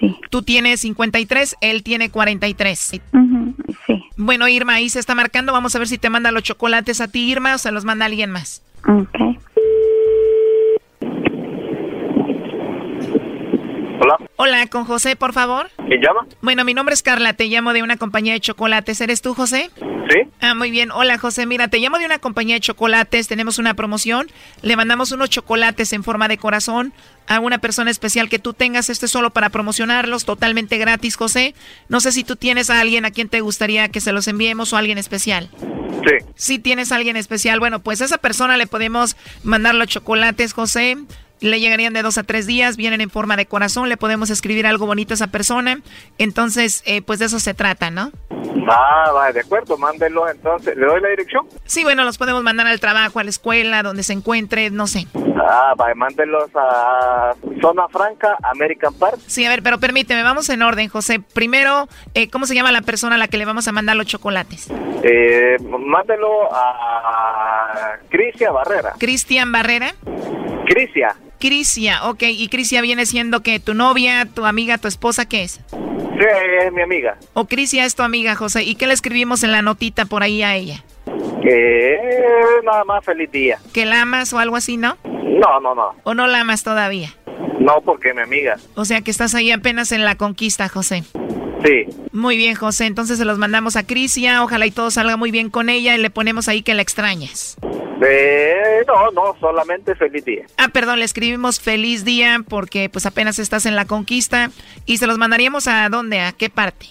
[0.00, 0.16] sí.
[0.30, 3.00] Tú tienes 53, él tiene 43.
[3.12, 3.54] Ujú,
[3.86, 4.04] sí.
[4.16, 5.52] Bueno, Irma, ahí se está marcando.
[5.52, 8.06] Vamos a ver si te manda los chocolates a ti, Irma, o se los manda
[8.06, 8.62] alguien más.
[8.86, 9.38] Ok.
[14.36, 14.66] Hola.
[14.66, 15.70] Con José, por favor.
[15.76, 16.26] ¿Quién llama?
[16.40, 19.00] Bueno, mi nombre es Carla, te llamo de una compañía de chocolates.
[19.00, 19.70] ¿Eres tú, José?
[19.78, 20.20] Sí.
[20.40, 20.90] Ah, muy bien.
[20.90, 21.46] Hola, José.
[21.46, 23.28] Mira, te llamo de una compañía de chocolates.
[23.28, 24.30] Tenemos una promoción.
[24.62, 26.92] Le mandamos unos chocolates en forma de corazón
[27.26, 28.90] a una persona especial que tú tengas.
[28.90, 31.54] Esto es solo para promocionarlos, totalmente gratis, José.
[31.88, 34.72] No sé si tú tienes a alguien a quien te gustaría que se los enviemos
[34.72, 35.48] o a alguien especial.
[35.60, 36.26] Sí.
[36.34, 40.52] Si tienes a alguien especial, bueno, pues a esa persona le podemos mandar los chocolates,
[40.52, 40.98] José.
[41.40, 44.66] Le llegarían de dos a tres días, vienen en forma de corazón, le podemos escribir
[44.66, 45.80] algo bonito a esa persona.
[46.18, 48.12] Entonces, eh, pues de eso se trata, ¿no?
[48.68, 50.76] Ah, va, de acuerdo, mándenlo entonces.
[50.76, 51.46] ¿Le doy la dirección?
[51.64, 55.06] Sí, bueno, los podemos mandar al trabajo, a la escuela, donde se encuentre, no sé.
[55.36, 59.18] Ah, va, mándenlos a Zona Franca, American Park.
[59.26, 61.20] Sí, a ver, pero permíteme, vamos en orden, José.
[61.20, 64.06] Primero, eh, ¿cómo se llama la persona a la que le vamos a mandar los
[64.06, 64.68] chocolates?
[65.02, 68.94] Eh, mándenlo a Crisia Barrera.
[68.98, 69.94] ¿Cristian Barrera?
[70.66, 71.16] Crisia.
[71.38, 72.22] Crisia, ok.
[72.22, 75.60] ¿Y Crisia viene siendo que tu novia, tu amiga, tu esposa, qué es?
[75.70, 76.26] Sí,
[76.64, 77.18] es mi amiga.
[77.34, 78.62] O Crisia es tu amiga, José.
[78.62, 80.84] ¿Y qué le escribimos en la notita por ahí a ella?
[81.42, 81.98] Que
[82.64, 83.58] nada más feliz día.
[83.72, 84.96] ¿Que la amas o algo así, no?
[85.04, 85.94] No, no, no.
[86.04, 87.14] ¿O no la amas todavía?
[87.58, 88.56] No, porque mi amiga.
[88.74, 91.04] O sea que estás ahí apenas en la conquista, José.
[91.64, 91.86] Sí.
[92.12, 92.86] Muy bien, José.
[92.86, 94.42] Entonces se los mandamos a Crisia.
[94.42, 97.56] Ojalá y todo salga muy bien con ella y le ponemos ahí que la extrañas.
[98.06, 100.46] Eh, no, no, solamente feliz día.
[100.58, 104.50] Ah, perdón, le escribimos feliz día porque pues apenas estás en la conquista
[104.84, 106.86] y se los mandaríamos a dónde, a qué parte.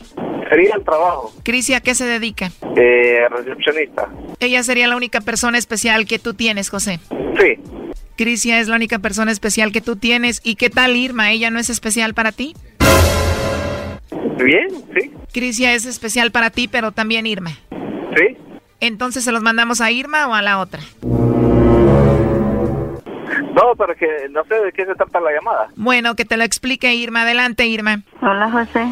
[0.49, 1.34] Sería el trabajo.
[1.43, 2.51] Crisia, ¿a qué se dedica?
[2.76, 4.09] Eh, recepcionista.
[4.39, 6.99] Ella sería la única persona especial que tú tienes, José.
[7.39, 7.59] Sí.
[8.15, 10.41] Crisia es la única persona especial que tú tienes.
[10.43, 11.32] ¿Y qué tal Irma?
[11.32, 12.55] ¿Ella no es especial para ti?
[14.38, 15.14] Bien, sí.
[15.32, 17.51] Crisia es especial para ti, pero también Irma.
[18.16, 18.38] Sí.
[18.80, 20.82] Entonces, ¿se los mandamos a Irma o a la otra?
[23.53, 25.68] No, pero que no sé de qué se trata la llamada.
[25.76, 27.22] Bueno, que te lo explique Irma.
[27.22, 28.01] Adelante, Irma.
[28.22, 28.88] Hola, José.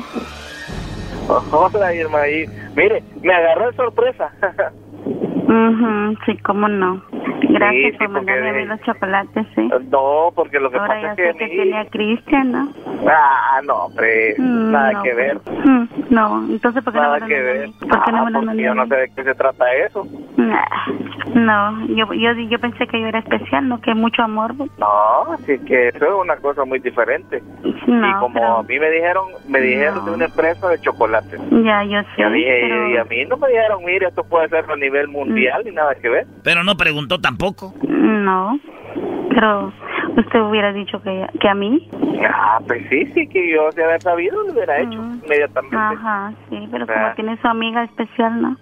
[1.51, 2.27] Hola, Irma.
[2.27, 4.31] Y, mire, me agarró de sorpresa.
[5.15, 7.01] Ujú, sí, cómo no.
[7.43, 9.69] Gracias Sí, por sí, mandarme a mí los chocolates, sí.
[9.89, 12.73] No, porque lo que Ahora pasa es que sé que mi- tiene a Cristian, ¿no?
[13.11, 15.37] Ah, no, hombre, Mm, nada no, que ver.
[15.65, 17.67] Mm, No, entonces, ¿por qué no Nada me lo que ver.
[17.67, 17.73] mí?
[17.79, 18.89] ¿Por qué no Ah, me porque yo no mí?
[18.89, 20.07] sé de qué se trata eso.
[20.37, 20.61] Nah,
[21.33, 23.79] No, yo, yo, yo pensé que yo era especial, ¿no?
[23.81, 24.55] Que mucho amor.
[24.57, 24.69] pues.
[24.77, 27.41] No, así que eso es una cosa muy diferente.
[27.87, 31.39] No, y como pero- a mí me dijeron, me dijeron de una empresa de chocolates.
[31.63, 32.87] Ya, yo sé, Y a, mí, pero...
[32.89, 35.95] y a mí no me dijeron, mire, esto puede ser a nivel mundial ni nada
[35.95, 36.27] que ver.
[36.43, 37.73] Pero no preguntó tampoco.
[37.87, 38.59] No,
[39.29, 39.71] pero
[40.17, 41.89] usted hubiera dicho que, que a mí.
[42.33, 44.93] Ah, pues sí, sí, que yo de haber sabido lo hubiera hecho
[45.23, 45.75] inmediatamente.
[45.77, 46.93] Ajá, sí, pero Ah.
[46.93, 48.57] como tiene su amiga especial, ¿no?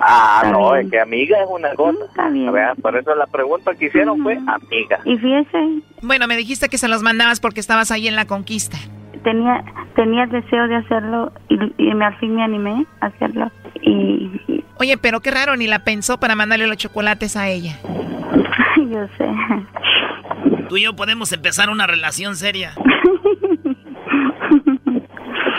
[0.00, 0.86] Ah, Está no, bien.
[0.86, 2.04] es que amiga es una cosa.
[2.06, 2.48] Está bien.
[2.48, 4.98] A ver, por eso la pregunta que hicieron fue amiga.
[5.04, 8.76] Y fíjese, Bueno, me dijiste que se los mandabas porque estabas ahí en la conquista.
[9.24, 9.64] Tenía
[9.96, 13.50] tenía el deseo de hacerlo y, y me, al fin me animé a hacerlo.
[13.82, 17.78] Y, y- Oye, pero qué raro, ni la pensó para mandarle los chocolates a ella.
[18.76, 19.28] yo sé.
[20.68, 22.72] Tú y yo podemos empezar una relación seria.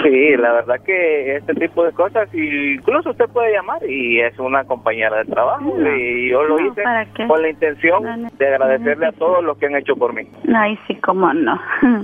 [0.05, 4.63] Sí, la verdad que este tipo de cosas, incluso usted puede llamar y es una
[4.63, 7.25] compañera de trabajo y yo lo No, hice ¿para qué?
[7.25, 10.27] con la intención de agradecerle a todos los que han hecho por mí.
[10.55, 11.59] Ay, sí, cómo no.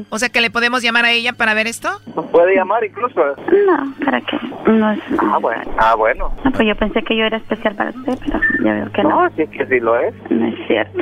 [0.10, 1.90] O sea que le podemos llamar a ella para ver esto.
[2.32, 3.22] Puede llamar incluso.
[3.68, 4.38] No, ¿para qué?
[4.66, 5.00] No es...
[5.20, 5.64] Ah, bueno.
[5.78, 6.32] Ah, bueno.
[6.44, 9.10] Ah, pues yo pensé que yo era especial para usted, pero ya veo que no.
[9.26, 10.14] No, sí que sí lo es.
[10.32, 10.98] No es cierto.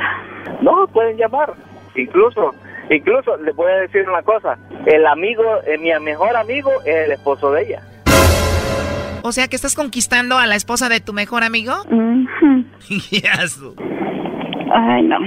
[0.60, 1.54] No, pueden llamar.
[1.96, 2.54] Incluso,
[2.96, 4.58] incluso les voy a decir una cosa.
[4.86, 7.82] El amigo, eh, mi mejor amigo es el esposo de ella.
[9.22, 11.74] O sea que estás conquistando a la esposa de tu mejor amigo.
[14.72, 15.18] Ay, no.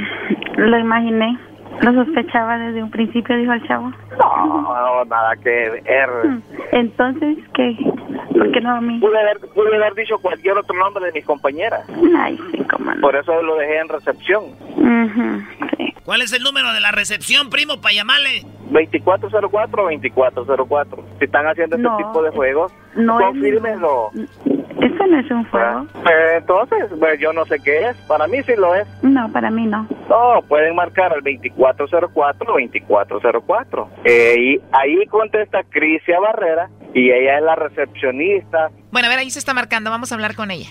[0.58, 1.38] Lo imaginé.
[1.82, 3.92] Lo sospechaba desde un principio, dijo el chavo.
[4.20, 6.10] No, nada que ver.
[6.72, 7.76] Entonces, ¿qué?
[8.32, 9.00] ¿Por qué no a mí?
[9.00, 11.84] Pude haber, pude haber dicho cualquier otro nombre de mis compañeras.
[12.18, 13.02] Ay, sí, cómo no.
[13.02, 14.44] Por eso lo dejé en recepción.
[14.78, 15.42] Ujú,
[15.78, 15.93] sí.
[16.06, 18.44] ¿Cuál es el número de la recepción, primo, para llamarle?
[18.72, 21.04] 2404-2404.
[21.20, 24.10] Si están haciendo este No, tipo de juegos, no es confírmenlo.
[24.82, 25.86] Eso no es un juego.
[26.06, 27.96] Eh, Entonces, pues yo no sé qué es.
[28.08, 28.86] Para mí sí lo es.
[29.02, 29.88] No, para mí no.
[30.10, 33.88] No, pueden marcar al 2404-2404.
[34.04, 38.72] Eh, y ahí contesta Crisia Barrera y ella es la recepcionista.
[38.92, 39.90] Bueno, a ver, ahí se está marcando.
[39.90, 40.68] Vamos a hablar con ella.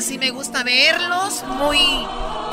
[0.00, 1.78] así me gusta verlos, muy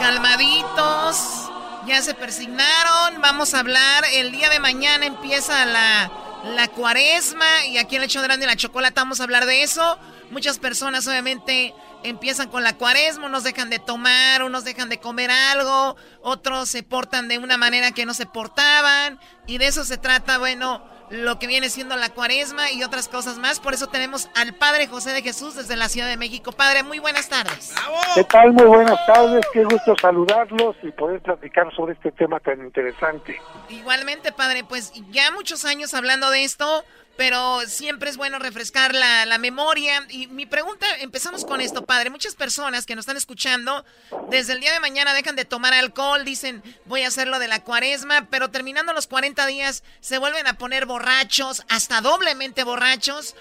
[0.01, 1.49] calmaditos.
[1.87, 3.21] Ya se persignaron.
[3.21, 4.03] Vamos a hablar.
[4.11, 6.11] El día de mañana empieza la,
[6.43, 7.65] la cuaresma.
[7.67, 9.97] Y aquí en el hecho grande la chocolate vamos a hablar de eso.
[10.29, 11.73] Muchas personas obviamente
[12.03, 16.83] empiezan con la cuaresma, unos dejan de tomar, unos dejan de comer algo, otros se
[16.83, 19.21] portan de una manera que no se portaban.
[19.45, 23.37] Y de eso se trata, bueno, lo que viene siendo la cuaresma y otras cosas
[23.37, 23.59] más.
[23.59, 26.51] Por eso tenemos al Padre José de Jesús desde la Ciudad de México.
[26.51, 27.73] Padre, muy buenas tardes.
[28.15, 28.53] ¿Qué tal?
[28.53, 33.39] Muy buenas tardes, qué gusto saludarlos y poder platicar sobre este tema tan interesante.
[33.69, 36.83] Igualmente, Padre, pues ya muchos años hablando de esto,
[37.17, 40.05] pero siempre es bueno refrescar la, la, memoria.
[40.09, 42.09] Y mi pregunta, empezamos con esto, padre.
[42.09, 43.83] Muchas personas que nos están escuchando,
[44.29, 47.47] desde el día de mañana dejan de tomar alcohol, dicen, voy a hacer lo de
[47.47, 53.35] la cuaresma, pero terminando los 40 días se vuelven a poner borrachos, hasta doblemente borrachos,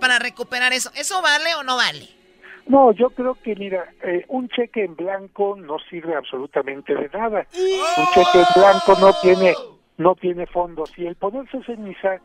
[0.00, 0.90] para recuperar eso.
[0.94, 2.08] ¿Eso vale o no vale?
[2.66, 7.46] No, yo creo que, mira, eh, un cheque en blanco no sirve absolutamente de nada.
[7.56, 9.54] Un cheque en blanco no tiene,
[9.98, 10.96] no tiene fondos.
[10.96, 12.20] Y el ponerse ceniza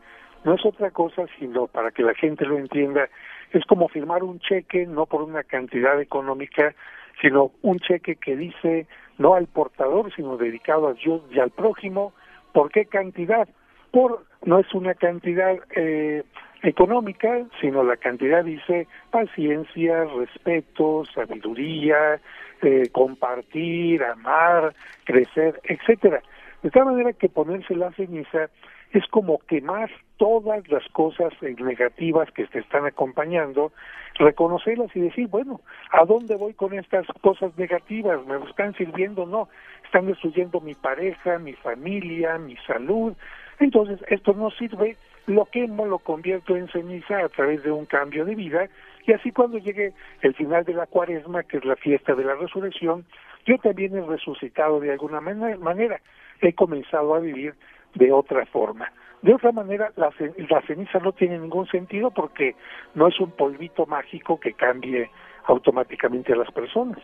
[0.46, 3.08] no es otra cosa sino para que la gente lo entienda
[3.50, 6.72] es como firmar un cheque no por una cantidad económica
[7.20, 8.86] sino un cheque que dice
[9.18, 12.12] no al portador sino dedicado a Dios y al prójimo.
[12.52, 13.48] Por qué cantidad
[13.90, 16.22] por no es una cantidad eh,
[16.62, 22.20] económica sino la cantidad dice paciencia respeto sabiduría
[22.62, 26.22] eh, compartir amar crecer etcétera.
[26.62, 28.48] De tal manera que ponerse la ceniza
[28.92, 33.72] es como quemar todas las cosas negativas que te están acompañando,
[34.18, 35.60] reconocerlas y decir, bueno,
[35.90, 38.24] ¿a dónde voy con estas cosas negativas?
[38.26, 39.26] ¿Me están sirviendo?
[39.26, 39.48] No,
[39.84, 43.14] están destruyendo mi pareja, mi familia, mi salud.
[43.58, 48.24] Entonces, esto no sirve, lo quemo, lo convierto en ceniza a través de un cambio
[48.24, 48.68] de vida
[49.06, 52.34] y así cuando llegue el final de la cuaresma, que es la fiesta de la
[52.34, 53.04] resurrección,
[53.46, 56.00] yo también he resucitado de alguna manera,
[56.40, 57.54] he comenzado a vivir
[57.96, 58.92] de otra forma.
[59.22, 60.10] De otra manera, la,
[60.48, 62.54] la ceniza no tiene ningún sentido porque
[62.94, 65.10] no es un polvito mágico que cambie
[65.46, 67.00] automáticamente a las personas.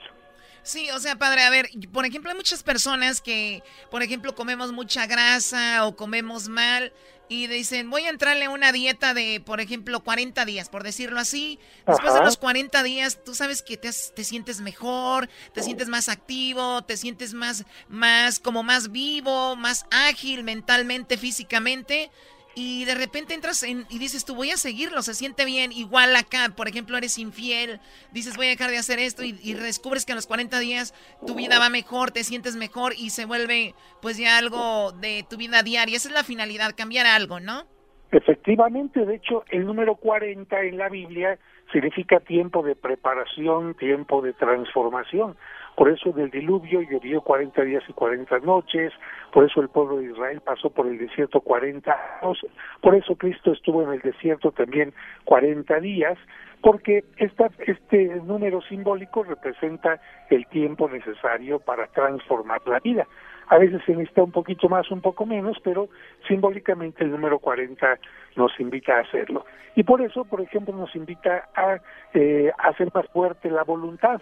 [0.62, 4.72] Sí, o sea, padre, a ver, por ejemplo, hay muchas personas que, por ejemplo, comemos
[4.72, 6.92] mucha grasa o comemos mal
[7.28, 11.18] y dicen, voy a entrarle a una dieta de, por ejemplo, 40 días, por decirlo
[11.18, 11.58] así.
[11.86, 16.08] Después de los 40 días, tú sabes que te, te, sientes mejor, te sientes más
[16.08, 22.10] activo, te sientes más, más, como más vivo, más ágil mentalmente, físicamente.
[22.54, 25.72] Y de repente entras en, y dices, tú voy a seguirlo, se siente bien.
[25.72, 27.80] Igual acá, por ejemplo, eres infiel,
[28.12, 30.94] dices, voy a dejar de hacer esto y, y, descubres que a los 40 días
[31.26, 35.36] tu vida va mejor, te sientes mejor y se vuelve pues ya algo de tu
[35.36, 35.96] vida diaria.
[35.96, 37.64] Esa es la finalidad, cambiar algo, ¿no?
[38.12, 41.38] Efectivamente, de hecho, el número 40 en la Biblia
[41.72, 45.36] significa tiempo de preparación, tiempo de transformación.
[45.76, 48.92] Por eso del diluvio llovió 40 días y 40 noches,
[49.32, 52.38] por eso el pueblo de Israel pasó por el desierto 40 años,
[52.80, 54.92] por eso Cristo estuvo en el desierto también
[55.24, 56.18] 40 días,
[56.60, 60.00] porque esta, este número simbólico representa
[60.30, 63.06] el tiempo necesario para transformar la vida.
[63.48, 65.88] A veces se necesita un poquito más, un poco menos, pero
[66.28, 67.98] simbólicamente el número 40
[68.36, 69.44] nos invita a hacerlo.
[69.74, 71.78] Y por eso, por ejemplo, nos invita a
[72.14, 74.20] eh, hacer más fuerte la voluntad.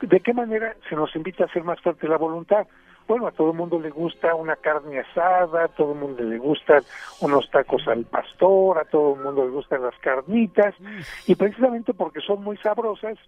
[0.00, 2.66] ¿De qué manera se nos invita a hacer más fuerte la voluntad?
[3.06, 6.38] Bueno, a todo el mundo le gusta una carne asada, a todo el mundo le
[6.38, 6.82] gustan
[7.20, 10.74] unos tacos al pastor, a todo el mundo le gustan las carnitas,
[11.26, 13.18] y precisamente porque son muy sabrosas,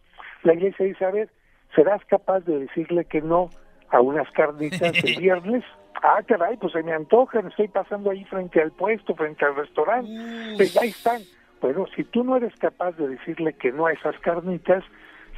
[0.44, 1.30] la iglesia dice, a ver,
[1.74, 3.50] ¿serás capaz de decirle que no
[3.90, 5.64] a unas carnitas el viernes?
[6.00, 10.10] Ah, caray, pues se me antojan, estoy pasando ahí frente al puesto, frente al restaurante,
[10.56, 11.22] pues ahí están.
[11.60, 14.84] Bueno, si tú no eres capaz de decirle que no a esas carnitas,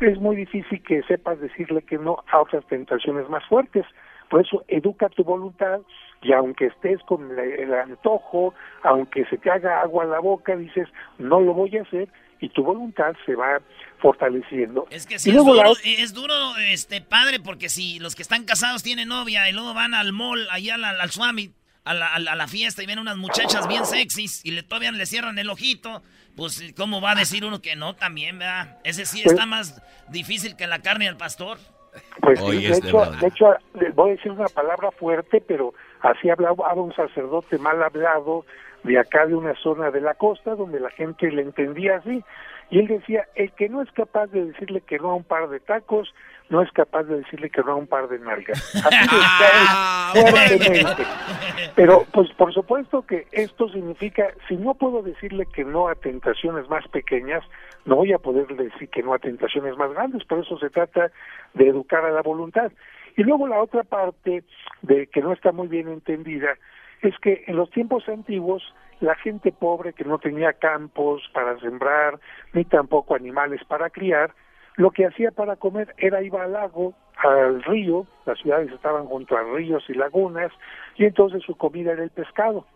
[0.00, 3.84] es muy difícil que sepas decirle que no a otras tentaciones más fuertes.
[4.28, 5.80] Por eso educa tu voluntad
[6.22, 10.88] y aunque estés con el antojo, aunque se te haga agua en la boca, dices,
[11.18, 12.08] no lo voy a hacer
[12.40, 13.60] y tu voluntad se va
[13.98, 14.86] fortaleciendo.
[14.90, 15.72] Es que sí, es duro, la...
[15.84, 16.34] es duro,
[16.70, 20.46] este padre, porque si los que están casados tienen novia y luego van al mall,
[20.50, 21.52] allá al, al Swami,
[21.84, 25.04] a la, a la, fiesta y ven unas muchachas bien sexys y le todavía le
[25.04, 26.02] cierran el ojito
[26.36, 28.78] Pues, ¿cómo va a decir uno que no también, verdad?
[28.84, 31.58] Ese sí está más difícil que la carne del pastor.
[32.20, 33.54] Pues de, hecho, de hecho,
[33.94, 38.44] voy a decir una palabra fuerte, pero así hablaba un sacerdote mal hablado
[38.82, 42.24] de acá de una zona de la costa donde la gente le entendía así.
[42.70, 45.48] Y él decía, el que no es capaz de decirle que no a un par
[45.48, 46.12] de tacos,
[46.48, 48.74] no es capaz de decirle que no a un par de nalgas.
[48.84, 51.02] Así fuertemente.
[51.74, 56.68] Pero, pues por supuesto que esto significa, si no puedo decirle que no a tentaciones
[56.68, 57.42] más pequeñas,
[57.84, 60.24] no voy a poder decir que no a tentaciones más grandes.
[60.24, 61.10] Por eso se trata
[61.54, 62.70] de educar a la voluntad.
[63.16, 64.44] Y luego la otra parte
[64.82, 66.56] de que no está muy bien entendida
[67.02, 72.18] es que en los tiempos antiguos la gente pobre que no tenía campos para sembrar
[72.52, 74.34] ni tampoco animales para criar,
[74.76, 79.36] lo que hacía para comer era ir al lago, al río, las ciudades estaban junto
[79.36, 80.50] a ríos y lagunas,
[80.96, 82.66] y entonces su comida era el pescado.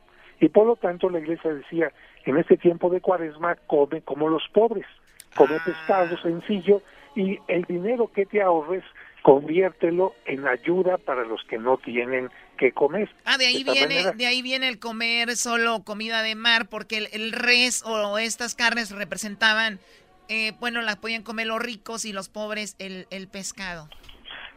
[0.40, 1.92] Y por lo tanto la iglesia decía,
[2.24, 4.86] en este tiempo de cuaresma come como los pobres,
[5.34, 5.62] come Ah.
[5.64, 6.80] pescado sencillo
[7.16, 8.84] y el dinero que te ahorres
[9.22, 13.10] conviértelo en ayuda para los que no tienen que comer.
[13.24, 16.98] Ah, de ahí viene, manera- de ahí viene el comer solo comida de mar, porque
[16.98, 19.80] el, el res o estas carnes representaban,
[20.28, 23.88] eh, bueno, las podían comer los ricos y los pobres el, el pescado.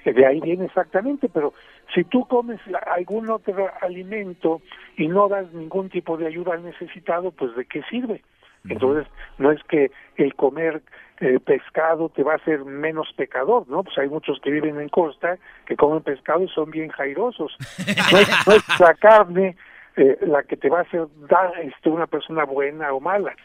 [0.04, 1.54] que de ahí viene exactamente, pero
[1.94, 4.62] si tú comes la- algún otro alimento
[4.98, 8.24] y no das ningún tipo de ayuda al necesitado, pues ¿de qué sirve?
[8.70, 9.08] Entonces,
[9.40, 10.84] no es que el comer
[11.20, 13.84] eh, pescado te va a hacer menos pecador, ¿no?
[13.84, 17.56] Pues hay muchos que viven en costa que comen pescado y son bien jairosos.
[18.12, 19.56] No es, no es la carne
[19.98, 23.36] eh, la que te va a hacer dar este, una persona buena o mala,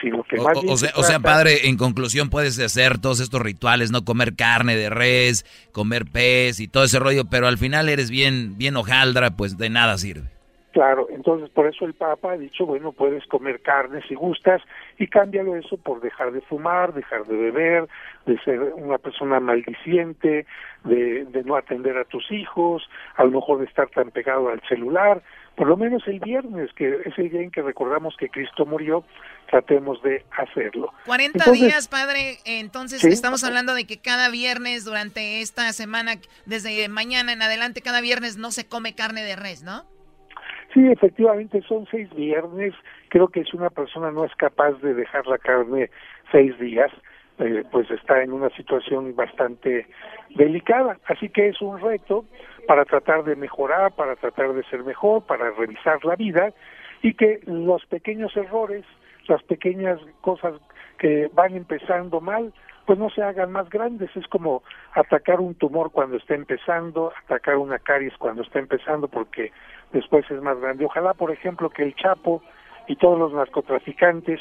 [0.00, 2.30] sino que O, más o- bien o sea, se o sea, trata- padre, en conclusión
[2.30, 6.98] puedes hacer todos estos rituales, no comer carne de res, comer pez y todo ese
[6.98, 10.28] rollo, pero al final eres bien, bien hojaldra, pues de nada sirve.
[10.70, 14.62] Claro, entonces por eso el Papa ha dicho, bueno, puedes comer carne si gustas
[14.98, 17.88] y cámbialo eso por dejar de fumar, dejar de beber,
[18.26, 20.46] de ser una persona maldiciente,
[20.84, 24.60] de, de no atender a tus hijos, a lo mejor de estar tan pegado al
[24.68, 25.20] celular.
[25.58, 29.02] Por lo menos el viernes, que es el día en que recordamos que Cristo murió,
[29.50, 30.92] tratemos de hacerlo.
[31.04, 32.38] 40 Entonces, días, padre.
[32.44, 33.08] Entonces Sí.
[33.08, 36.12] estamos hablando de que cada viernes durante esta semana,
[36.46, 39.82] desde mañana en adelante, cada viernes no se come carne de res, ¿no?
[40.74, 42.72] Sí, efectivamente, son seis viernes.
[43.08, 45.90] Creo que si una persona no es capaz de dejar la carne
[46.30, 46.92] seis días,
[47.38, 49.86] eh, pues está en una situación bastante
[50.34, 50.98] delicada.
[51.06, 52.24] Así que es un reto
[52.66, 56.52] para tratar de mejorar, para tratar de ser mejor, para revisar la vida
[57.02, 58.84] y que los pequeños errores,
[59.28, 60.54] las pequeñas cosas
[60.98, 62.52] que van empezando mal,
[62.86, 64.10] pues no se hagan más grandes.
[64.16, 64.62] Es como
[64.94, 69.52] atacar un tumor cuando está empezando, atacar una caries cuando está empezando, porque
[69.92, 70.84] después es más grande.
[70.84, 72.42] Ojalá, por ejemplo, que el Chapo
[72.88, 74.40] y todos los narcotraficantes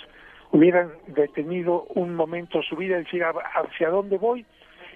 [0.52, 4.45] hubieran detenido un momento su vida y decir "¿A- hacia dónde voy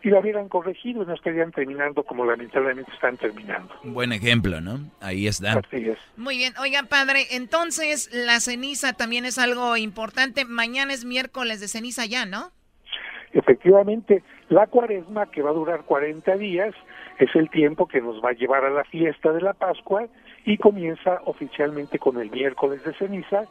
[0.03, 3.71] y lo hubieran corregido y no estarían terminando como lamentablemente están terminando.
[3.83, 4.79] Un buen ejemplo, ¿no?
[4.99, 5.53] Ahí está.
[5.59, 5.97] Así es.
[6.17, 10.43] Muy bien, oiga padre, entonces la ceniza también es algo importante.
[10.45, 12.49] Mañana es miércoles de ceniza ya, ¿no?
[13.33, 16.73] Efectivamente, la cuaresma, que va a durar 40 días,
[17.19, 20.07] es el tiempo que nos va a llevar a la fiesta de la Pascua
[20.45, 23.43] y comienza oficialmente con el miércoles de ceniza.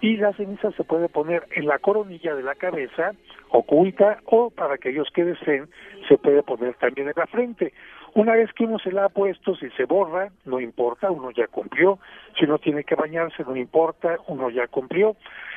[0.00, 3.12] Y la ceniza se puede poner en la coronilla de la cabeza,
[3.48, 5.68] oculta, o para aquellos que deseen,
[6.08, 7.72] se puede poner también en la frente.
[8.14, 11.46] Una vez que uno se la ha puesto, si se borra, no importa, uno ya
[11.48, 11.98] cumplió.
[12.38, 15.16] Si no tiene que bañarse, no importa, uno ya cumplió.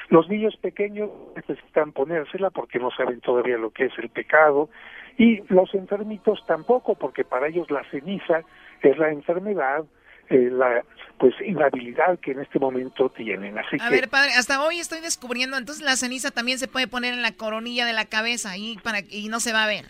[0.10, 4.70] Los niños pequeños necesitan ponérsela porque no saben todavía lo que es el pecado.
[5.18, 8.42] Y los enfermitos tampoco, porque para ellos la ceniza
[8.82, 9.86] es la enfermedad,
[10.30, 10.84] eh, la
[11.17, 13.57] pues inhabilidad que en este momento tienen.
[13.57, 16.88] Así A que ver, padre, hasta hoy estoy descubriendo, entonces la ceniza también se puede
[16.88, 19.86] poner en la coronilla de la cabeza y para y no se va a ver.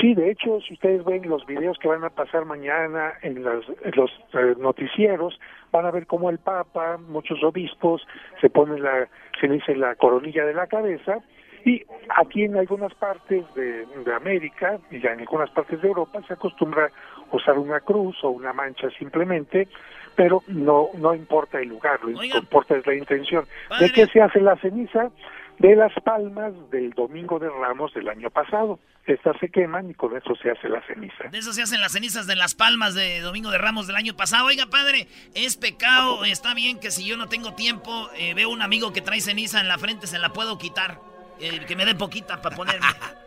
[0.00, 3.64] Sí, de hecho, si ustedes ven los videos que van a pasar mañana en, las-
[3.82, 5.38] en los eh, noticieros,
[5.70, 8.02] van a ver cómo el Papa, muchos obispos,
[8.40, 9.08] se ponen la
[9.40, 11.18] ceniza en la coronilla de la cabeza.
[11.66, 11.82] Y
[12.18, 16.34] aquí en algunas partes de, de América y ya en algunas partes de Europa se
[16.34, 16.90] acostumbra
[17.36, 19.68] usar una cruz o una mancha simplemente,
[20.14, 23.44] pero no no importa el lugar, lo que importa es la intención.
[23.78, 25.10] ¿De qué se hace la ceniza?
[25.58, 28.80] De las palmas del Domingo de Ramos del año pasado.
[29.06, 31.28] Estas se queman y con eso se hace la ceniza.
[31.30, 34.16] De eso se hacen las cenizas de las palmas de Domingo de Ramos del año
[34.16, 34.46] pasado.
[34.46, 36.24] Oiga, padre, es pecado.
[36.24, 39.60] Está bien que si yo no tengo tiempo, eh, veo un amigo que trae ceniza
[39.60, 40.98] en la frente, se la puedo quitar.
[41.38, 42.86] Eh, que me dé poquita para ponerme.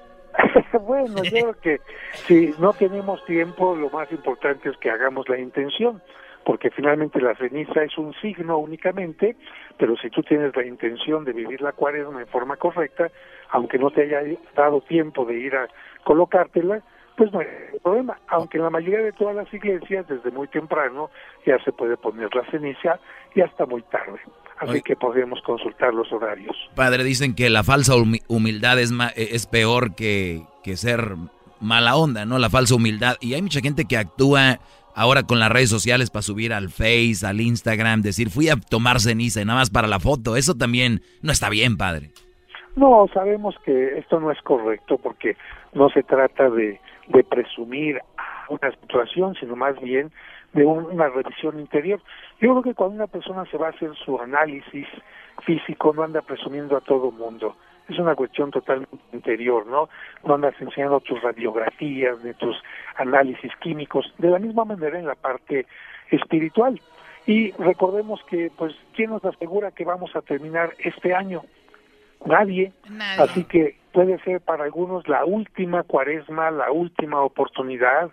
[0.81, 1.81] bueno, yo creo que
[2.25, 6.01] si no tenemos tiempo, lo más importante es que hagamos la intención,
[6.43, 9.35] porque finalmente la ceniza es un signo únicamente,
[9.77, 13.09] pero si tú tienes la intención de vivir la cuaresma en forma correcta,
[13.49, 14.21] aunque no te haya
[14.55, 15.67] dado tiempo de ir a
[16.03, 16.81] colocártela,
[17.17, 17.47] pues no hay
[17.83, 21.09] problema, aunque en la mayoría de todas las iglesias desde muy temprano
[21.45, 22.99] ya se puede poner la ceniza
[23.33, 24.19] y hasta muy tarde.
[24.59, 26.55] Así que podemos consultar los horarios.
[26.75, 27.93] Padre, dicen que la falsa
[28.27, 31.15] humildad es, es peor que, que ser
[31.59, 32.39] mala onda, ¿no?
[32.39, 33.17] La falsa humildad.
[33.19, 34.59] Y hay mucha gente que actúa
[34.95, 38.99] ahora con las redes sociales para subir al Face, al Instagram, decir fui a tomar
[38.99, 40.35] ceniza y nada más para la foto.
[40.35, 42.09] Eso también no está bien, padre.
[42.75, 45.37] No, sabemos que esto no es correcto porque
[45.73, 47.99] no se trata de, de presumir
[48.49, 50.11] una situación, sino más bien
[50.53, 52.01] de una revisión interior.
[52.39, 54.87] Yo creo que cuando una persona se va a hacer su análisis
[55.45, 57.55] físico, no anda presumiendo a todo mundo.
[57.87, 59.87] Es una cuestión totalmente interior, ¿no?
[60.25, 62.55] No andas enseñando tus radiografías, de tus
[62.97, 65.65] análisis químicos, de la misma manera en la parte
[66.11, 66.81] espiritual.
[67.25, 71.43] Y recordemos que, pues, ¿quién nos asegura que vamos a terminar este año?
[72.25, 72.73] Nadie.
[73.19, 78.09] Así que puede ser para algunos la última cuaresma, la última oportunidad.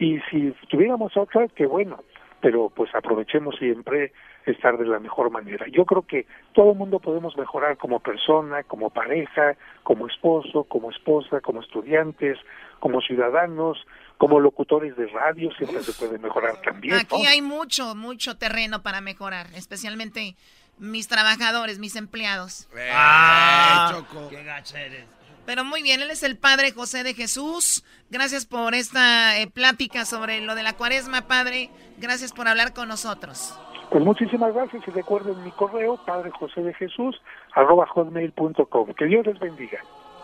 [0.00, 2.02] Y si tuviéramos otra, que bueno,
[2.40, 4.12] pero pues aprovechemos siempre
[4.46, 5.66] estar de la mejor manera.
[5.68, 10.90] Yo creo que todo el mundo podemos mejorar como persona, como pareja, como esposo, como
[10.90, 12.38] esposa, como estudiantes,
[12.80, 13.86] como ciudadanos,
[14.16, 16.94] como locutores de radio, siempre se puede mejorar también.
[16.94, 20.34] Aquí hay mucho, mucho terreno para mejorar, especialmente
[20.78, 22.68] mis trabajadores, mis empleados.
[22.90, 24.30] Ah, Choco.
[24.30, 25.19] Qué gacha eres.
[25.46, 27.84] Pero muy bien, él es el Padre José de Jesús.
[28.10, 31.70] Gracias por esta eh, plática sobre lo de la cuaresma, Padre.
[31.98, 33.58] Gracias por hablar con nosotros.
[33.90, 37.20] Pues muchísimas gracias y recuerden mi correo, Padre José de Jesús,
[37.54, 38.94] arroba hotmail.com.
[38.94, 39.80] Que Dios les bendiga.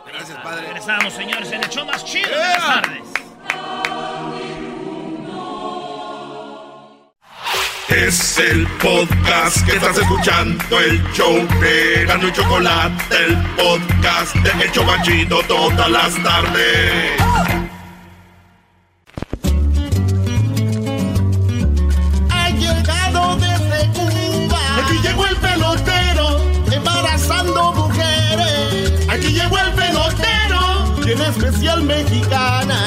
[0.06, 0.66] Gracias, Padre.
[0.66, 4.55] Regresamos, señores, en el show más chido de las tardes.
[7.88, 14.64] Es el podcast que estás escuchando, el show de Gano y Chocolate, el podcast de
[14.64, 17.12] El Chocachito todas las tardes.
[22.28, 24.58] Ha llegado desde Cuba.
[24.84, 26.40] Aquí llegó el pelotero,
[26.72, 29.08] embarazando mujeres.
[29.08, 32.80] Aquí llegó el pelotero, tiene especial mexicana.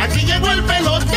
[0.00, 1.13] Aquí llegó el pelotero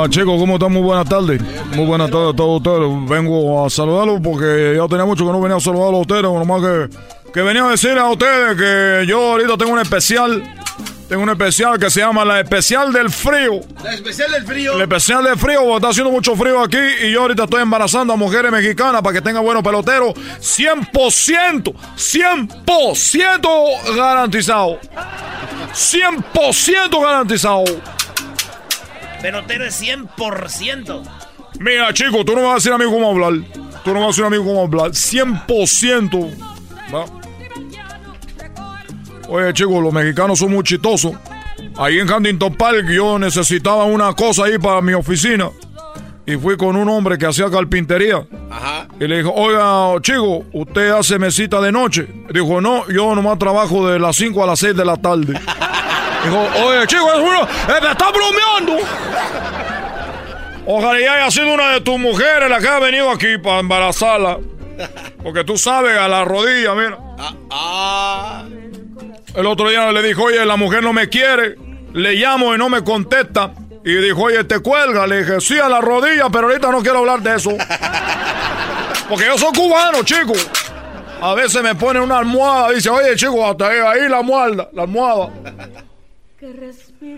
[0.00, 0.72] Hola chicos, ¿cómo están?
[0.72, 1.42] Muy buenas tardes.
[1.76, 2.88] Muy buenas tardes a todos ustedes.
[3.06, 6.62] Vengo a saludarlos porque ya tenía mucho que no venía a saludarlos a ustedes, nomás
[6.62, 6.88] que,
[7.34, 10.42] que venía a decir a ustedes que yo ahorita tengo un especial
[11.06, 13.60] tengo un especial que se llama la especial del frío.
[13.84, 14.78] La especial del frío.
[14.78, 18.14] La especial del frío, porque está haciendo mucho frío aquí y yo ahorita estoy embarazando
[18.14, 20.14] a mujeres mexicanas para que tengan buenos peloteros.
[20.14, 24.78] 100%, 100% garantizado.
[25.74, 27.64] 100% garantizado.
[29.20, 31.02] Pelotero es 100%.
[31.58, 33.34] Mira, chico, tú no me vas a decir a mí cómo hablar.
[33.84, 34.90] Tú no me vas a decir a mí cómo hablar.
[34.92, 36.30] 100%.
[36.94, 37.04] ¿va?
[39.28, 41.12] Oye, chicos, los mexicanos son muy chistosos.
[41.76, 45.50] Ahí en Huntington Park yo necesitaba una cosa ahí para mi oficina.
[46.26, 48.26] Y fui con un hombre que hacía carpintería.
[48.50, 48.88] Ajá.
[48.98, 52.06] Y le dijo, oiga, chico, ¿usted hace mesita de noche?
[52.32, 55.40] Dijo, no, yo nomás trabajo de las 5 a las 6 de la tarde.
[56.24, 58.86] Dijo, oye, chico, es uno, eh, me está bromeando.
[60.66, 64.38] Ojalá ya haya sido una de tus mujeres la que ha venido aquí para embarazarla.
[65.22, 66.98] Porque tú sabes, a la rodilla, mira.
[67.50, 68.44] Ah.
[69.34, 71.56] El otro día le dijo, oye, la mujer no me quiere.
[71.92, 73.52] Le llamo y no me contesta.
[73.84, 75.06] Y dijo, oye, te cuelga.
[75.06, 77.50] Le dije, sí, a la rodilla, pero ahorita no quiero hablar de eso.
[79.08, 80.34] Porque yo soy cubano, chico.
[81.20, 82.70] A veces me pone una almohada.
[82.70, 84.68] Dice, oye, chico, hasta ahí, ahí la almohada.
[84.72, 85.30] La almohada.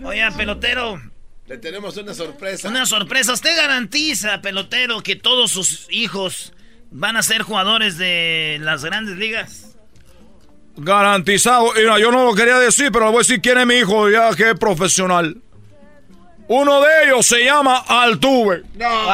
[0.03, 1.01] Oye, pelotero.
[1.47, 2.69] Le tenemos una sorpresa.
[2.69, 3.33] Una sorpresa.
[3.33, 6.53] ¿Usted garantiza, pelotero, que todos sus hijos
[6.91, 9.75] van a ser jugadores de las grandes ligas?
[10.75, 11.73] Garantizado.
[11.75, 14.09] Mira, yo no lo quería decir, pero le voy a decir quién es mi hijo
[14.09, 15.37] ya que es profesional.
[16.47, 18.63] Uno de ellos se llama Altuve.
[18.75, 19.09] No.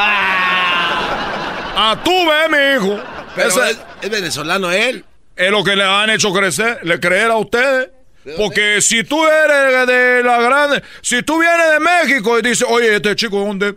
[1.76, 2.58] Altuve es mi
[2.88, 3.04] hijo.
[3.36, 5.06] Pero Ese- es, es venezolano él.
[5.36, 7.90] es lo que le han hecho crecer, le creer a ustedes.
[8.38, 12.96] Porque si tú eres de la grande, si tú vienes de México y dices, oye,
[12.96, 13.76] este chico es donde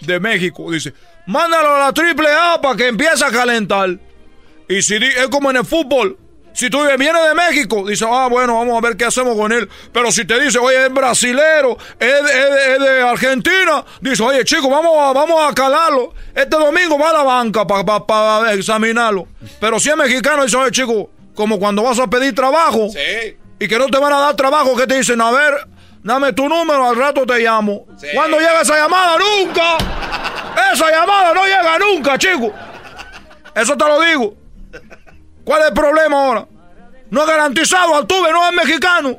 [0.00, 0.92] de México, dice,
[1.26, 3.90] mándalo a la triple A para que empiece a calentar.
[4.68, 6.16] Y si es como en el fútbol,
[6.54, 9.52] Si tú dices, viene de México, dice, ah, bueno, vamos a ver qué hacemos con
[9.52, 9.68] él.
[9.92, 14.68] Pero si te dice, oye, es brasilero, es, es- es de Argentina, dice, oye, chico,
[14.68, 16.14] vamos a, vamos a calarlo.
[16.34, 19.28] Este domingo va a la banca para examinarlo.
[19.60, 22.88] Pero si es mexicano, dice, oye, chico, como cuando vas a pedir trabajo
[23.58, 25.54] y que no te van a dar trabajo, que te dicen, a ver,
[26.02, 27.86] dame tu número, al rato te llamo.
[28.14, 29.16] ¿Cuándo llega esa llamada?
[29.18, 29.76] ¡Nunca!
[30.72, 32.52] Esa llamada no llega nunca, chico.
[33.54, 34.34] Eso te lo digo.
[35.44, 36.46] ¿Cuál es el problema ahora?
[37.10, 39.18] No es garantizado, Altuve no es mexicano.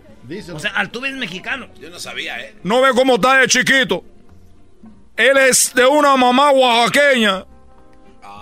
[0.54, 1.68] O sea, Altuve es mexicano.
[1.80, 2.56] Yo no sabía, ¿eh?
[2.64, 4.04] No ve cómo está de chiquito.
[5.18, 7.46] Él es de una mamá oaxaqueña.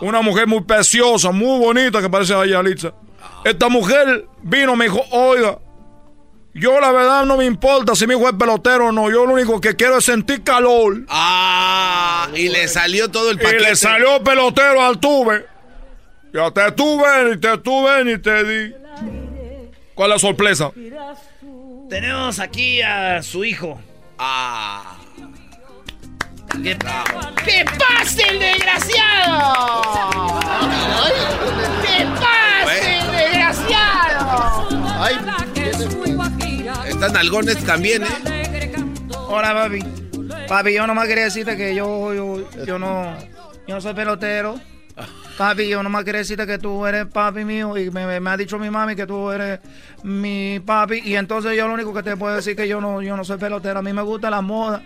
[0.02, 2.92] Una mujer muy preciosa, muy bonita que parece a Yalitza.
[3.44, 5.58] Esta mujer vino, me dijo, oiga,
[6.60, 9.10] yo la verdad no me importa si mi hijo es pelotero o no.
[9.10, 11.04] Yo lo único que quiero es sentir calor.
[11.10, 13.64] Ah, y le salió todo el Y paquete.
[13.64, 15.46] le salió pelotero al tuve.
[16.34, 18.74] Ya te tuve, ni te tuve, ni te di.
[19.96, 20.72] ¿Cuál es la sorpresa?
[21.90, 23.80] Tenemos aquí a su hijo.
[24.20, 24.96] Ah.
[26.64, 26.78] ¿Qué,
[27.46, 29.82] ¿Qué pase el desgraciado?
[31.82, 34.68] ¿Qué pase el desgraciado?
[36.98, 38.74] Están algones también, ¿eh?
[39.28, 39.80] Hola, papi.
[40.48, 43.16] Papi, yo nomás quería decirte que yo, yo, yo no,
[43.68, 44.60] yo no soy pelotero.
[45.38, 48.58] Papi, yo nomás quería decirte que tú eres papi mío y me, me ha dicho
[48.58, 49.60] mi mami que tú eres
[50.02, 53.16] mi papi y entonces yo lo único que te puedo decir que yo no, yo
[53.16, 53.78] no soy pelotero.
[53.78, 54.82] A mí me gusta la moda.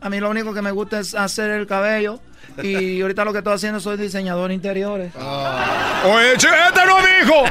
[0.00, 2.20] A mí lo único que me gusta es hacer el cabello
[2.62, 5.12] y ahorita lo que estoy haciendo soy diseñador de interiores.
[5.16, 7.44] Oye, che, este no es mi hijo.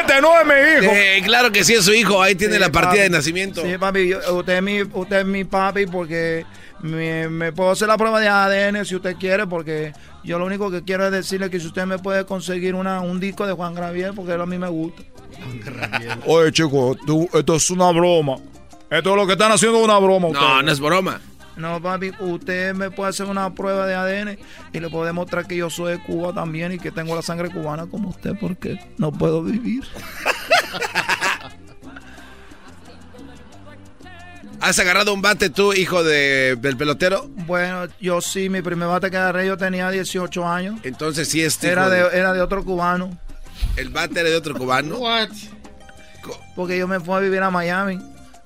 [0.00, 0.92] Este no es mi hijo.
[0.94, 2.22] Eh, claro que sí es su hijo.
[2.22, 3.00] Ahí tiene Sí, la partida papi.
[3.02, 3.62] de nacimiento.
[3.62, 6.44] Sí, papi, yo- usted, es mi, usted es mi papi porque
[6.82, 10.70] me, me puedo hacer la prueba de ADN si usted quiere, porque yo lo único
[10.70, 13.74] que quiero es decirle que si usted me puede conseguir una, un disco de Juan
[13.74, 15.02] Gravier, porque él a mí me gusta.
[16.26, 18.36] Oye, chico, tú- esto es una broma.
[18.90, 20.28] Esto es lo que están haciendo es una broma.
[20.28, 20.64] No, ustedes.
[20.64, 21.20] no es broma.
[21.56, 24.38] No, papi, usted me puede hacer una prueba de ADN
[24.72, 27.48] y le puedo demostrar que yo soy de Cuba también y que tengo la sangre
[27.50, 29.84] cubana como usted, porque no puedo vivir.
[34.60, 37.28] ¿Has agarrado un bate tú, hijo de, del pelotero?
[37.46, 40.80] Bueno, yo sí, mi primer bate que agarré yo tenía 18 años.
[40.84, 43.18] Entonces sí es hijo Era de- de, era de otro cubano.
[43.76, 44.98] El bate era de otro cubano.
[46.56, 48.00] Porque yo me fui a vivir a Miami.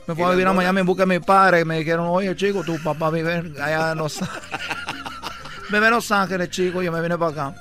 [0.08, 0.52] Me fui ¿Y a vivir a?
[0.52, 1.60] Miami en busca de mi padre.
[1.60, 4.42] Y me dijeron, oye, chico, tu papá vive allá en Los Ángeles.
[5.70, 6.82] vive en Los Ángeles, chico.
[6.82, 7.60] Yo me vine para acá.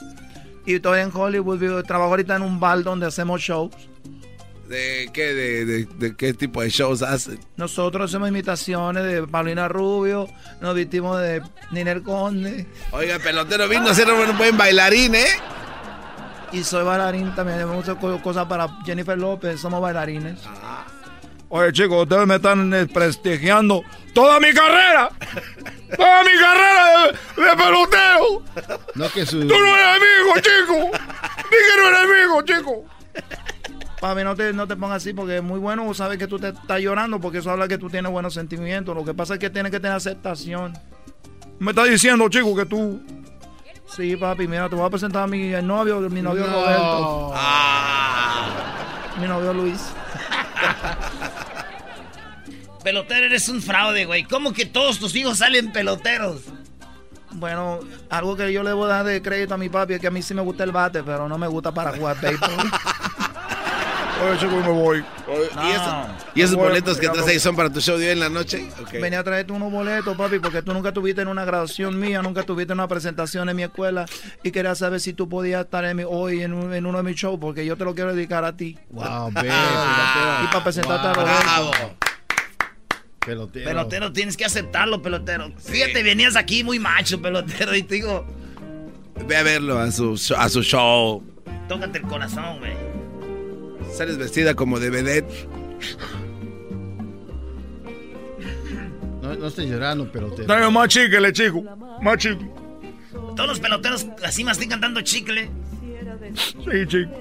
[0.65, 1.59] Y estoy en Hollywood.
[1.59, 3.71] vivo- trabajo ahorita en un bar donde hacemos shows.
[4.67, 7.39] ¿De qué, de, de- de qué tipo de shows hacen?
[7.55, 10.27] Nosotros hacemos imitaciones de Paulina Rubio.
[10.59, 11.41] Nos vestimos de
[11.71, 12.65] Ninel Conde.
[12.91, 15.25] Oiga, pelotero vino a ser un buen bailarín, ¿eh?
[16.51, 17.57] Y soy bailarín también.
[17.59, 19.59] Me gusta co- cosas para Jennifer López.
[19.59, 20.39] Somos bailarines.
[21.49, 23.81] Oye, chicos, ustedes me están eh, prestigiando
[24.13, 25.09] toda mi carrera.
[25.95, 28.43] Toda mi carrera de, de pelotero.
[28.95, 29.39] No que su...
[29.47, 30.91] Tú no eres amigo, chico.
[30.91, 32.85] Di que no eres amigo, chico.
[34.01, 36.49] Papi, no te, no te pongas así porque es muy bueno saber que tú te
[36.49, 38.93] estás llorando porque eso habla que tú tienes buenos sentimientos.
[38.95, 40.73] Lo que pasa es que tienes que tener aceptación.
[41.59, 43.01] Me está diciendo, chico, que tú.
[43.87, 46.53] Sí, papi, mira, te voy a presentar a mi novio, mi novio No.
[46.53, 47.33] Roberto.
[49.21, 49.81] Mi novio Luis.
[52.83, 54.23] Pelotero, eres un fraude, güey.
[54.23, 56.41] ¿Cómo que todos tus hijos salen peloteros?
[57.31, 60.07] Bueno, algo que yo le voy a dar de crédito a mi papi es que
[60.07, 62.49] a mí sí me gusta el bate, pero no me gusta para jugar béisbol.
[64.19, 65.05] Oye, chico, me voy.
[65.27, 65.93] ¿Y, esos,
[66.33, 68.29] y esos Bueno, boletos que traes ahí son para tu show de hoy en la
[68.29, 68.67] noche?
[68.93, 72.41] Venía a traerte unos boletos, papi, porque tú nunca estuviste en una graduación mía, nunca
[72.41, 74.05] tuviste en una presentación en mi escuela
[74.41, 77.03] y quería saber si tú podías estar en mi- hoy en, un- en uno de
[77.03, 78.79] mis shows, porque yo te lo quiero dedicar a ti.
[78.89, 79.49] Wow, ve,
[80.43, 81.23] Y para presentarte a Wow.
[81.23, 81.95] Roberto.
[83.27, 83.65] Pelotero.
[83.69, 85.51] Pelotero, tienes que aceptarlo, pelotero.
[85.59, 88.25] Fíjate, venías aquí muy macho, pelotero, y te digo,
[89.27, 91.21] Ve a verlo a su, a su show.
[91.67, 92.71] tócate el corazón, güey.
[93.93, 95.47] Sales vestida como de vedette.
[99.21, 100.47] No, no estés llorando, pelotero.
[100.47, 101.63] Dame más chicle, chico.
[102.01, 102.49] Más chicle.
[103.35, 105.49] Todos los peloteros así mastican tanto chicle.
[106.35, 107.11] Sí, chico.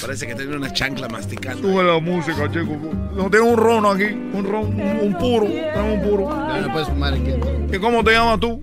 [0.00, 1.68] Parece que tiene una chancla masticando.
[1.68, 2.76] Sube la música, chico.
[3.14, 4.12] No tengo un ron aquí.
[4.12, 5.46] Un ron, un, puro.
[5.46, 6.30] Tengo un puro.
[6.30, 7.32] No, no puedes fumar aquí.
[7.72, 8.62] ¿Y cómo te llamas tú?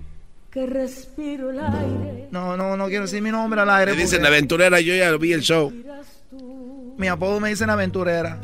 [0.50, 2.28] Que respiro el aire.
[2.30, 3.92] No, no, no quiero decir mi nombre al aire.
[3.92, 5.72] Le dicen porque aventurera, yo ya vi el show.
[6.96, 8.38] Mi apodo me dicen aventurera.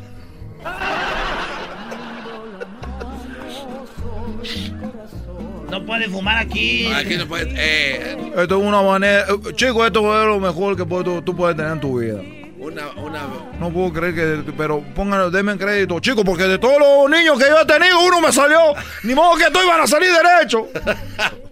[5.71, 6.85] No puede fumar aquí.
[6.93, 7.49] Aquí no puede.
[7.55, 9.25] Eh, Esto es una manera.
[9.55, 12.21] Chico, esto es lo mejor que tú, tú puedes tener en tu vida.
[12.59, 13.21] una, una.
[13.57, 14.51] No puedo creer que.
[14.51, 18.19] Pero pongan, denme crédito, chicos, porque de todos los niños que yo he tenido, uno
[18.19, 18.59] me salió.
[19.03, 20.67] Ni modo que todos iban a salir derecho.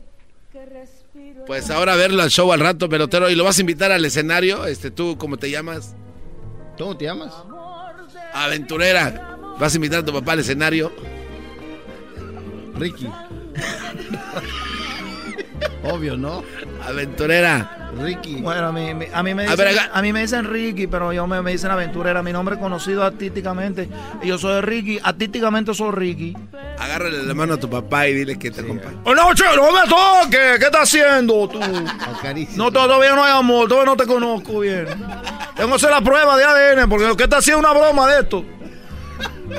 [1.47, 3.27] Pues ahora verlo al show al rato, pelotero.
[3.27, 4.67] Y lo vas a invitar al escenario.
[4.67, 5.95] Este, tú, ¿cómo te llamas?
[6.77, 7.33] ¿Cómo te llamas?
[8.35, 9.35] Aventurera.
[9.57, 10.91] Vas a invitar a tu papá al escenario.
[12.77, 13.09] Ricky.
[15.83, 16.43] Obvio, ¿no?
[16.85, 17.79] Aventurera.
[17.97, 18.35] Ricky.
[18.35, 21.25] Bueno, a mí, a mí me A dicen, a mí me dicen Ricky, pero yo
[21.25, 22.21] me, me dicen aventurera.
[22.21, 23.89] Mi nombre es conocido artísticamente.
[24.21, 24.99] Y yo soy Ricky.
[25.01, 26.37] Artísticamente soy Ricky.
[26.77, 28.97] Agárrale la mano a tu papá y dile que te acompañe.
[29.03, 30.59] Oh, no, che, no me toques.
[30.59, 31.59] ¿Qué estás haciendo tú?
[32.55, 33.67] No, todavía no hay amor.
[33.67, 34.85] Todavía no te conozco bien.
[35.55, 38.45] Tengo que hacer la prueba de ADN porque ¿qué está haciendo una broma de esto?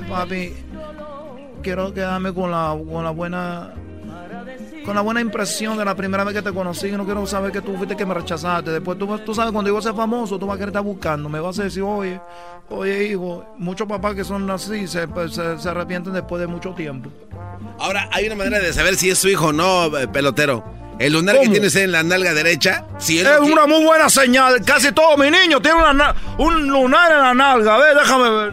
[0.08, 0.54] Papi,
[1.62, 3.74] quiero quedarme con la, con la buena
[4.84, 6.90] con la buena impresión de la primera vez que te conocí.
[6.92, 8.70] No quiero saber que tú fuiste que me rechazaste.
[8.70, 10.82] Después tú, tú sabes, cuando yo voy a ser famoso, tú vas a querer estar
[10.82, 11.28] buscando.
[11.28, 12.20] Me vas a decir, oye,
[12.70, 16.70] oye, hijo, muchos papás que son así se, pues, se, se arrepienten después de mucho
[16.74, 17.10] tiempo.
[17.78, 20.64] Ahora, hay una manera de saber si es su hijo o no, eh, pelotero.
[20.98, 24.62] El lunar que tienes en la nalga derecha, si Es una muy buena señal.
[24.62, 27.74] Casi todos mis niños tienen una na- un lunar en la nalga.
[27.76, 28.52] A ver, déjame ver.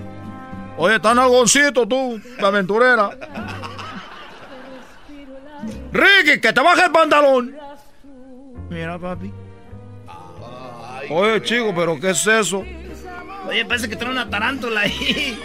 [0.78, 3.10] Oye, está nalgoncito tú, la aventurera.
[5.92, 7.56] Ricky, que te baje el pantalón.
[8.70, 9.32] Mira, papi.
[11.10, 12.66] Oye, chico, pero ¿qué es eso?
[13.48, 15.40] Oye, parece que trae una tarántula ahí.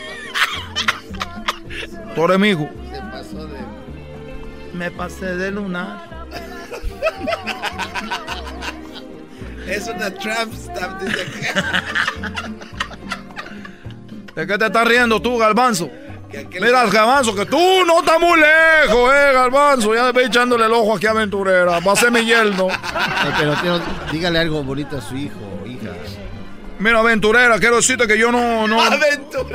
[2.15, 2.69] Tú eres mi hijo.
[2.93, 3.59] Se pasó de.
[4.75, 6.27] Me pasé de lunar.
[9.67, 11.25] Es una tramp stamp, dice
[14.35, 15.91] ¿De qué te estás riendo tú, Galbanzo?
[16.61, 19.95] Mira, Galbanzo, que tú no estás muy lejos, eh, Galbanzo.
[19.95, 21.81] Ya ve echándole el ojo aquí a Aventurera.
[21.81, 22.69] Va a ser mi yerno.
[23.39, 23.81] Pero tío,
[24.11, 25.91] dígale algo bonito a su hijo o hija.
[26.79, 28.77] Mira, Aventurera, quiero decirte que yo no, no,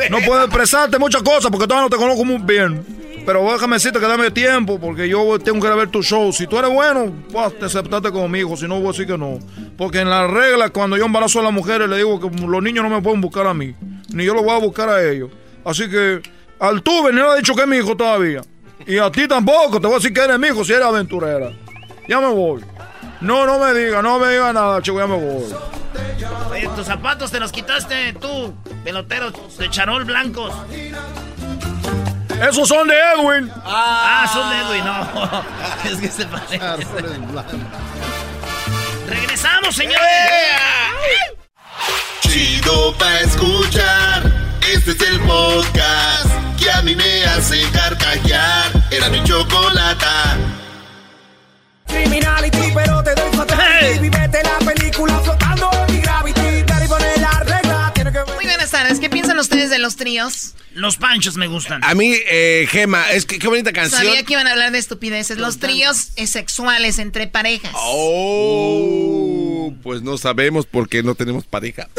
[0.09, 2.85] no puedo expresarte muchas cosas porque todavía no te conozco muy bien.
[3.25, 6.31] Pero déjame decirte que dame tiempo porque yo tengo que ir a ver tu show.
[6.31, 8.55] Si tú eres bueno, pues te aceptaste conmigo.
[8.55, 9.39] Si no, voy a decir que no.
[9.77, 12.85] Porque en las reglas, cuando yo embarazo a las mujeres, le digo que los niños
[12.85, 13.75] no me pueden buscar a mí.
[14.13, 15.29] Ni yo los voy a buscar a ellos.
[15.65, 16.21] Así que
[16.59, 18.41] al tuve ni le he dicho que es mi hijo todavía.
[18.85, 19.79] Y a ti tampoco.
[19.81, 21.51] Te voy a decir que eres mi hijo si eres aventurera.
[22.07, 22.63] Ya me voy.
[23.19, 25.45] No, no me diga, no me diga nada, chico, ya me voy.
[26.51, 28.53] Oye, tus zapatos te los quitaste tú,
[28.83, 30.53] pelotero de charol blancos.
[32.47, 33.51] Esos son de Edwin.
[33.65, 35.43] Ah, son de Edwin, no.
[35.91, 36.59] es que se parece.
[39.07, 40.01] Regresamos, señores.
[42.21, 44.46] Chido pa' escuchar.
[44.73, 46.29] Este es el podcast
[46.59, 48.87] que a mí me hace carcajear.
[48.91, 50.37] Era mi chocolata.
[51.87, 53.99] Criminality, pero te doy fatality.
[53.99, 56.63] Vivete la película flotando en gravity.
[56.63, 58.99] Daddy pone la regla, tiene que Muy buenas tardes.
[58.99, 60.55] ¿Qué piensan ustedes de los tríos?
[60.73, 61.81] Los panchos me gustan.
[61.85, 64.03] A mí, eh, Gema, es que qué bonita canción.
[64.03, 65.37] Sabía que iban a hablar de estupideces.
[65.37, 67.71] Los tríos eh, sexuales entre parejas.
[67.73, 71.87] Oh, pues no sabemos porque no tenemos pareja.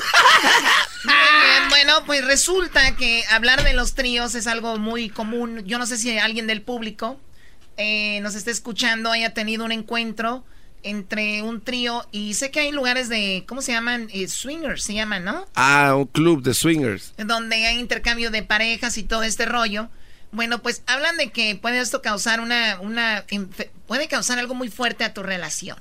[1.80, 5.62] Bueno, pues resulta que hablar de los tríos es algo muy común.
[5.64, 7.20] Yo no sé si alguien del público
[7.76, 10.44] eh, nos está escuchando, haya tenido un encuentro
[10.82, 14.08] entre un trío y sé que hay lugares de, ¿cómo se llaman?
[14.12, 15.46] Eh, swingers se llaman, ¿no?
[15.54, 17.14] Ah, un club de swingers.
[17.16, 19.88] Donde hay intercambio de parejas y todo este rollo.
[20.32, 23.24] Bueno, pues hablan de que puede esto causar una, una,
[23.86, 25.78] puede causar algo muy fuerte a tu relación.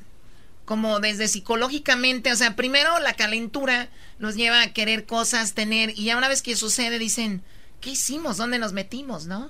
[0.68, 3.88] Como desde psicológicamente, o sea, primero la calentura
[4.20, 7.42] nos lleva a querer cosas, tener, y ya una vez que sucede dicen,
[7.80, 8.36] ¿qué hicimos?
[8.36, 9.50] ¿Dónde nos metimos, no?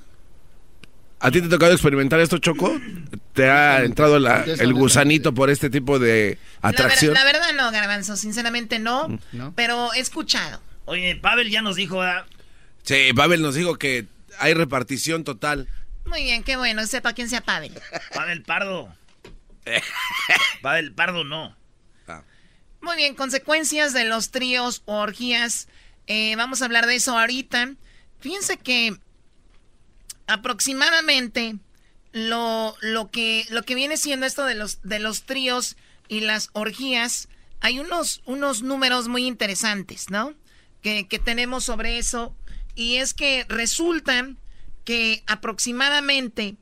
[1.19, 2.79] ¿A ti te ha tocado experimentar esto, Choco?
[3.33, 7.13] ¿Te ha entrado la- el gusanito por este tipo de La, ver- atracción?
[7.15, 9.53] la verdad no, Garbanzo, sinceramente no, ¿No?
[9.55, 10.61] pero he escuchado.
[10.85, 12.27] Oye, Pavel ya nos dijo, ¿verdad?
[12.83, 14.05] Sí, Pavel nos dijo que
[14.37, 15.67] hay repartición total.
[16.05, 17.73] Muy bien, qué bueno, sepa quién sea Pavel.
[18.13, 18.93] Pavel Pardo.
[20.61, 21.55] Pavel Pardo no.
[22.81, 25.67] Muy bien, consecuencias de los tríos o orgías.
[26.05, 27.73] Eh, vamos a hablar de eso ahorita.
[28.19, 28.97] Fíjense que
[30.27, 31.57] aproximadamente
[32.11, 35.75] lo, lo, que, lo que viene siendo esto de los, de los tríos
[36.07, 37.29] y las orgías,
[37.59, 40.33] hay unos, unos números muy interesantes, ¿no?
[40.81, 42.35] Que, que tenemos sobre eso.
[42.75, 44.29] Y es que resulta
[44.85, 46.55] que aproximadamente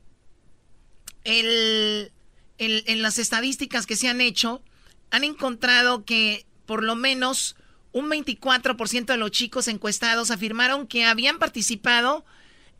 [1.24, 2.10] el,
[2.58, 4.62] en las estadísticas que se han hecho,
[5.10, 7.56] han encontrado que por lo menos
[7.92, 12.24] un 24% de los chicos encuestados afirmaron que habían participado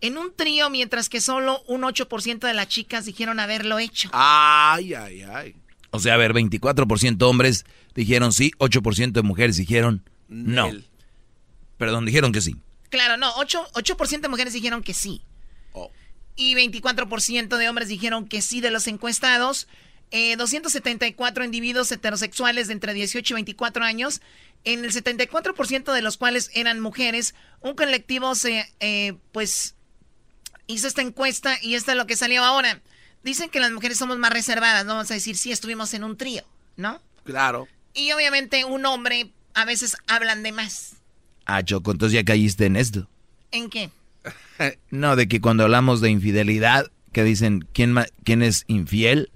[0.01, 4.11] en un trío, mientras que solo un 8% de las chicas dijeron haberlo hecho.
[4.12, 5.57] Ay, ay, ay.
[5.90, 10.70] O sea, a ver, 24% hombres dijeron sí, 8% de mujeres dijeron no.
[11.78, 12.57] Perdón, dijeron que sí.
[12.90, 15.23] Claro, no, 8%, 8 de mujeres dijeron que sí.
[15.73, 15.90] Oh.
[16.36, 19.66] Y 24% de hombres dijeron que sí de los encuestados.
[20.10, 24.20] 274 eh, individuos heterosexuales de entre 18 y 24 años,
[24.64, 27.34] en el 74% de los cuales eran mujeres.
[27.60, 29.74] Un colectivo se, eh, pues,
[30.66, 32.80] hizo esta encuesta y esto es lo que salió ahora.
[33.22, 36.16] Dicen que las mujeres somos más reservadas, no vamos a decir sí estuvimos en un
[36.16, 36.44] trío,
[36.76, 37.00] ¿no?
[37.24, 37.66] Claro.
[37.94, 40.94] Y obviamente un hombre a veces hablan de más.
[41.44, 43.08] Ah, Choco, entonces ya caíste en esto.
[43.50, 43.90] ¿En qué?
[44.90, 49.30] No, de que cuando hablamos de infidelidad, que dicen quién, quién es infiel,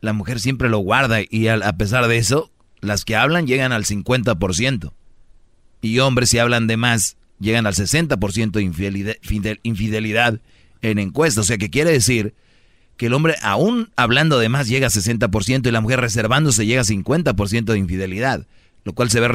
[0.00, 2.50] la mujer siempre lo guarda y a, pesar de eso,
[2.80, 4.92] las que hablan llegan al 50%.
[5.82, 10.40] Y hombres si hablan de más, llegan al 60% de infidelidad,
[10.82, 11.44] en encuestas.
[11.44, 12.34] O sea, que quiere decir
[12.96, 16.82] que el hombre aún hablando de más llega a 60% y la mujer reservándose llega
[16.82, 18.46] a 50% de infidelidad,
[18.84, 19.28] lo cual se ve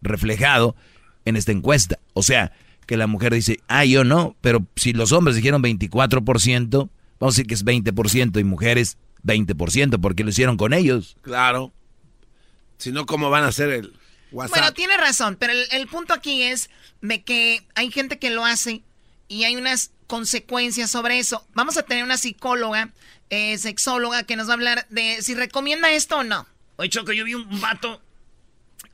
[0.00, 0.76] reflejado
[1.24, 1.98] en esta encuesta.
[2.14, 2.52] O sea,
[2.86, 6.90] que la mujer dice, ah, yo no, pero si los hombres dijeron 24%, vamos
[7.20, 11.16] a decir que es 20% y mujeres 20%, porque lo hicieron con ellos.
[11.22, 11.72] Claro.
[12.78, 13.92] Si no, ¿cómo van a hacer el
[14.32, 14.58] WhatsApp?
[14.58, 18.82] Bueno, tiene razón, pero el, punto aquí es de que hay gente que lo hace
[19.28, 21.46] y hay unas consecuencias sobre eso.
[21.54, 22.90] Vamos a tener una psicóloga,
[23.30, 26.46] eh, sexóloga, que nos va a hablar de si recomienda esto o no.
[26.76, 28.02] Oye, Choco, yo vi un vato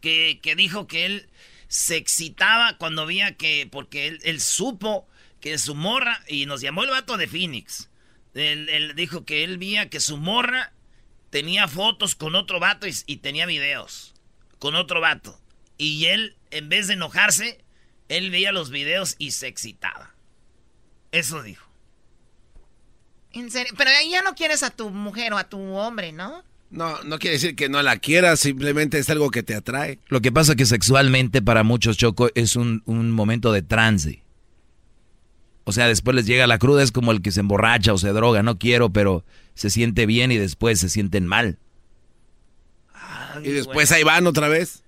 [0.01, 1.29] que, dijo que él
[1.69, 5.07] se excitaba cuando veía que, porque él, supo
[5.41, 7.91] que su morra, y nos llamó el vato de Phoenix,
[8.35, 10.73] él, dijo que él veía que su morra
[11.31, 14.15] tenía fotos con otro vato y, tenía videos
[14.59, 15.39] con otro vato.
[15.77, 17.63] Y él, en vez de enojarse,
[18.09, 20.15] él veía los videos y se excitaba.
[21.13, 21.69] Eso dijo.
[23.33, 26.43] En serio, pero ahí ya no quieres a tu mujer o a tu hombre, ¿no?
[26.71, 29.99] No, no quiere decir que no la quieras, simplemente es algo que te atrae.
[30.09, 34.23] Lo que pasa es que sexualmente para muchos Choco es un, un momento de trance.
[35.65, 38.09] O sea, después les llega la cruda, es como el que se emborracha o se
[38.09, 39.25] droga, no quiero, pero
[39.55, 41.59] se siente bien y después se sienten mal.
[43.43, 44.83] y después ahí van otra vez.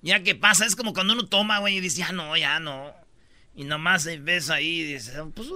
[0.00, 2.92] Ya que pasa, es como cuando uno toma, güey, y dice, ya no, ya no.
[3.54, 5.48] Y nomás ves ahí y dices, pues...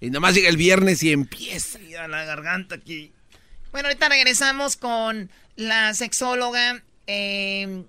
[0.00, 1.80] Y nomás llega el viernes y empieza.
[1.80, 3.12] Y a la garganta aquí.
[3.72, 7.84] Bueno, ahorita regresamos con la sexóloga eh,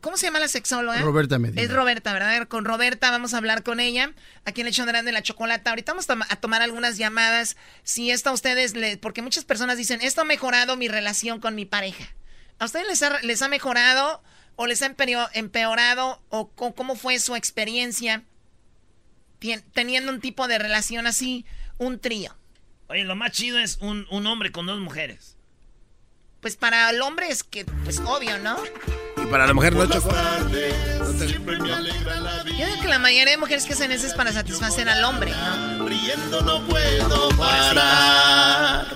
[0.00, 1.00] ¿Cómo se llama la sexóloga?
[1.00, 1.62] Roberta Medina.
[1.62, 2.48] Es Roberta, ¿verdad?
[2.48, 4.12] Con Roberta vamos a hablar con ella.
[4.44, 5.70] Aquí en el show de la chocolata.
[5.70, 7.56] Ahorita vamos a tomar algunas llamadas.
[7.84, 11.54] Si esto a ustedes, le, porque muchas personas dicen, esto ha mejorado mi relación con
[11.54, 12.04] mi pareja.
[12.58, 14.22] ¿A ustedes les ha, les ha mejorado
[14.56, 14.92] o les ha
[15.34, 18.24] empeorado o cómo fue su experiencia
[19.72, 21.46] teniendo un tipo de relación así,
[21.78, 22.36] un trío?
[22.88, 25.36] Oye, lo más chido es un, un hombre con dos mujeres.
[26.40, 28.56] Pues para el hombre es que, pues obvio, ¿no?
[29.16, 30.10] Y para la mujer no, Choco.
[32.56, 35.32] Yo digo que la mayoría de mujeres que hacen eso es para satisfacer al hombre,
[35.32, 35.86] ¿no?
[35.88, 38.86] Riendo no puedo parar.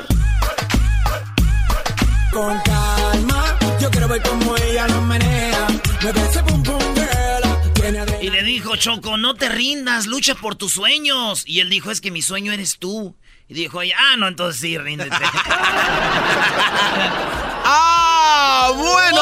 [2.33, 5.67] Con calma, yo quiero ver cómo ella lo menea.
[6.03, 7.51] Me pum pum girl.
[8.23, 11.43] Y le dijo, Choco, no te rindas, lucha por tus sueños.
[11.47, 13.17] Y él dijo, es que mi sueño eres tú.
[13.51, 15.10] Y dijo ah, no, entonces sí, ríndete.
[17.64, 19.20] ¡Ah, bueno!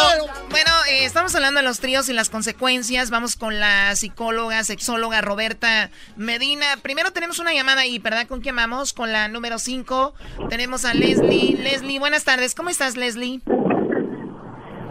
[0.50, 3.08] Bueno, eh, estamos hablando de los tríos y las consecuencias.
[3.10, 6.66] Vamos con la psicóloga, sexóloga Roberta Medina.
[6.82, 8.26] Primero tenemos una llamada ahí, ¿verdad?
[8.26, 8.92] ¿Con quién vamos?
[8.92, 10.14] Con la número 5.
[10.50, 11.56] Tenemos a Leslie.
[11.56, 12.54] Leslie, buenas tardes.
[12.54, 13.40] ¿Cómo estás, Leslie?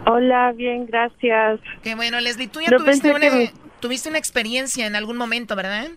[0.06, 1.60] Hola, bien, gracias.
[1.84, 2.48] Qué bueno, Leslie.
[2.48, 3.28] Tú ya tuviste, una,
[3.78, 5.90] tuviste una experiencia en algún momento, ¿verdad?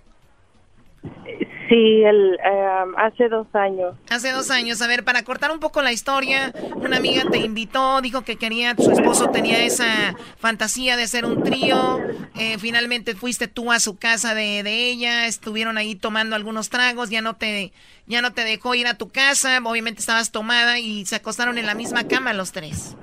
[1.71, 3.95] Sí, el, em, hace dos años.
[4.09, 4.81] Hace dos años.
[4.81, 8.75] A ver, para cortar un poco la historia, una amiga te invitó, dijo que quería,
[8.75, 11.99] su esposo tenía esa fantasía de hacer un trío.
[12.37, 17.09] Eh, finalmente fuiste tú a su casa de, de, ella, estuvieron ahí tomando algunos tragos,
[17.09, 17.71] ya no te,
[18.05, 21.67] ya no te dejó ir a tu casa, obviamente estabas tomada y se acostaron en
[21.67, 22.97] la misma cama los tres.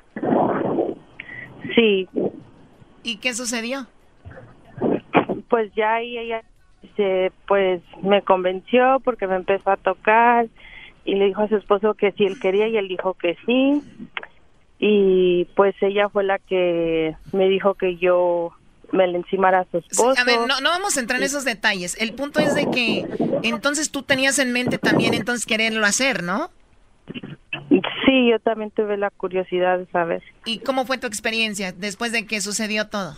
[1.73, 2.07] Sí.
[3.01, 3.87] ¿Y qué sucedió?
[5.49, 6.43] Pues ya ahí ella
[6.83, 10.47] este, pues me convenció porque me empezó a tocar
[11.05, 13.81] y le dijo a su esposo que si él quería y él dijo que sí
[14.79, 18.53] y pues ella fue la que me dijo que yo
[18.91, 20.19] me le encimara a su esposo.
[20.19, 21.95] a ver, no, no vamos a entrar en esos detalles.
[21.99, 23.05] El punto es de que
[23.43, 26.49] entonces tú tenías en mente también entonces quererlo hacer, ¿no?
[28.05, 30.23] Sí, yo también tuve la curiosidad de saber.
[30.45, 33.17] ¿Y cómo fue tu experiencia después de que sucedió todo?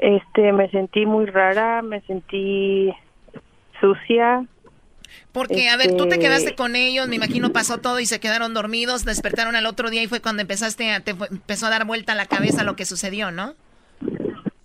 [0.00, 2.90] Este, me sentí muy rara, me sentí
[3.80, 4.44] sucia.
[5.32, 8.18] Porque, a ver, tú te Este- quedaste con ellos, me imagino pasó todo y se
[8.20, 11.70] quedaron dormidos, despertaron al otro día y fue cuando empezaste a, te fue- empezó a
[11.70, 13.54] dar vuelta a la cabeza lo que sucedió, ¿no?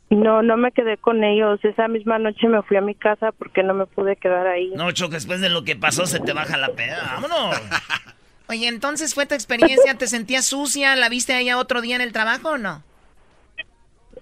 [0.10, 1.60] No, no me quedé con ellos.
[1.66, 4.72] Esa misma noche me fui a mi casa porque no me pude quedar ahí.
[4.76, 7.02] No, Choco, después de lo que pasó se te baja la peda.
[7.16, 7.60] Vámonos.
[8.48, 10.96] Oye, entonces fue tu experiencia, ¿te sentías sucia?
[10.96, 12.84] ¿La viste a ella otro día en el trabajo o no?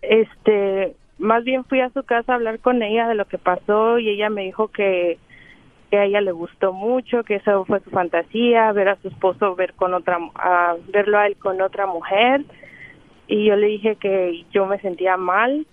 [0.02, 3.97] Este, más bien fui a su casa a hablar con ella de lo que pasó
[3.97, 5.17] y ella me dijo que,
[5.89, 9.55] que a ella le gustó mucho, que eso fue su fantasía, ver a su esposo
[9.55, 12.43] ver con otra, a verlo a él con otra mujer.
[13.27, 15.65] Y yo le dije que yo me sentía mal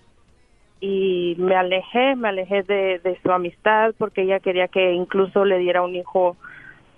[0.79, 5.59] y me alejé, me alejé de, de su amistad porque ella quería que incluso le
[5.59, 6.37] diera un hijo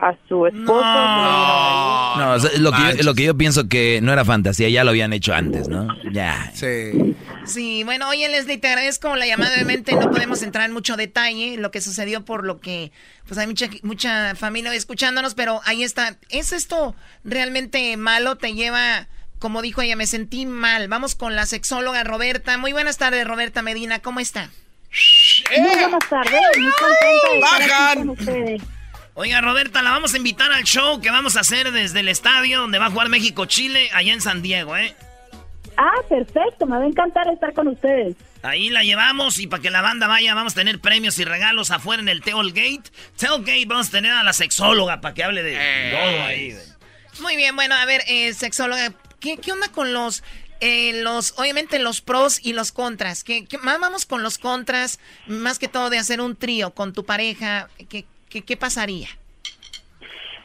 [0.03, 0.83] a su esposo.
[0.83, 4.83] No, o sea, lo, que yo, lo que yo pienso que no era fantasía, ya
[4.83, 5.87] lo habían hecho antes, ¿no?
[6.11, 6.51] Ya.
[6.53, 7.15] Sí.
[7.45, 9.53] Sí, bueno, oye Leslie, te agradezco la llamada.
[9.53, 12.91] Obviamente no podemos entrar en mucho detalle lo que sucedió por lo que,
[13.27, 16.17] pues hay mucha, mucha familia escuchándonos, pero ahí está.
[16.29, 18.37] ¿Es esto realmente malo?
[18.37, 19.07] ¿Te lleva,
[19.39, 20.87] como dijo ella, me sentí mal?
[20.87, 22.57] Vamos con la sexóloga Roberta.
[22.57, 24.49] Muy buenas tardes, Roberta Medina, ¿cómo está?
[25.57, 27.97] Muy buenas tardes, muy contenta de estar aquí ¡Bajan!
[27.99, 28.61] con ustedes.
[29.15, 32.59] Oiga, Roberta, la vamos a invitar al show que vamos a hacer desde el estadio
[32.61, 34.95] donde va a jugar México-Chile, allá en San Diego, ¿eh?
[35.77, 38.15] Ah, perfecto, me va a encantar estar con ustedes.
[38.41, 41.71] Ahí la llevamos y para que la banda vaya vamos a tener premios y regalos
[41.71, 42.83] afuera en el Tailgate.
[43.17, 45.51] Tailgate vamos a tener a la sexóloga para que hable de
[45.91, 46.55] todo ahí.
[47.21, 50.23] Muy bien, bueno, a ver, eh, sexóloga, ¿qué, qué onda con los,
[50.59, 53.23] eh, los, obviamente los pros y los contras?
[53.23, 56.93] ¿Qué, qué- más vamos con los contras, más que todo de hacer un trío con
[56.93, 57.69] tu pareja?
[57.89, 59.07] ¿Qué, qué, qué pasaría?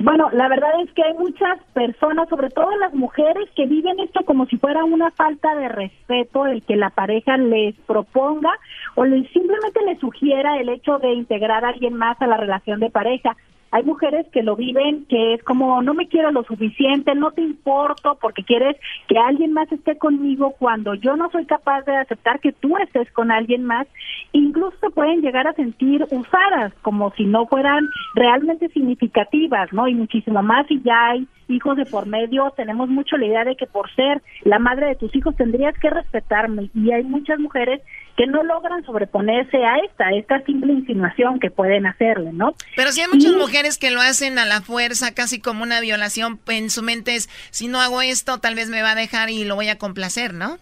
[0.01, 4.21] Bueno, la verdad es que hay muchas personas, sobre todo las mujeres, que viven esto
[4.25, 8.53] como si fuera una falta de respeto el que la pareja les proponga
[8.95, 12.79] o les, simplemente les sugiera el hecho de integrar a alguien más a la relación
[12.79, 13.37] de pareja.
[13.71, 17.43] Hay mujeres que lo viven, que es como, no me quiero lo suficiente, no te
[17.43, 18.77] importo porque quieres
[19.09, 23.11] que alguien más esté conmigo cuando yo no soy capaz de aceptar que tú estés
[23.13, 23.87] con alguien más.
[24.33, 29.89] Incluso se pueden llegar a sentir usadas, como si no fueran realmente significativas, ¿no?
[29.89, 33.57] Y muchísimo más si ya hay hijos de por medio, tenemos mucho la idea de
[33.57, 36.71] que por ser la madre de tus hijos tendrías que respetarme.
[36.75, 37.81] Y hay muchas mujeres
[38.17, 42.55] que no logran sobreponerse a esta, esta simple insinuación que pueden hacerle, ¿no?
[42.77, 45.81] Pero sí hay muchas Y- mujeres que lo hacen a la fuerza, casi como una
[45.81, 46.41] violación.
[46.49, 49.45] En su mente es, si no hago esto, tal vez me va a dejar y
[49.45, 50.57] lo voy a complacer, ¿no?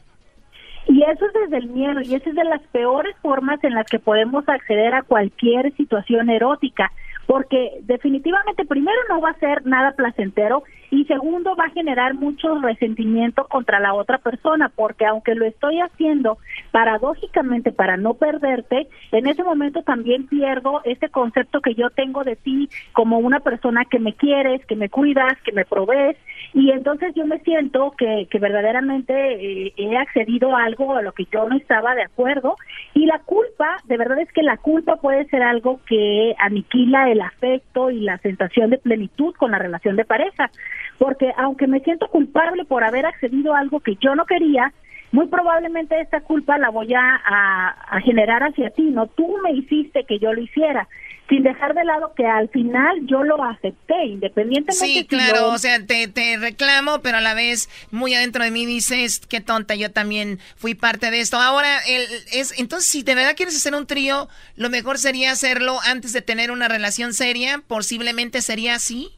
[0.89, 3.87] Y eso es desde el miedo, y esa es de las peores formas en las
[3.87, 6.93] que podemos acceder a cualquier situación erótica,
[7.27, 12.59] porque definitivamente primero no va a ser nada placentero y segundo va a generar mucho
[12.61, 16.39] resentimiento contra la otra persona, porque aunque lo estoy haciendo
[16.71, 22.37] paradójicamente para no perderte, en ese momento también pierdo ese concepto que yo tengo de
[22.37, 26.17] ti como una persona que me quieres, que me cuidas, que me provees,
[26.57, 31.13] y entonces yo me siento que, que verdaderamente eh, he accedido a algo a lo
[31.13, 32.57] que yo no estaba de acuerdo
[32.95, 37.21] y la culpa, de verdad es que la culpa puede ser algo que aniquila el
[37.21, 40.51] afecto y la sensación de plenitud con la relación de pareja,
[40.97, 44.73] porque aunque me siento culpable por haber accedido a algo que yo no quería,
[45.13, 49.53] muy probablemente esta culpa la voy a, a, a generar hacia ti, no tú me
[49.53, 50.89] hiciste que yo lo hiciera
[51.29, 55.59] sin dejar de lado que al final yo lo acepté, independientemente Sí, si claro, o
[55.59, 59.75] sea, te, te reclamo, pero a la vez muy adentro de mí dices, qué tonta,
[59.75, 61.39] yo también fui parte de esto.
[61.39, 65.79] Ahora, el, es, entonces, si de verdad quieres hacer un trío, lo mejor sería hacerlo
[65.85, 69.09] antes de tener una relación seria, posiblemente sería así.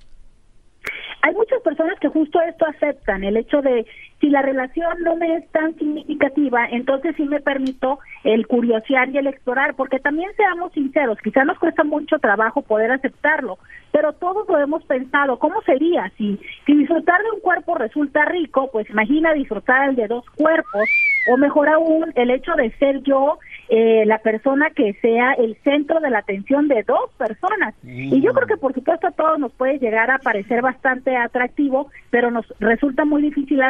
[1.23, 3.85] hay muchas personas que justo esto aceptan, el hecho de
[4.21, 9.19] si la relación no me es tan significativa, entonces sí me permito el curiosear y
[9.19, 13.59] el explorar, porque también seamos sinceros, quizás nos cuesta mucho trabajo poder aceptarlo,
[13.93, 18.69] pero todos lo hemos pensado, ¿cómo sería si, si disfrutar de un cuerpo resulta rico?
[18.73, 20.89] Pues imagina disfrutar el de dos cuerpos,
[21.31, 23.39] o mejor aún, el hecho de ser yo
[23.69, 27.75] eh, la persona que sea el centro de la atención de dos personas.
[27.85, 31.91] Y yo creo que por supuesto a todos nos puede llegar a parecer bastante atractivo,
[32.11, 33.61] pero nos resulta muy difícil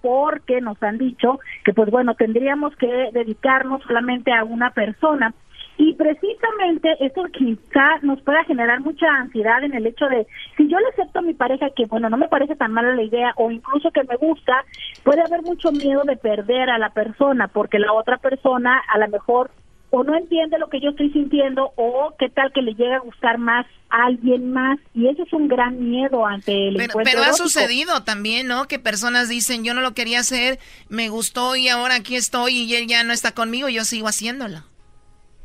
[0.00, 5.34] porque nos han dicho que pues bueno, tendríamos que dedicarnos solamente a una persona.
[5.78, 10.26] Y precisamente esto quizá nos pueda generar mucha ansiedad en el hecho de,
[10.56, 13.02] si yo le acepto a mi pareja que, bueno, no me parece tan mala la
[13.02, 14.64] idea o incluso que me gusta,
[15.02, 19.08] puede haber mucho miedo de perder a la persona porque la otra persona a lo
[19.08, 19.50] mejor
[19.94, 23.00] o no entiende lo que yo estoy sintiendo o qué tal que le llega a
[23.00, 27.10] gustar más a alguien más y eso es un gran miedo ante el Pero, encuentro
[27.12, 27.48] pero ha erótico.
[27.48, 28.66] sucedido también, ¿no?
[28.66, 30.58] Que personas dicen, yo no lo quería hacer,
[30.88, 34.60] me gustó y ahora aquí estoy y él ya no está conmigo, yo sigo haciéndolo.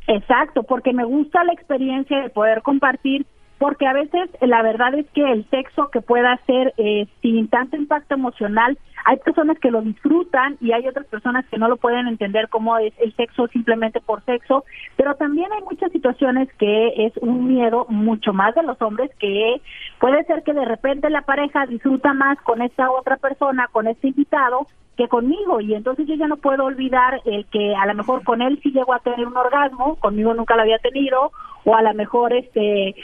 [0.07, 3.26] Exacto, porque me gusta la experiencia de poder compartir,
[3.60, 7.76] porque a veces la verdad es que el sexo que pueda ser eh, sin tanto
[7.76, 12.08] impacto emocional, hay personas que lo disfrutan y hay otras personas que no lo pueden
[12.08, 14.66] entender como es el sexo simplemente por sexo,
[14.96, 19.62] pero también hay muchas situaciones que es un miedo mucho más de los hombres que
[20.00, 24.10] puede ser que de repente la pareja disfruta más con esta otra persona, con este
[24.10, 24.68] invitado,
[24.98, 28.41] que conmigo y entonces yo ya no puedo olvidar el que a lo mejor con
[28.41, 31.32] él sí llegó a tener un orgasmo, conmigo nunca lo había tenido
[31.64, 32.95] o a lo mejor este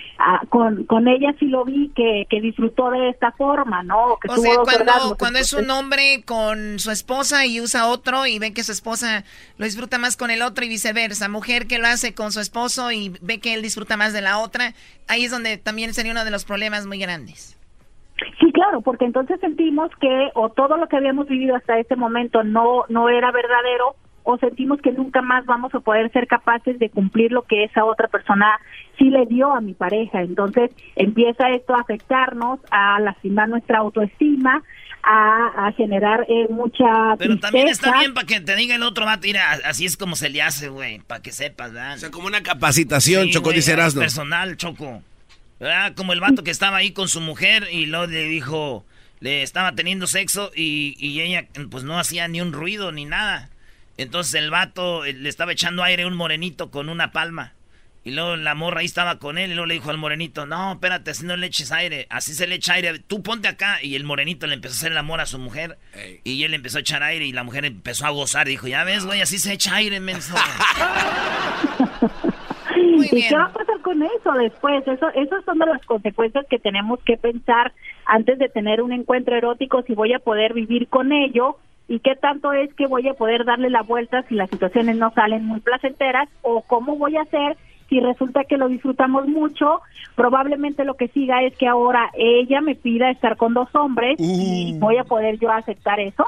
[0.50, 4.18] con, con ella sí lo vi que, que disfrutó de esta forma, ¿no?
[4.22, 8.40] Que o sea, cuando, cuando es un hombre con su esposa y usa otro y
[8.40, 9.24] ve que su esposa
[9.58, 12.92] lo disfruta más con el otro y viceversa, mujer que lo hace con su esposo
[12.92, 14.74] y ve que él disfruta más de la otra,
[15.08, 17.58] ahí es donde también sería uno de los problemas muy grandes.
[18.40, 22.44] Sí, claro, porque entonces sentimos que o todo lo que habíamos vivido hasta este momento
[22.44, 26.90] no no era verdadero o sentimos que nunca más vamos a poder ser capaces de
[26.90, 28.60] cumplir lo que esa otra persona
[28.98, 30.22] sí le dio a mi pareja.
[30.22, 34.64] Entonces empieza esto a afectarnos, a lastimar nuestra autoestima,
[35.06, 39.24] a, generar eh, mucha Pero también está bien para que te diga el otro vato,
[39.24, 41.96] mira, así es como se le hace, güey, para que sepas, ¿verdad?
[41.96, 45.02] O sea, como una capacitación, Choco, dice personal, Choco.
[45.96, 48.86] Como el vato que estaba ahí con su mujer y luego le dijo,
[49.20, 53.50] le estaba teniendo sexo y, y ella pues no hacía ni un ruido ni nada.
[53.98, 57.54] Entonces el vato eh, le estaba echando aire un morenito con una palma.
[58.06, 60.74] Y luego la morra ahí estaba con él y luego le dijo al morenito, no,
[60.74, 63.82] espérate, así no le eches aire, así se le echa aire, tú ponte acá.
[63.82, 65.78] Y el morenito le empezó a hacer el amor a su mujer
[66.26, 68.48] y él empezó a echar aire y la mujer empezó a gozar.
[68.48, 70.36] Dijo, ya ves, güey, así se echa aire, menso.
[73.18, 74.88] ¿Y qué va a pasar con eso después?
[74.88, 77.74] Eso, esas son de las consecuencias que tenemos que pensar
[78.06, 81.58] antes de tener un encuentro erótico, si voy a poder vivir con ello
[81.88, 85.12] y qué tanto es que voy a poder darle la vuelta si las situaciones no
[85.12, 87.58] salen muy placenteras o cómo voy a hacer
[87.90, 89.82] si resulta que lo disfrutamos mucho,
[90.16, 94.74] probablemente lo que siga es que ahora ella me pida estar con dos hombres y
[94.74, 94.80] uh.
[94.80, 96.26] voy a poder yo aceptar eso.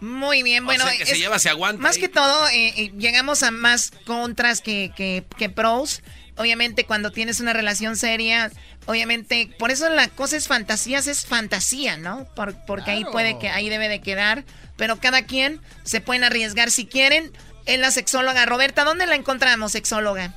[0.00, 3.50] Muy bien, bueno, que se lleva, se aguanta más que todo eh, eh, llegamos a
[3.50, 6.02] más contras que, que, que pros.
[6.36, 8.52] Obviamente cuando tienes una relación seria,
[8.86, 12.28] obviamente, por eso la cosa es fantasías, es fantasía, ¿no?
[12.66, 14.44] porque ahí puede que, ahí debe de quedar
[14.78, 17.30] pero cada quien se pueden arriesgar si quieren.
[17.66, 20.32] Es la sexóloga Roberta, ¿dónde la encontramos, sexóloga?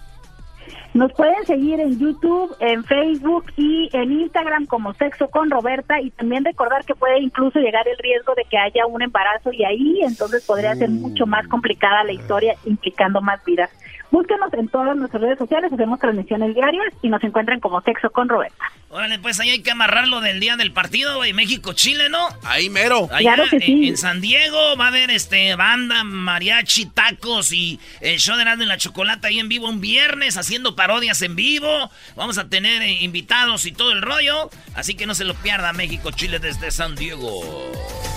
[0.94, 6.12] Nos pueden seguir en YouTube, en Facebook y en Instagram como Sexo con Roberta y
[6.12, 10.02] también recordar que puede incluso llegar el riesgo de que haya un embarazo y ahí
[10.02, 13.70] entonces podría ser mucho más complicada la historia implicando más vidas.
[14.12, 18.28] Búsquenos en todas nuestras redes sociales, hacemos transmisiones diarias y nos encuentran como Sexo con
[18.28, 18.66] Roberta.
[18.90, 22.28] Órale, pues ahí hay que amarrarlo del día del partido, güey, México-Chile, ¿no?
[22.44, 23.08] Ahí mero.
[23.20, 23.88] claro que sí.
[23.88, 28.64] en, San Diego va a haber este banda, mariachi, tacos y el show de Nando
[28.64, 31.90] en la Chocolata ahí en vivo un viernes haciendo parodias en vivo.
[32.18, 34.50] Vamos a tener eh, invitados y todo el rollo.
[34.76, 37.72] Así que no se lo pierda México-Chile desde San Diego.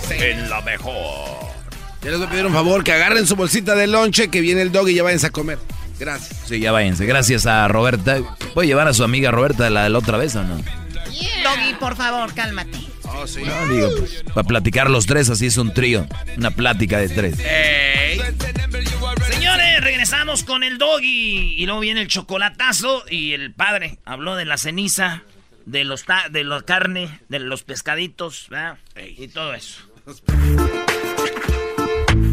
[0.09, 1.55] En la mejor.
[2.01, 4.61] Ya les voy a pedir un favor, que agarren su bolsita de lonche, que viene
[4.61, 5.57] el dog y ya váyanse a comer.
[5.99, 6.39] Gracias.
[6.45, 7.05] Sí, ya váyanse.
[7.05, 8.19] Gracias a Roberta.
[8.53, 10.57] ¿Puede llevar a su amiga Roberta la, la otra vez o no?
[11.43, 12.79] Doggy, por favor, cálmate.
[13.03, 13.41] Oh, sí.
[13.43, 16.07] No, digo, pues, para platicar los tres, así es un trío.
[16.37, 17.37] Una plática de tres.
[19.29, 21.55] Señores, regresamos con el doggy.
[21.57, 23.03] Y luego viene el chocolatazo.
[23.09, 25.23] Y el padre habló de la ceniza,
[25.65, 28.77] de los de la carne, de los pescaditos, ¿verdad?
[29.17, 29.81] Y todo eso.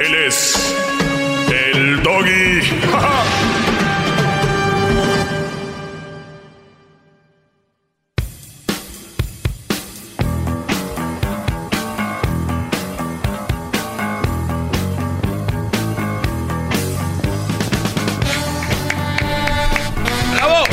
[0.00, 0.74] Él es
[1.50, 2.60] el doggy.
[20.34, 20.64] ¡Bravo!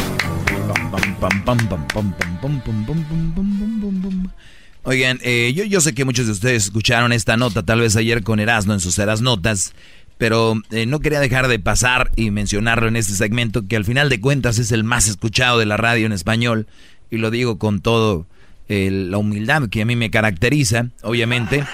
[4.89, 8.23] Oigan, eh, yo, yo sé que muchos de ustedes escucharon esta nota, tal vez ayer
[8.23, 9.73] con Erasmo en sus Eras Notas,
[10.17, 14.07] pero eh, no quería dejar de pasar y mencionarlo en este segmento, que al final
[14.07, 16.67] de cuentas es el más escuchado de la radio en español,
[17.11, 18.27] y lo digo con todo
[18.69, 21.65] la humildad que a mí me caracteriza, obviamente.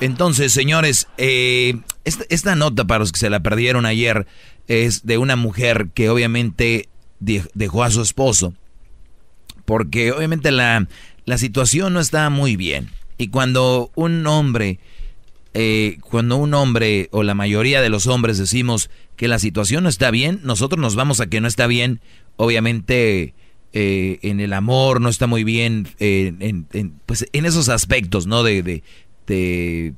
[0.00, 4.26] Entonces, señores, eh, esta, nota para los que se la perdieron ayer
[4.66, 6.88] es de una mujer que obviamente
[7.20, 8.54] dejó a su esposo.
[9.64, 10.88] Porque obviamente la,
[11.24, 12.90] la situación no está muy bien.
[13.18, 14.78] Y cuando un hombre,
[15.54, 19.88] eh, cuando un hombre o la mayoría de los hombres decimos que la situación no
[19.88, 22.00] está bien, nosotros nos vamos a que no está bien,
[22.36, 23.34] obviamente
[23.72, 26.66] eh, en el amor no está muy bien, en,
[27.06, 28.42] pues en esos aspectos, ¿no?
[28.42, 28.62] De,
[29.26, 29.94] de,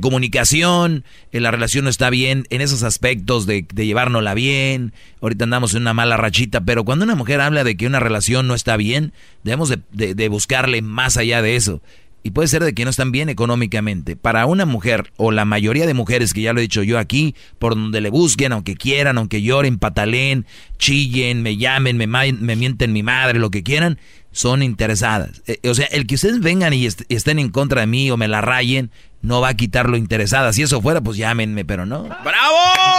[0.00, 4.92] comunicación, en la relación no está bien, en esos aspectos de, de llevárnosla bien,
[5.22, 8.46] ahorita andamos en una mala rachita, pero cuando una mujer habla de que una relación
[8.46, 9.12] no está bien,
[9.44, 11.80] debemos de buscarle más allá de eso.
[12.24, 14.16] Y puede ser de que no están bien económicamente.
[14.16, 17.34] Para una mujer, o la mayoría de mujeres, que ya lo he dicho yo aquí,
[17.58, 20.44] por donde le busquen, aunque quieran, aunque lloren, patalen,
[20.78, 23.98] chillen, me llamen, me, me mienten mi madre, lo que quieran,
[24.38, 25.42] son interesadas.
[25.48, 28.28] Eh, o sea, el que ustedes vengan y, estén en contra de mí o me
[28.28, 30.52] la rayen, no va a quitar lo interesada.
[30.52, 32.04] Si eso fuera, pues llámenme, pero no.
[32.04, 32.58] ¡Bravo!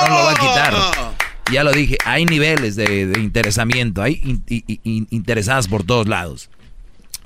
[0.10, 0.74] No lo va a quitar.
[1.49, 4.41] Ya lo dije, hay niveles de, interesamiento, hay
[4.84, 6.49] interesadas por todos lados.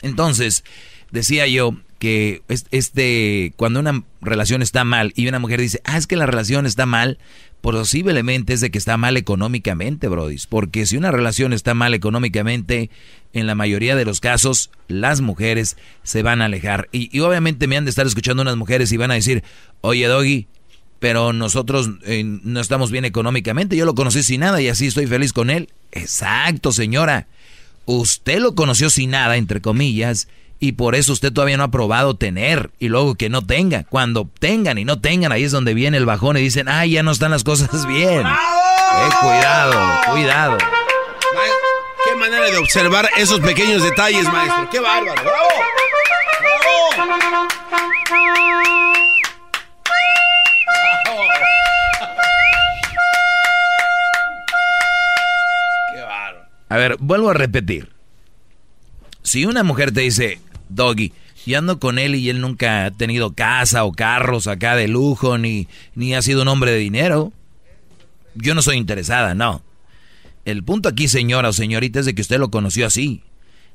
[0.03, 0.63] Entonces,
[1.09, 6.05] decía yo que este, cuando una relación está mal y una mujer dice, ah, es
[6.05, 7.17] que la relación está mal,
[7.61, 10.35] posiblemente es de que está mal económicamente, Brody.
[10.49, 12.89] Porque si una relación está mal económicamente,
[13.31, 16.89] en la mayoría de los casos, las mujeres se van a alejar.
[16.91, 19.41] Y, obviamente me han de estar escuchando unas mujeres y van a decir,
[19.79, 20.47] oye, Doggy,
[20.99, 23.77] pero nosotros eh, no estamos bien económicamente.
[23.77, 25.69] Yo lo conocí sin nada y así estoy feliz con él.
[25.93, 27.27] Exacto, señora.
[27.85, 30.27] Usted lo conoció sin nada, entre comillas,
[30.63, 33.83] y por eso usted todavía no ha probado tener y luego que no tenga.
[33.83, 37.03] Cuando tengan y no tengan, ahí es donde viene el bajón y dicen, ay, ya
[37.03, 38.25] no están las cosas bien.
[38.25, 39.75] Eh, cuidado,
[40.09, 40.57] cuidado.
[40.57, 44.69] Qué manera de observar esos pequeños detalles, maestro.
[44.69, 45.21] Qué bárbaro.
[45.21, 45.49] ¡Bravo!
[46.39, 47.33] ¡Bravo!
[56.69, 57.91] A ver, vuelvo a repetir.
[59.23, 60.39] Si una mujer te dice,
[60.75, 61.13] Doggy.
[61.45, 65.37] Y ando con él y él nunca ha tenido casa o carros acá de lujo,
[65.37, 67.33] ni, ni ha sido un hombre de dinero.
[68.35, 69.61] Yo no soy interesada, no.
[70.45, 73.23] El punto aquí, señora o señorita, es de que usted lo conoció así.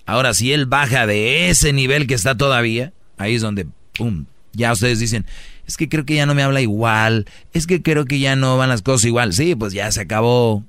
[0.06, 4.72] Ahora, si él baja de ese nivel que está todavía, ahí es donde, pum, ya
[4.72, 5.26] ustedes dicen,
[5.66, 8.56] es que creo que ya no me habla igual, es que creo que ya no
[8.56, 9.34] van las cosas igual.
[9.34, 10.64] Sí, pues ya se acabó,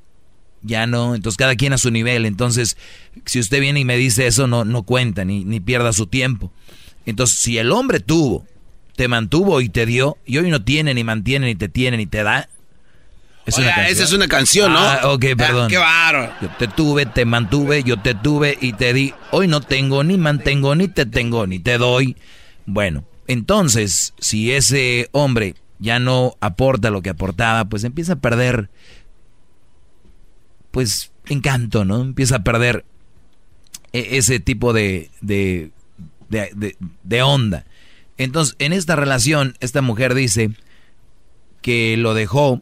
[0.61, 2.26] ya no, entonces cada quien a su nivel.
[2.26, 2.77] Entonces,
[3.26, 6.52] si usted viene y me dice eso, no, no cuenta, ni, ni pierda su tiempo.
[7.06, 8.45] Entonces, si el hombre tuvo,
[8.95, 12.06] te mantuvo y te dio, y hoy no tiene, ni mantiene, ni te tiene, ni
[12.06, 12.49] te da.
[13.45, 14.80] Es esa es una canción, ¿no?
[14.80, 15.69] Ah, ok, perdón.
[15.69, 16.31] qué baro.
[16.40, 19.14] Yo te tuve, te mantuve, yo te tuve y te di.
[19.31, 22.15] Hoy no tengo, ni mantengo, ni te tengo, ni te doy.
[22.68, 28.69] Bueno, entonces, si ese hombre ya no aporta lo que aportaba, pues empieza a perder
[30.72, 32.02] pues, encanto, ¿no?
[32.02, 32.86] Empieza a perder
[33.94, 35.72] e-, ese tipo de, de,
[36.30, 37.66] de, onda.
[38.18, 40.52] Entonces, en esta relación, esta mujer dice
[41.62, 42.62] que lo dejó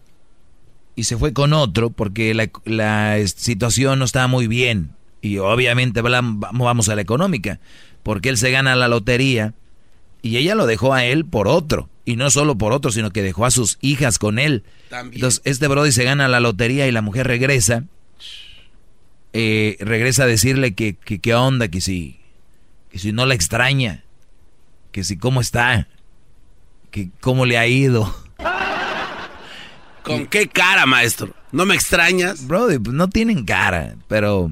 [0.95, 4.91] y se fue con otro porque la, la situación no estaba muy bien.
[5.21, 7.59] Y obviamente vamos a la económica,
[8.03, 9.55] porque él se gana la lotería
[10.21, 11.89] y ella lo dejó a él por otro.
[12.05, 14.63] Y no solo por otro, sino que dejó a sus hijas con él.
[15.11, 17.84] Entonces, este Brody se gana la lotería y la mujer regresa
[19.39, 22.19] eh, regresa a decirle que, qué onda, que si,
[22.89, 24.03] que si no la extraña,
[24.91, 25.88] que si cómo está,
[26.89, 28.11] que cómo le ha ido.
[30.01, 31.35] ¿Con qué cara, maestro?
[31.51, 32.47] ¿No me extrañas?
[32.47, 34.51] Brody, pues no tienen cara, pero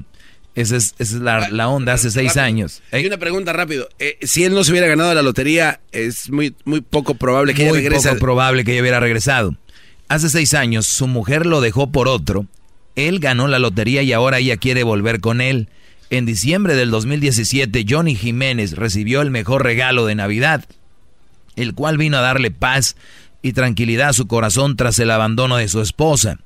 [0.54, 2.80] esa es, esa es la, onda hace seis años.
[2.92, 3.88] Hay una pregunta rápido.
[3.98, 7.64] Eh, si él no se hubiera ganado la lotería, es muy, muy poco probable que
[7.64, 8.10] muy ella regrese.
[8.10, 9.56] poco probable que ella hubiera regresado.
[10.06, 12.46] Hace seis años su mujer lo dejó por otro
[12.96, 15.68] él ganó la lotería y ahora ella quiere volver con él.
[16.08, 20.64] En diciembre del 2017, Johnny Jiménez recibió el mejor regalo de Navidad,
[21.56, 22.96] el cual vino a darle paz
[23.42, 26.38] y tranquilidad a su corazón tras el abandono de su esposa.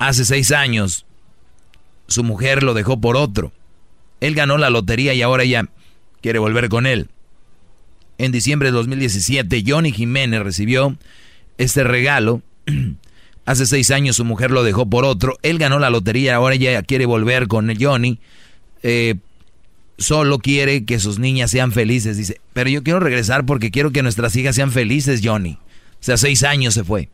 [0.00, 1.06] Hace seis años,
[2.08, 3.52] su mujer lo dejó por otro.
[4.20, 5.68] Él ganó la lotería y ahora ella
[6.20, 7.08] quiere volver con él.
[8.18, 10.96] En diciembre de 2017, Johnny Jiménez recibió
[11.58, 12.42] este regalo
[13.46, 15.36] Hace seis años su mujer lo dejó por otro.
[15.42, 18.18] Él ganó la lotería, ahora ella quiere volver con Johnny.
[18.82, 19.16] Eh,
[19.98, 22.16] solo quiere que sus niñas sean felices.
[22.16, 25.58] Dice, pero yo quiero regresar porque quiero que nuestras hijas sean felices, Johnny.
[25.94, 27.10] O sea, seis años se fue.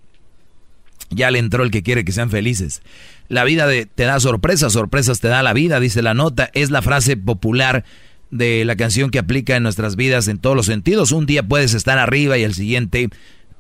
[1.10, 2.82] Ya le entró el que quiere que sean felices.
[3.28, 6.50] La vida te da sorpresas, sorpresas te da la vida, dice la nota.
[6.54, 7.84] Es la frase popular
[8.30, 11.10] de la canción que aplica en nuestras vidas en todos los sentidos.
[11.10, 13.08] Un día puedes estar arriba y el siguiente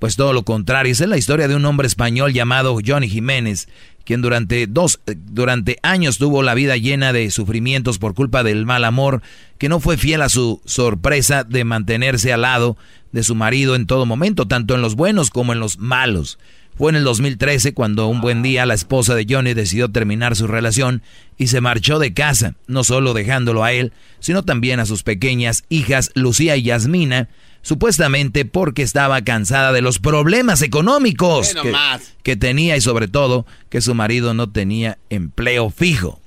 [0.00, 3.68] Pues todo lo contrario, es la historia de un hombre español llamado Johnny Jiménez,
[4.06, 8.64] quien durante dos, eh, durante años tuvo la vida llena de sufrimientos por culpa del
[8.64, 9.20] mal amor,
[9.58, 12.78] que no fue fiel a su sorpresa de mantenerse al lado
[13.12, 16.38] de su marido en todo momento, tanto en los buenos como en los malos.
[16.78, 20.46] Fue en el 2013 cuando un buen día la esposa de Johnny decidió terminar su
[20.46, 21.02] relación
[21.36, 25.64] y se marchó de casa, no solo dejándolo a él, sino también a sus pequeñas
[25.68, 27.28] hijas Lucía y Yasmina,
[27.62, 31.74] supuestamente porque estaba cansada de los problemas económicos que,
[32.22, 36.20] que, tenía y sobre todo que su marido no tenía empleo fijo.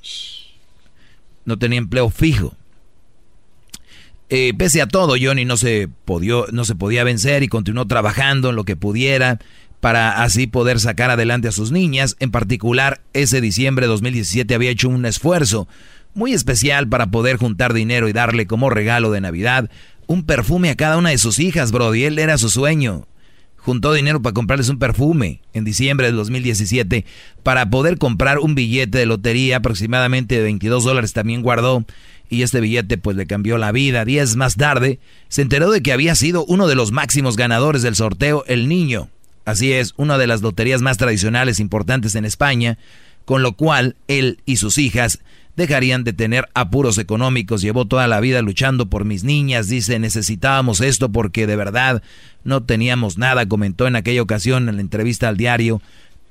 [1.46, 2.56] No tenía empleo fijo.
[4.36, 5.90] Eh, pese a todo, Johnny no se,
[6.52, 9.40] no se podía vencer y continuó trabajando en lo que pudiera
[9.80, 12.16] para así poder sacar adelante a sus niñas.
[12.20, 15.68] En particular, ese diciembre de 2017 había hecho un esfuerzo
[16.16, 19.70] muy especial para poder juntar dinero y darle como regalo de Navidad
[20.08, 22.06] un perfume a cada una de sus hijas, Brody.
[22.06, 23.08] Él era su sueño.
[23.58, 27.06] Juntó dinero para comprarles un perfume en diciembre del 2017
[27.44, 31.86] para poder comprar un billete de lotería aproximadamente de 22 dólares también guardó
[32.30, 34.04] y este billete pues le cambió la vida.
[34.04, 35.00] Días más tarde
[35.30, 39.10] se enteró de que había sido uno de los máximos ganadores del sorteo El Niño.
[39.46, 42.78] Así es, una de las loterías más tradicionales importantes en España,
[43.26, 45.20] con lo cual él y sus hijas
[45.56, 47.62] dejarían de tener apuros económicos.
[47.62, 52.02] Llevó toda la vida luchando por mis niñas, dice, necesitábamos esto porque de verdad
[52.44, 55.82] no teníamos nada, comentó en aquella ocasión en la entrevista al diario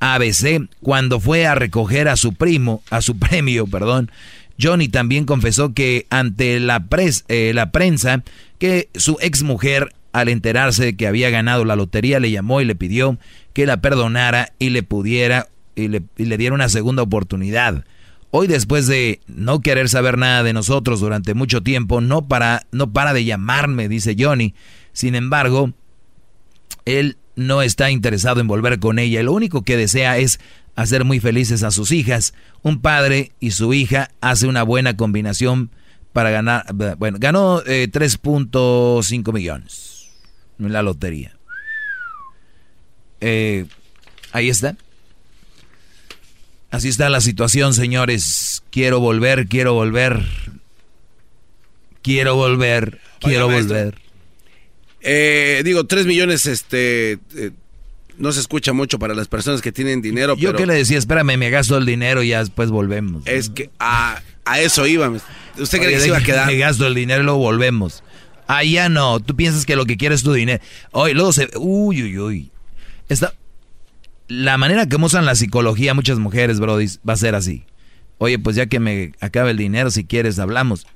[0.01, 4.11] ABC, cuando fue a recoger a su primo, a su premio, perdón.
[4.61, 6.85] Johnny también confesó que ante la,
[7.29, 8.23] eh, la prensa
[8.59, 12.65] que su ex mujer al enterarse de que había ganado la lotería le llamó y
[12.65, 13.19] le pidió
[13.55, 17.85] que la perdonara y le pudiera y le, y le diera una segunda oportunidad.
[18.35, 22.91] Hoy después de no querer saber nada de nosotros durante mucho tiempo, no para, no
[22.91, 24.55] para de llamarme, dice Johnny.
[24.95, 25.75] Sin embargo,
[26.87, 29.23] él no está interesado en volver con ella.
[29.23, 30.41] Lo único que desea es
[30.77, 32.33] hacer muy felices a sus hijas.
[32.63, 35.71] Un padre y su hija hace una buena combinación
[36.15, 36.65] para ganar.
[36.97, 40.09] Bueno, ganó 3.5 eh, millones
[40.59, 41.37] en la lotería.
[43.21, 43.67] Eh,
[44.33, 44.75] ahí está.
[46.73, 48.63] Así está la situación, señores.
[48.71, 50.25] Quiero volver, quiero volver.
[52.01, 53.95] Quiero volver, quiero volver.
[55.03, 57.51] Eh, digo, tres millones, este, eh,
[58.17, 60.35] no se escucha mucho para las personas que tienen dinero.
[60.37, 63.23] Yo que le decía, espérame, me gasto el dinero y ya después volvemos.
[63.27, 64.23] Es que a,
[64.59, 65.11] eso iba.
[65.59, 66.47] ¿Usted cree que se iba a quedar?
[66.47, 68.03] Me gasto el dinero y luego volvemos.
[68.47, 69.21] Ah, ya no.
[69.21, 70.63] Tú piensas que lo que quieres es tu dinero.
[70.91, 71.51] Hoy, luego se.
[71.57, 72.51] Uy, uy, uy.
[73.11, 73.35] Está,
[74.33, 77.65] la manera que usan la psicología muchas mujeres, Brody, va a ser así.
[78.17, 80.87] Oye, pues ya que me acabe el dinero, si quieres, hablamos.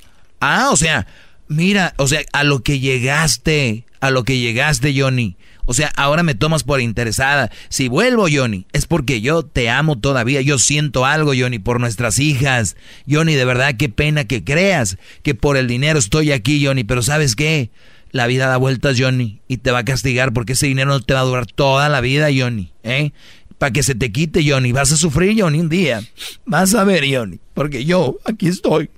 [0.41, 1.07] Ah, o sea,
[1.47, 5.37] mira, o sea, a lo que llegaste, a lo que llegaste, Johnny.
[5.67, 7.51] O sea, ahora me tomas por interesada.
[7.69, 10.41] Si vuelvo, Johnny, es porque yo te amo todavía.
[10.41, 12.77] Yo siento algo, Johnny, por nuestras hijas.
[13.11, 16.85] Johnny, de verdad, qué pena que creas que por el dinero estoy aquí, Johnny.
[16.85, 17.71] Pero ¿sabes qué?
[18.16, 21.14] La vida da vueltas, Johnny, y te va a castigar porque ese dinero no te
[21.14, 23.12] va a durar toda la vida, Johnny, ¿eh?
[23.59, 24.72] Para que se te quite, Johnny.
[24.72, 26.02] Vas a sufrir, Johnny, un día.
[26.47, 28.90] Vas a ver, Johnny, porque yo aquí estoy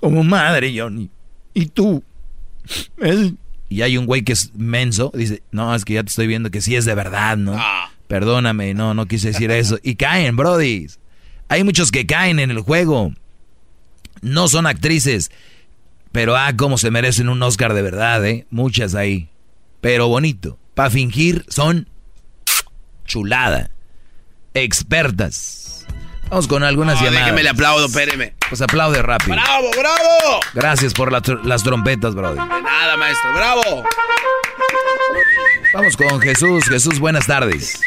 [0.00, 1.10] como madre, Johnny.
[1.52, 2.02] Y tú.
[3.68, 6.50] Y hay un güey que es menso, dice, no, es que ya te estoy viendo
[6.50, 7.54] que sí es de verdad, ¿no?
[7.56, 7.90] Ah.
[8.06, 9.78] Perdóname, no, no quise decir eso.
[9.82, 10.98] Y caen, brodis.
[11.48, 13.12] Hay muchos que caen en el juego.
[14.22, 15.30] No son actrices.
[16.14, 18.46] Pero ah, cómo se merecen un Oscar de verdad, ¿eh?
[18.48, 19.30] Muchas ahí.
[19.80, 20.58] Pero bonito.
[20.74, 21.88] Para fingir son
[23.04, 23.70] chulada.
[24.54, 25.84] Expertas.
[26.30, 27.24] Vamos con algunas no, llamadas.
[27.24, 28.34] Déjeme le aplaudo, espéreme.
[28.48, 29.34] Pues aplaude rápido.
[29.34, 30.40] ¡Bravo, bravo!
[30.54, 32.40] Gracias por las trompetas, brother.
[32.40, 33.32] De nada, maestro.
[33.34, 33.84] ¡Bravo!
[35.74, 36.64] Vamos con Jesús.
[36.68, 37.82] Jesús, buenas tardes.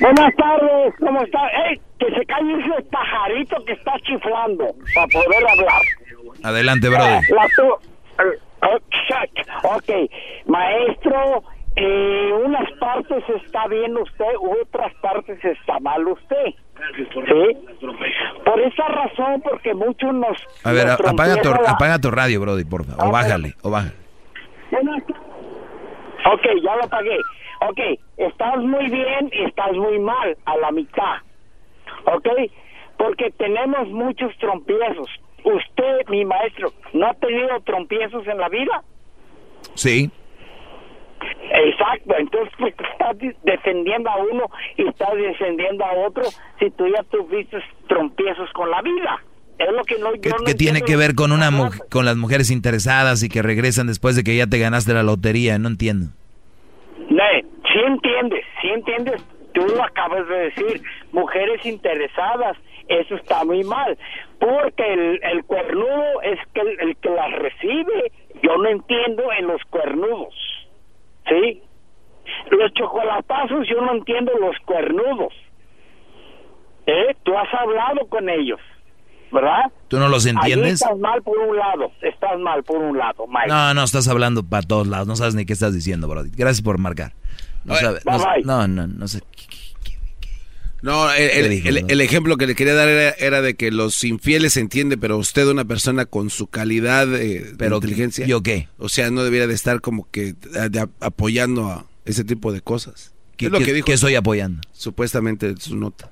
[0.00, 1.40] Buenas tardes, ¿cómo está?
[1.68, 1.78] ¡Ey!
[1.98, 5.82] Que se calle ese pajarito que está chiflando para poder hablar.
[6.42, 7.20] Adelante, brother.
[9.62, 9.90] ok,
[10.46, 11.42] maestro,
[11.76, 16.54] eh, unas partes está bien usted, otras partes está mal usted.
[16.96, 17.56] ¿Sí?
[18.44, 20.36] Por esa razón, porque muchos nos...
[20.64, 23.06] A ver, apaga, tu, apaga tu radio, Brody, por favor.
[23.06, 23.94] O bájale, o bájale.
[26.32, 27.18] Ok, ya lo apagué.
[27.68, 27.80] Ok,
[28.16, 31.18] estás muy bien, estás muy mal, a la mitad.
[32.06, 32.28] Ok,
[32.96, 35.08] porque tenemos muchos trompiezos
[35.44, 38.82] usted, mi maestro, ¿no ha tenido trompiezos en la vida?
[39.74, 40.10] Sí.
[41.52, 44.44] Exacto, entonces pues, estás defendiendo a uno
[44.76, 46.24] y estás defendiendo a otro
[46.58, 47.58] si tú ya tuviste
[47.88, 49.22] trompiezos con la vida.
[49.58, 51.50] Es lo que no, ¿Qué, ¿qué tiene que ver con una
[51.90, 55.58] con las mujeres interesadas y que regresan después de que ya te ganaste la lotería?
[55.58, 56.06] No entiendo.
[57.08, 59.22] sí, entiendes, sí entiendes,
[59.52, 62.56] tú lo acabas de decir, mujeres interesadas,
[62.90, 63.96] eso está muy mal,
[64.38, 68.12] porque el, el cuernudo es que el, el que las recibe,
[68.42, 70.34] yo no entiendo en los cuernudos,
[71.28, 71.62] ¿sí?
[72.50, 75.32] Los chocolatazos yo no entiendo los cuernudos,
[76.86, 77.14] ¿eh?
[77.22, 78.60] Tú has hablado con ellos,
[79.32, 79.70] ¿verdad?
[79.88, 80.74] ¿Tú no los Ahí entiendes?
[80.82, 83.48] estás mal por un lado, estás mal por un lado, Mike.
[83.48, 85.06] No, no, estás hablando para todos lados.
[85.08, 86.30] No sabes ni qué estás diciendo, Brody.
[86.36, 87.12] Gracias por marcar.
[87.64, 88.00] No, sabe-
[88.44, 89.20] no, no, no, no sé.
[90.82, 91.88] No, el, el- ¿Qué dije, el- no?
[91.88, 95.18] el ejemplo que le quería dar era, era de que los infieles se entiende, pero
[95.18, 98.26] usted una persona con su calidad eh, de Pero, inteligencia.
[98.26, 98.68] ¿yo qué?
[98.78, 103.12] O sea, no debería de estar como que de- apoyando a ese tipo de cosas.
[103.36, 103.86] ¿Qué- es lo que dijo.
[103.86, 104.60] qué estoy apoyando?
[104.72, 106.10] Supuestamente su nota.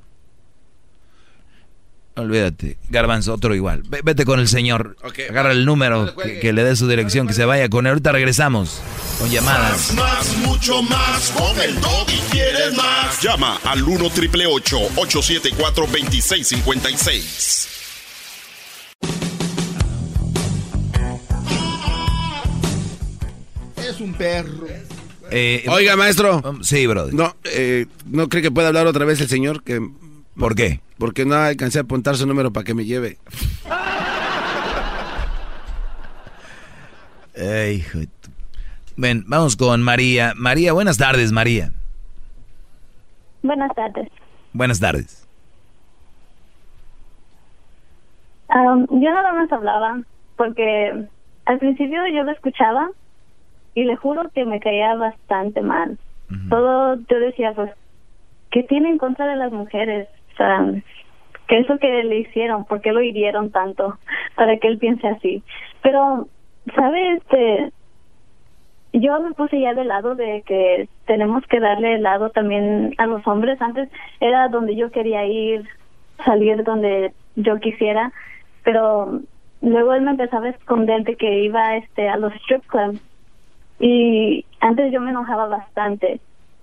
[2.18, 2.76] Olvídate.
[2.90, 3.82] Garbanzo, otro igual.
[3.88, 4.96] Ve- Vete con el señor.
[5.30, 7.90] Agarra el número, que, que le dé su dirección, que se vaya con él.
[7.92, 8.80] Ahorita regresamos
[9.18, 9.92] con llamadas.
[9.94, 11.30] Más, mucho más.
[11.30, 13.20] Con el y quieres más.
[13.22, 17.68] Llama al 1 triple 874 2656.
[23.76, 24.66] Es un perro.
[25.30, 26.42] Eh, Oiga, maestro.
[26.62, 27.14] Sí, brother.
[27.14, 29.62] No, eh, ¿no cree que puede hablar otra vez el señor?
[29.62, 29.80] Que,
[30.38, 30.80] ¿Por qué?
[30.98, 33.18] Porque no alcancé a apuntar su número para que me lleve.
[37.34, 38.30] Ey, hijo de tu-
[38.96, 40.32] Ven, vamos con María.
[40.36, 41.70] María, buenas tardes, María.
[43.42, 44.08] Buenas tardes.
[44.52, 45.26] Buenas tardes.
[48.48, 50.00] Am, yo nada más hablaba
[50.36, 51.06] porque
[51.44, 52.88] al principio yo lo escuchaba
[53.74, 55.98] y le juro que me caía bastante mal.
[56.50, 57.70] Todo yo decía, pues,
[58.50, 60.08] ¿qué tiene en contra de las mujeres?
[60.38, 60.64] Sea,
[61.48, 62.64] ¿qué es lo que le hicieron?
[62.64, 63.98] ¿Por qué lo hirieron tanto
[64.36, 65.42] para que él piense así?
[65.82, 66.28] Pero,
[66.74, 67.18] ¿sabes?
[67.18, 67.72] Este,
[68.92, 73.06] yo me puse ya del lado de que tenemos que darle el lado también a
[73.06, 73.60] los hombres.
[73.60, 73.90] Antes
[74.20, 75.66] era donde yo quería ir,
[76.24, 78.12] salir donde yo quisiera,
[78.64, 79.20] pero
[79.60, 83.00] luego él me empezaba a esconder de que iba este a los strip clubs
[83.80, 86.20] y antes yo me enojaba bastante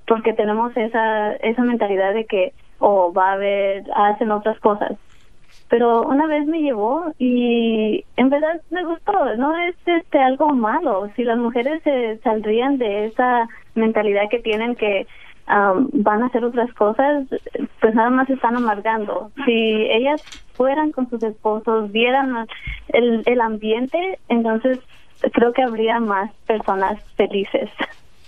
[0.07, 4.93] porque tenemos esa esa mentalidad de que o va a haber hacen otras cosas.
[5.69, 11.09] Pero una vez me llevó y en verdad me gustó no es este algo malo.
[11.15, 15.07] Si las mujeres se saldrían de esa mentalidad que tienen que
[15.47, 17.25] am, van a hacer otras cosas
[17.81, 19.31] pues nada más están amargando.
[19.45, 20.21] Si ellas
[20.53, 22.47] fueran con sus esposos vieran
[22.89, 24.79] el, el ambiente entonces
[25.33, 27.69] creo que habría más personas felices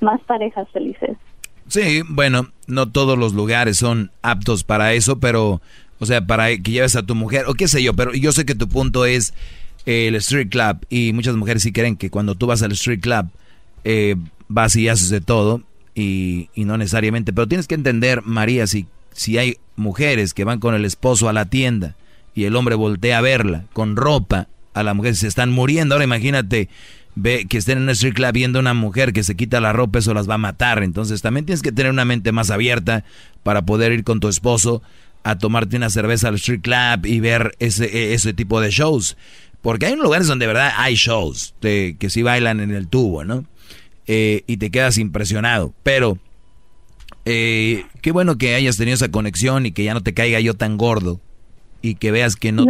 [0.01, 1.17] más parejas felices
[1.67, 5.61] Sí, bueno, no todos los lugares son aptos para eso, pero,
[5.99, 8.45] o sea, para que lleves a tu mujer, o qué sé yo, pero yo sé
[8.45, 9.33] que tu punto es
[9.85, 13.27] el street club, y muchas mujeres sí creen que cuando tú vas al street club,
[13.83, 14.15] eh,
[14.47, 15.61] vas y haces de todo,
[15.93, 20.59] y, y no necesariamente, pero tienes que entender, María, si, si hay mujeres que van
[20.59, 21.95] con el esposo a la tienda,
[22.33, 26.05] y el hombre voltea a verla con ropa, a la mujer se están muriendo, ahora
[26.05, 26.69] imagínate
[27.17, 29.73] ve que estén en un street club viendo a una mujer que se quita la
[29.73, 30.83] ropa, eso las va a matar.
[30.83, 33.03] Entonces también tienes que tener una mente más abierta
[33.43, 34.81] para poder ir con tu esposo
[35.23, 39.17] a tomarte una cerveza al street club y ver ese, ese tipo de shows.
[39.61, 43.45] Porque hay lugares donde de verdad hay shows que sí bailan en el tubo, ¿no?
[44.05, 45.73] Eh, y te quedas impresionado.
[45.83, 46.17] Pero
[47.25, 50.53] eh, qué bueno que hayas tenido esa conexión y que ya no te caiga yo
[50.53, 51.19] tan gordo
[51.87, 52.65] y que veas que no,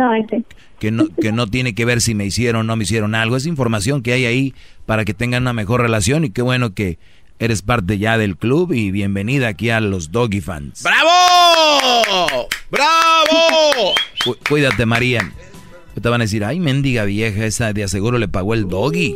[0.80, 3.36] que no que no tiene que ver si me hicieron o no me hicieron algo.
[3.38, 4.54] Es información que hay ahí
[4.86, 6.98] para que tengan una mejor relación y qué bueno que
[7.40, 10.84] eres parte ya del club y bienvenida aquí a los Doggy Fans.
[10.84, 12.48] ¡Bravo!
[12.72, 13.94] ¡Bravo!
[14.24, 15.32] Cu- cuídate, María.
[16.02, 19.16] Te van a decir, ay, mendiga vieja, esa de aseguro le pagó el Doggy.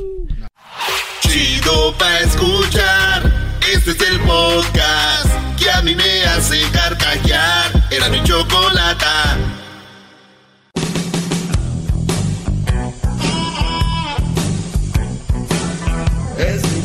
[1.22, 3.32] Chido pa' escuchar.
[3.72, 5.28] Este es el podcast
[5.61, 7.72] que a mí me hace carcajear.
[7.91, 9.38] Era mi chocolata.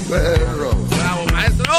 [0.09, 0.75] Perro.
[0.91, 1.73] ¡Bravo, maestro!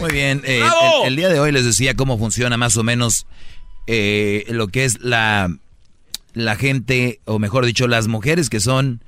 [0.00, 1.02] Muy bien, eh, ¡Bravo!
[1.04, 3.26] el, el día de hoy les decía cómo funciona más o menos
[3.86, 5.54] eh, lo que es la,
[6.34, 9.02] la gente, o mejor dicho, las mujeres que son,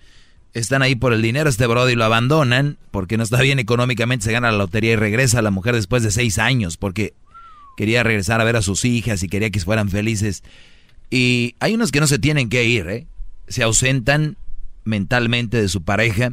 [0.55, 4.33] están ahí por el dinero, este brody lo abandonan porque no está bien económicamente, se
[4.33, 7.15] gana la lotería y regresa la mujer después de seis años porque
[7.77, 10.43] quería regresar a ver a sus hijas y quería que fueran felices.
[11.11, 13.07] Y hay unos que no se tienen que ir, ¿eh?
[13.49, 14.37] se ausentan
[14.85, 16.33] mentalmente de su pareja,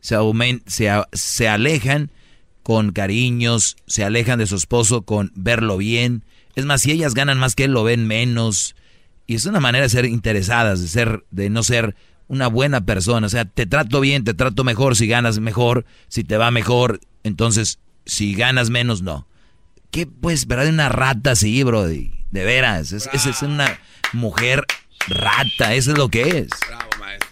[0.00, 2.10] se, aumen- se, se alejan
[2.62, 6.24] con cariños, se alejan de su esposo con verlo bien.
[6.56, 8.76] Es más, si ellas ganan más que él, lo ven menos.
[9.26, 11.94] Y es una manera de ser interesadas, de ser, de no ser
[12.28, 13.26] una buena persona.
[13.26, 17.00] O sea, te trato bien, te trato mejor si ganas mejor, si te va mejor.
[17.22, 19.26] Entonces, si ganas menos, no.
[19.90, 22.12] ¿Qué puedes esperar de una rata así, Brody?
[22.30, 23.78] De veras, es, esa es una
[24.12, 24.64] mujer
[25.08, 26.48] rata, eso es lo que es.
[26.68, 27.29] Bravo, maestro.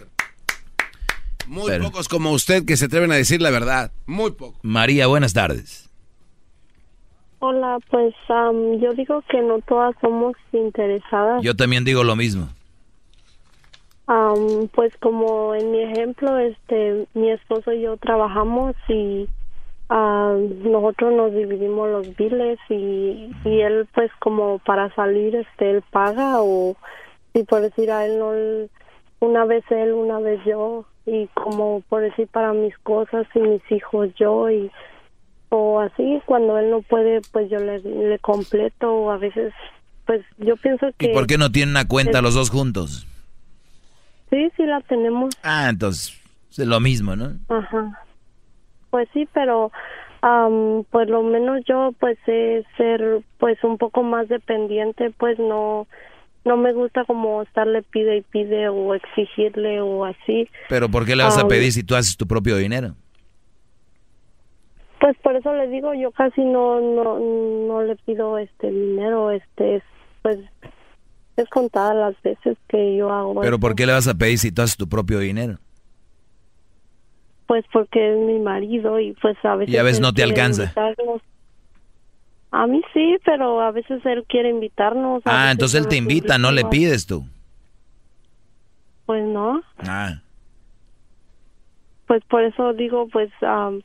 [1.49, 3.91] Muy pocos como usted que se atreven a decir la verdad.
[4.05, 4.59] Muy pocos.
[4.61, 5.89] María, buenas tardes.
[7.39, 11.41] Hola, pues am, yo digo que no todas somos interesadas.
[11.41, 12.49] Yo también digo lo mismo.
[14.07, 19.27] Am, pues como en mi ejemplo, este, mi esposo y yo trabajamos y
[19.89, 25.83] am, nosotros nos dividimos los biles y, y él pues como para salir, este, él
[25.91, 26.75] paga o
[27.33, 28.69] si por decir a él no, él-
[29.19, 33.61] una vez él, una vez yo y como por decir para mis cosas y mis
[33.71, 34.69] hijos yo y
[35.49, 39.53] o así cuando él no puede pues yo le, le completo o a veces
[40.05, 43.07] pues yo pienso que ¿Y por qué no tienen una cuenta es- los dos juntos?
[44.29, 46.15] sí sí la tenemos Ah, entonces
[46.51, 47.31] es lo mismo, ¿no?
[47.47, 47.99] Ajá.
[48.89, 49.71] Pues sí, pero
[50.21, 55.87] am, pues lo menos yo pues sé ser pues un poco más dependiente, pues no
[56.45, 60.49] no me gusta como estarle pide y pide o exigirle o así.
[60.69, 62.95] Pero ¿por qué le vas a pedir si tú haces tu propio dinero?
[64.99, 69.77] Pues por eso le digo, yo casi no no no le pido este dinero, este
[69.77, 69.83] es
[70.21, 70.39] pues
[71.37, 73.59] es contadas las veces que yo hago Pero.
[73.59, 75.57] ¿por qué le vas a pedir si tú haces tu propio dinero?
[77.47, 80.21] Pues porque es mi marido y pues a veces Y a veces él no te
[80.23, 80.73] alcanza.
[82.51, 85.21] A mí sí, pero a veces él quiere invitarnos.
[85.25, 87.23] Ah, entonces él te invita, no le pides tú.
[89.05, 90.21] Pues no, Ah,
[92.07, 93.81] pues por eso digo, pues am,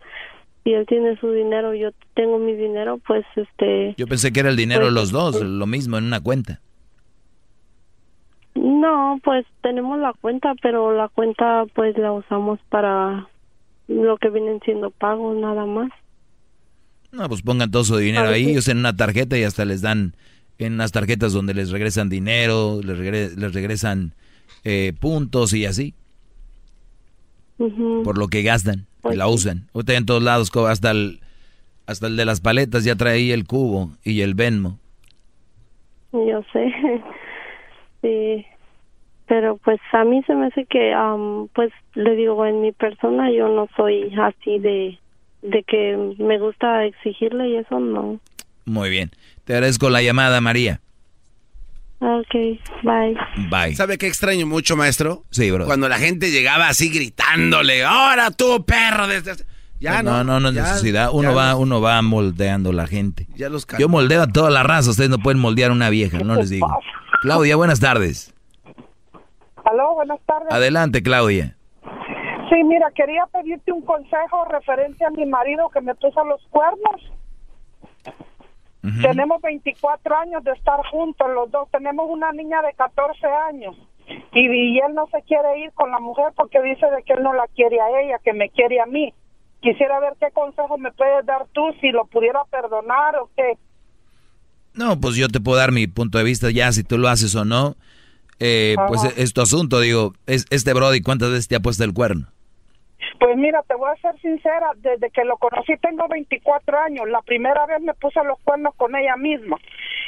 [0.64, 4.48] si él tiene su dinero, yo tengo mi dinero, pues este, yo pensé que era
[4.50, 6.60] el dinero de Pues, los dos, lo mismo en una cuenta.
[8.54, 13.26] no, pues tenemos la cuenta, pero la cuenta pues la usamos para
[13.88, 15.90] lo que vienen siendo pagos nada más.
[17.14, 18.58] No, pues pongan todo su dinero ahí, sí.
[18.58, 20.14] usen una tarjeta y hasta les dan
[20.58, 24.14] en unas tarjetas donde les regresan dinero, les, regre- les regresan
[24.64, 25.94] eh, puntos y así,
[28.02, 29.34] por lo que gastan Pues y la sí.
[29.34, 29.68] usan.
[29.74, 31.20] Ahorita en todos lados, hasta el,
[31.86, 34.78] hasta el de las paletas ya trae ahí el cubo y el Venmo.
[36.12, 36.72] Yo sé,
[38.02, 38.46] sí,
[39.26, 43.30] pero pues a mí se me hace que, am, pues le digo, en mi persona
[43.32, 44.98] yo no soy así de,
[45.44, 48.18] de que me gusta exigirle y eso no.
[48.64, 49.10] Muy bien.
[49.44, 50.80] Te agradezco la llamada, María.
[52.00, 53.16] Okay, bye.
[53.48, 53.74] Bye.
[53.76, 55.22] ¿Sabe qué extraño mucho, maestro?
[55.30, 55.64] Sí, bro.
[55.66, 59.06] Cuando la gente llegaba así gritándole, ahora tú, perro.
[59.06, 59.32] Desde...
[59.80, 61.10] Ya no, no, no, es ya- necesidad.
[61.12, 63.26] Uno ya va, los- uno va moldeando la gente.
[63.36, 66.34] Ya los Yo moldeo a toda la raza, ustedes no pueden moldear una vieja, no
[66.36, 66.66] les digo.
[67.22, 68.34] Claudia, buenas tardes.
[69.64, 70.48] Aló, buenas tardes.
[70.50, 71.56] Adelante, Claudia.
[72.48, 77.10] Sí, mira, quería pedirte un consejo referente a mi marido que me puso los cuernos.
[79.00, 81.70] Tenemos 24 años de estar juntos, los dos.
[81.70, 83.74] Tenemos una niña de 14 años.
[84.34, 87.22] Y, y él no se quiere ir con la mujer porque dice de que él
[87.22, 89.14] no la quiere a ella, que me quiere a mí.
[89.62, 93.56] Quisiera ver qué consejo me puedes dar tú, si lo pudiera perdonar o qué.
[94.74, 97.34] No, pues yo te puedo dar mi punto de vista ya, si tú lo haces
[97.36, 97.76] o no.
[98.40, 101.94] Eh, pues es tu asunto, digo, es, este Brody, ¿cuántas veces te ha puesto el
[101.94, 102.33] cuerno?
[103.24, 107.08] Pues mira, te voy a ser sincera, desde que lo conocí tengo 24 años.
[107.08, 109.56] La primera vez me puse los cuernos con ella misma.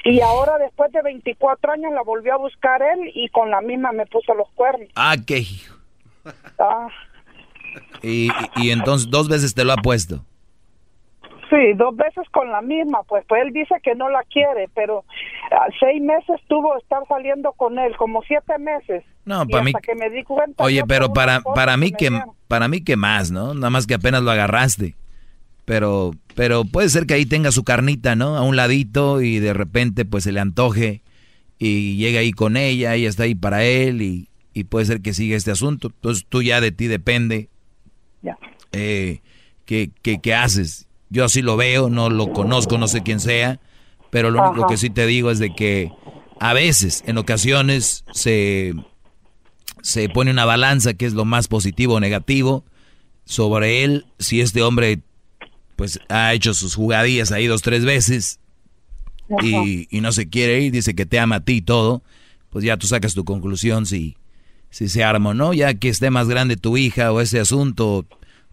[0.04, 3.92] Y ahora después de 24 años la volvió a buscar él y con la misma
[3.92, 4.90] me puso los cuernos.
[4.96, 5.74] Ah, qué hijo.
[6.58, 6.88] Ah,
[8.02, 10.20] Y, y- y entonces dos veces te lo ha puesto.
[11.50, 13.02] Sí, dos veces con la misma.
[13.04, 15.04] Pues, pues él dice que no la quiere, pero
[15.52, 19.04] ah, seis meses tuvo estar saliendo con él, como siete meses.
[19.24, 19.72] No, para mí.
[19.82, 20.62] que me di cuenta.
[20.62, 22.10] Oye, pero para, para mí que
[22.48, 23.54] para mí que más, ¿no?
[23.54, 24.94] Nada más que apenas lo agarraste.
[25.64, 28.36] Pero pero puede ser que ahí tenga su carnita, ¿no?
[28.36, 31.02] A un ladito y de repente pues se le antoje
[31.58, 35.12] y llega ahí con ella, ella está ahí para él y, y puede ser que
[35.12, 35.88] siga este asunto.
[35.88, 37.48] Entonces tú ya de ti depende
[38.22, 38.38] Ya.
[38.72, 39.22] eh,
[39.64, 40.85] qué, qué- qué haces.
[41.08, 43.60] Yo así lo veo, no lo conozco, no sé quién sea,
[44.10, 45.92] pero lo único que sí te digo es de que
[46.40, 48.74] a veces, en ocasiones, se,
[49.82, 52.64] se pone una balanza que es lo más positivo o negativo
[53.24, 54.06] sobre él.
[54.18, 55.00] Si este hombre
[55.76, 58.40] pues ha hecho sus jugadillas ahí dos, tres veces
[59.42, 62.02] y, y no se quiere ir, dice que te ama a ti y todo,
[62.50, 64.16] pues ya tú sacas tu conclusión si,
[64.70, 68.06] si se arma o no, ya que esté más grande tu hija o ese asunto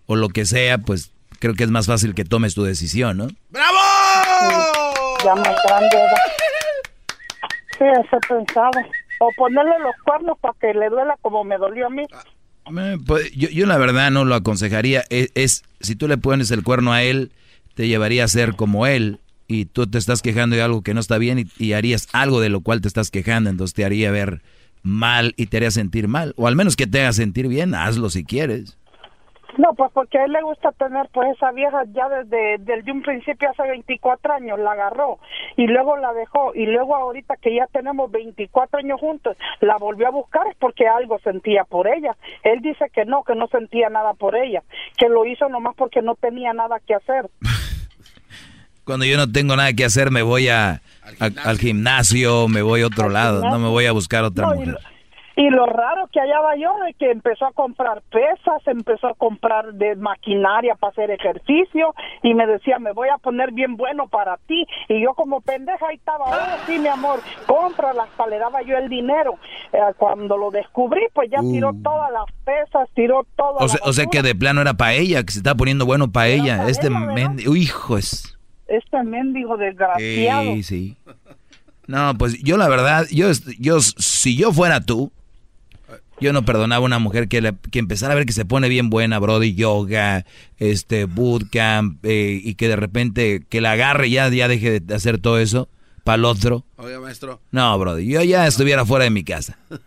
[0.05, 1.12] o lo que sea, pues
[1.44, 3.28] creo que es más fácil que tomes tu decisión, ¿no?
[3.52, 5.90] Ya más grande.
[5.91, 6.22] ¿verdad?
[7.78, 8.72] Sí, eso pensaba.
[9.20, 12.03] O ponerle los cuernos para que le duela como me dolió a mí.
[12.78, 15.03] Eh, pues, yo, yo la verdad no lo aconsejaría.
[15.10, 17.34] Es, es- si tú le pones el cuerno a él,
[17.76, 21.02] te llevaría a ser como él y tú te estás quejando de algo que no
[21.02, 24.11] está bien y, y harías algo de lo cual te estás quejando, entonces te haría
[24.11, 24.41] ver
[24.82, 26.34] mal y te haría sentir mal.
[26.38, 28.78] O al menos que te haga sentir bien, hazlo si quieres.
[29.57, 33.01] No, pues porque a él le gusta tener pues esa vieja ya desde, desde un
[33.03, 35.19] principio hace 24 años la agarró
[35.57, 40.07] y luego la dejó y luego ahorita que ya tenemos 24 años juntos la volvió
[40.07, 42.15] a buscar es porque algo sentía por ella.
[42.43, 44.63] Él dice que no, que no sentía nada por ella,
[44.97, 47.30] que lo hizo nomás porque no tenía nada que hacer.
[48.85, 50.81] Cuando yo no tengo nada que hacer me voy a,
[51.19, 54.55] a- al gimnasio, me voy a otro lado, no me voy a buscar otra No,
[54.55, 54.73] y, mujer.
[54.73, 54.93] lo-
[55.35, 59.73] y lo raro que hallaba yo de que empezó a comprar pesas, empezó a comprar
[59.73, 64.38] de maquinaria para hacer ejercicio y me decía, me voy a poner bien bueno para
[64.38, 64.65] ti.
[64.89, 68.77] Y yo como pendeja ahí estaba, oh sí mi amor, cómpralas, pa, le daba yo
[68.77, 69.39] el dinero.
[69.72, 73.55] Eh, cuando lo descubrí, pues ya tiró todas las pesas, tiró todo.
[73.57, 76.11] O sea, o sea que de plano era para ella, que se está poniendo bueno
[76.11, 76.68] para ella.
[76.68, 78.38] Este mendigo, hijo es...
[78.68, 80.43] Este mendigo desgraciado.
[80.53, 80.97] Sí, sí.
[81.88, 83.27] No, pues yo la verdad, yo,
[83.60, 85.11] yo, si yo fuera tú,
[86.22, 88.69] yo no perdonaba a una mujer que, le- que empezara a ver que se pone
[88.69, 90.26] bien buena, Brody, yoga,
[90.57, 94.95] este, bootcamp, eh, y que de repente que la agarre y ya, ya deje de
[94.95, 95.69] hacer todo eso
[96.03, 96.65] para el otro.
[96.77, 97.41] Oiga, maestro.
[97.52, 99.57] No, Brody, yo ya estuviera fuera de mi casa.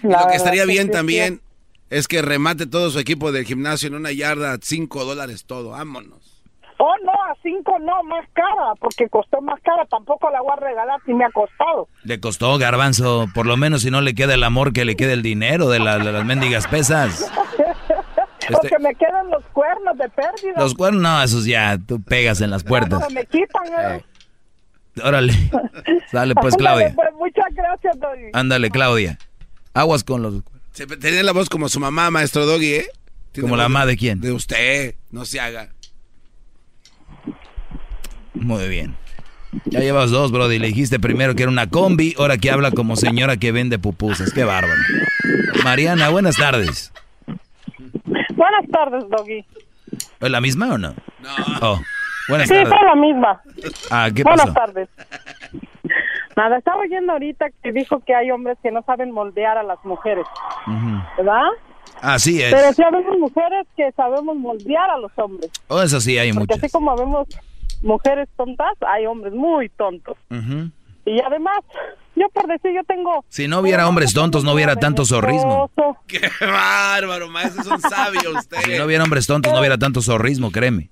[0.00, 1.40] Y lo que estaría bien también
[1.90, 6.37] es que remate todo su equipo del gimnasio en una yarda, 5 dólares todo, vámonos.
[6.80, 10.56] Oh, no, a cinco no, más cara, porque costó más cara, tampoco la voy a
[10.60, 11.88] regalar si me ha costado.
[12.04, 15.14] Le costó garbanzo, por lo menos si no le queda el amor, que le quede
[15.14, 17.30] el dinero de, la- de las mendigas pesas.
[18.50, 20.54] O Este- que me quedan los cuernos de pérdida.
[20.56, 22.98] Los cuernos, no, esos ya, tú pegas en las puertas.
[23.00, 23.62] No, me quitan,
[23.96, 24.04] ¿eh?
[25.04, 25.34] Órale.
[26.10, 26.92] Sale pues, Ándale, Claudia.
[26.94, 28.30] pues, muchas gracias, Doggy.
[28.32, 29.18] Ándale, Claudia.
[29.74, 30.34] Aguas con los...
[30.72, 32.86] Se, tenía la voz como su mamá, maestro Doggy, ¿eh?
[33.38, 34.18] ¿Como la mamá de quién?
[34.22, 35.68] De usted, no se haga.
[38.40, 38.94] Muy bien.
[39.66, 40.58] Ya llevas dos, Brody.
[40.58, 44.32] Le dijiste primero que era una combi, ahora que habla como señora que vende pupusas.
[44.32, 44.80] Qué bárbaro.
[45.64, 46.92] Mariana, buenas tardes.
[48.06, 49.44] Buenas tardes, Doggy.
[50.20, 50.90] ¿Es la misma o no?
[51.20, 51.30] No.
[51.62, 51.80] Oh,
[52.28, 52.68] buenas sí, tardes.
[52.68, 53.42] soy la misma.
[53.90, 54.52] Ah, ¿qué Buenas pasó?
[54.54, 54.88] tardes.
[56.36, 59.84] Nada, estaba oyendo ahorita que dijo que hay hombres que no saben moldear a las
[59.84, 60.24] mujeres,
[60.66, 61.02] Ujú.
[61.16, 61.42] ¿verdad?
[62.00, 62.54] Así es.
[62.54, 65.50] Pero sí habemos mujeres que sabemos moldear a los hombres.
[65.66, 66.58] Oh, eso sí, hay Porque muchas.
[66.64, 67.26] así como vemos
[67.82, 70.16] mujeres tontas, hay hombres muy tontos.
[71.04, 71.60] Y además,
[72.16, 73.24] yo por decir, yo tengo...
[73.28, 75.70] Si no hubiera hombres tontos, no hubiera tanto zorrismo.
[76.06, 77.62] ¡Qué bárbaro, maestro!
[77.62, 78.58] Es un sabio usted.
[78.58, 80.90] Si no hubiera hombres tontos, no hubiera tanto zorrismo, créeme.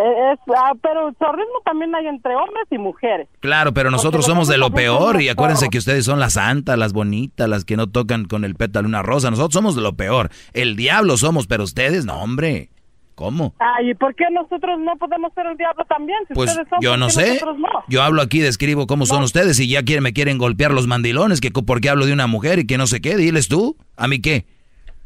[0.00, 3.28] Eh, es, ah, pero el zorrismo también hay entre hombres y mujeres.
[3.40, 6.94] Claro, pero nosotros somos de lo peor y acuérdense que ustedes son las santas, las
[6.94, 9.30] bonitas, las que no tocan con el pétalo una rosa.
[9.30, 10.30] Nosotros somos de lo peor.
[10.54, 12.70] El diablo somos, pero ustedes no, hombre.
[13.20, 13.52] ¿Cómo?
[13.58, 16.18] Ay, ¿y por qué nosotros no podemos ser el diablo también?
[16.26, 17.38] Si Pues ustedes son, yo ¿por no sé.
[17.44, 17.68] no?
[17.86, 21.42] Yo hablo aquí, describo cómo son ustedes y ya quieren, me quieren golpear los mandilones,
[21.42, 23.18] que por qué hablo de una mujer y que no sé qué.
[23.18, 24.46] Diles tú, ¿a mí qué?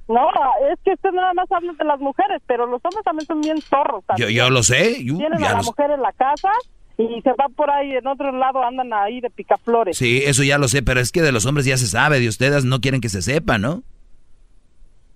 [0.07, 0.29] No,
[0.73, 3.61] es que usted nada más habla de las mujeres, pero los hombres también son bien
[3.63, 4.05] zorros.
[4.17, 5.05] Yo, yo lo sé.
[5.05, 6.51] yo- Tienen a la mujer en la casa
[6.97, 9.97] y se va por ahí en otro lado, andan ahí de picaflores.
[9.99, 12.29] Sí, eso ya lo sé, pero es que de los hombres ya se sabe, de
[12.29, 13.83] ustedes no quieren que se sepa, ¿no?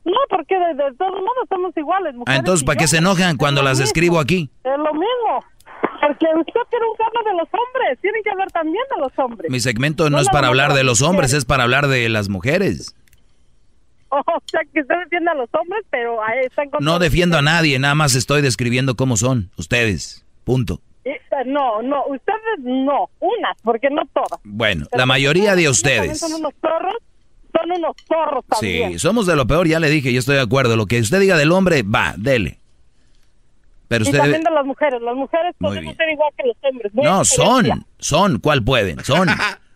[0.08, 2.12] No, porque de, de todos modos somos iguales.
[2.14, 4.50] Ah, mujeres entonces, y ¿para qué se enojan cuando Es las mismo, describo aquí?
[4.64, 5.44] Es lo mismo.
[6.00, 9.50] Porque usted tiene un de los hombres, tienen que hablar también de los hombres.
[9.50, 11.34] Mi segmento no es nada para hablar de los hombres, mujeres.
[11.34, 12.94] es para hablar de las mujeres.
[14.10, 17.04] O sea, que usted defiende a los hombres, pero ahí está en contra No de-
[17.04, 20.24] defiendo a nadie, nada más estoy describiendo cómo son ustedes.
[20.44, 20.80] Punto.
[21.04, 24.40] Eh, No, no, ustedes no, unas, porque no todas.
[24.44, 26.18] Bueno, Pero la mayoría de ustedes.
[26.20, 26.96] Son unos zorros,
[27.52, 28.92] son unos zorros también.
[28.92, 30.76] Sí, somos de lo peor, ya le dije, yo estoy de acuerdo.
[30.76, 32.58] Lo que usted diga del hombre, va, dele.
[33.88, 34.50] Pero y usted también debe...
[34.50, 36.92] de las mujeres, las mujeres podemos ser igual que los hombres.
[36.94, 39.02] no son, son, ¿cuál pueden?
[39.04, 39.28] Son.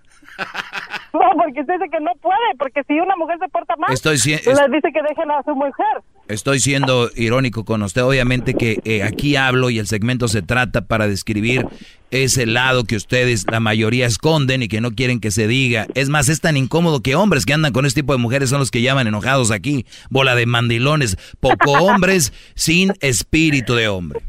[1.12, 4.16] No, porque usted dice que no puede, porque si una mujer se porta mal, Estoy
[4.16, 5.86] si- dice que dejen a su mujer.
[6.26, 8.02] Estoy siendo irónico con usted.
[8.02, 11.66] Obviamente que eh, aquí hablo y el segmento se trata para describir
[12.10, 15.86] ese lado que ustedes, la mayoría, esconden y que no quieren que se diga.
[15.94, 18.60] Es más, es tan incómodo que hombres que andan con este tipo de mujeres son
[18.60, 19.84] los que llaman enojados aquí.
[20.08, 21.18] Bola de mandilones.
[21.40, 24.20] Poco hombres sin espíritu de hombre.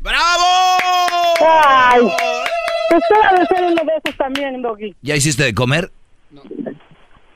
[1.40, 4.94] Ay, usted ha de ser uno de esos también, Doggy.
[5.02, 5.92] ¿Ya hiciste de comer?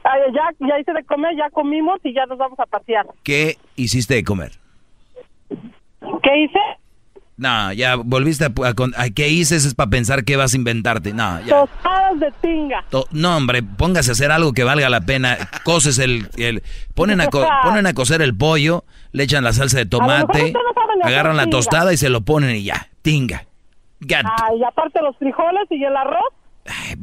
[0.10, 3.06] Ay, ya, ya hice de comer, ya comimos y ya nos vamos a pasear.
[3.24, 4.52] ¿Qué hiciste de comer?
[6.24, 6.60] ¿Qué hice?
[7.38, 8.48] No, ya volviste a...
[8.48, 9.56] a ay, ¿Qué hice?
[9.58, 11.14] Eso es para pensar que vas a inventarte.
[11.14, 11.60] No, ya.
[11.62, 12.84] Tostadas de tinga.
[12.90, 15.38] To- No, hombre, póngase a hacer algo que valga la pena.
[15.64, 16.28] Coces el...
[16.38, 16.64] el-
[16.96, 20.60] ponen, a ponen a cocer el pollo, le echan la salsa de A tomate, no
[21.04, 21.58] agarran la tinga.
[21.58, 22.88] tostada y se lo ponen y ya.
[23.04, 23.44] tinga.
[24.00, 24.30] Gato.
[24.32, 26.34] Ah, y aparte los frijoles y el arroz.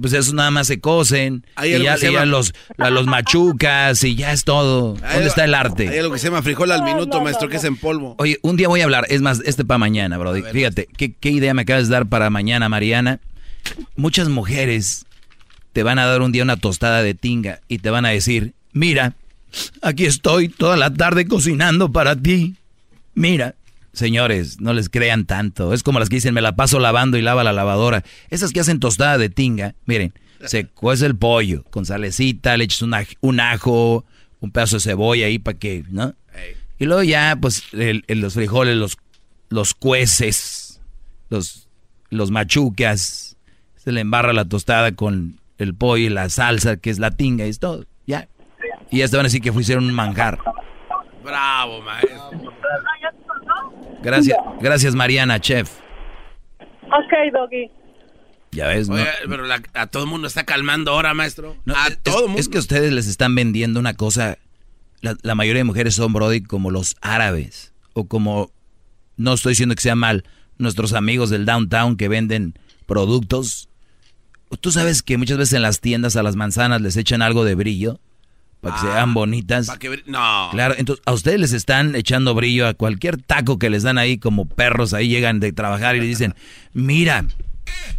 [0.00, 1.44] Pues eso nada más se cocen.
[1.56, 4.94] Hay y ya, se y ya llama- los, la- los machucas y ya es todo.
[4.94, 5.88] ¿Dónde está el arte?
[5.88, 8.14] Hay algo que se llama frijol al minuto, no, maestro, no, que es en polvo.
[8.18, 10.42] Oye, un día voy a hablar, es más, este para mañana, Brody.
[10.42, 13.20] Fíjate, ¿qué, qué idea me acabas de dar para mañana, Mariana?
[13.96, 15.06] Muchas mujeres
[15.72, 18.52] te van a dar un día una tostada de tinga y te van a decir,
[18.72, 19.14] mira,
[19.82, 22.56] aquí estoy toda la tarde cocinando para ti.
[23.14, 23.54] Mira,
[23.94, 25.72] señores, no les crean tanto.
[25.72, 28.04] Es como las que dicen, me la paso lavando y lava la lavadora.
[28.30, 30.12] Esas que hacen tostada de tinga, miren,
[30.44, 34.04] se cuece el pollo con salecita, le echas un, aj- un ajo,
[34.40, 36.14] un pedazo de cebolla ahí para que, ¿no?
[36.78, 38.98] Y luego ya, pues, el- el- los frijoles, los,
[39.48, 40.80] los cueces,
[41.30, 41.68] los,
[42.10, 43.36] los machucas,
[43.76, 47.46] se le embarra la tostada con el pollo y la salsa, que es la tinga,
[47.46, 48.28] y es todo, ya.
[48.90, 50.38] Y ya te van a decir que hicieron un manjar.
[51.24, 52.30] Bravo, maestro.
[54.04, 55.70] Gracias, gracias Mariana, chef.
[56.82, 57.70] Ok, Doggy.
[58.52, 58.94] Ya ves, ¿no?
[58.96, 61.56] Oye, pero la- a todo el mundo está calmando ahora, maestro.
[61.64, 62.40] No, a es, todo el mundo.
[62.40, 64.38] es que ustedes les están vendiendo una cosa.
[65.00, 67.72] La, la mayoría de mujeres son, Brody, como los árabes.
[67.94, 68.50] O como,
[69.16, 70.24] no estoy diciendo que sea mal,
[70.58, 72.54] nuestros amigos del downtown que venden
[72.86, 73.68] productos.
[74.60, 77.54] Tú sabes que muchas veces en las tiendas a las manzanas les echan algo de
[77.56, 77.98] brillo
[78.64, 79.66] para que se vean bonitas.
[79.68, 80.48] Pa' que no.
[80.52, 84.18] Claro, entonces a ustedes les están echando brillo a cualquier taco que les dan ahí
[84.18, 86.34] como perros, ahí llegan de trabajar y le dicen,
[86.72, 87.24] mira,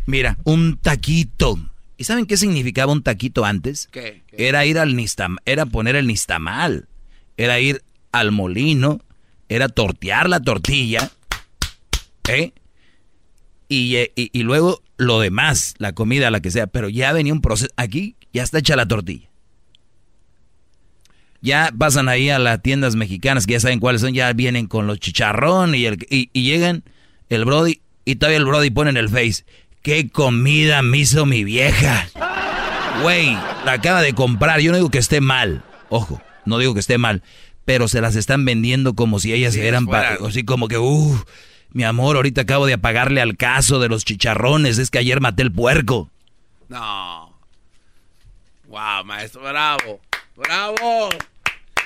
[0.05, 1.57] mira, un taquito.
[1.97, 3.87] ¿Y saben qué significaba un taquito antes?
[3.91, 4.23] ¿Qué?
[4.33, 6.89] Era ir al nistam, era poner el nistamal,
[7.37, 7.81] era ir
[8.11, 8.99] al molino,
[9.47, 11.09] era tortear la tortilla,
[12.29, 12.51] ¿eh?
[13.67, 17.33] Y, eh, y- y luego lo demás, la comida, la que sea, pero ya venía
[17.33, 19.29] un proceso, aquí ya está hecha la tortilla.
[21.45, 24.87] Ya pasan ahí a las tiendas mexicanas que ya saben cuáles son, ya vienen con
[24.87, 26.83] los chicharrón y, el, y, y llegan
[27.29, 29.45] el Brody y todavía el Brody pone en el face,
[29.83, 32.07] ¿qué comida me hizo mi vieja?
[33.03, 33.31] Güey,
[33.65, 36.97] la acaba de comprar, yo no digo que esté mal, ojo, no digo que esté
[36.97, 37.21] mal,
[37.63, 40.27] pero se las están vendiendo como si ellas Sí, eran, pa- fuera.
[40.27, 41.23] así como que, uff,
[41.71, 45.43] mi amor, ahorita acabo de apagarle al caso de los chicharrones, es que ayer maté
[45.43, 46.09] el puerco.
[46.69, 47.37] No.
[48.67, 49.99] Wow, maestro, bravo.
[50.35, 51.09] Bravo.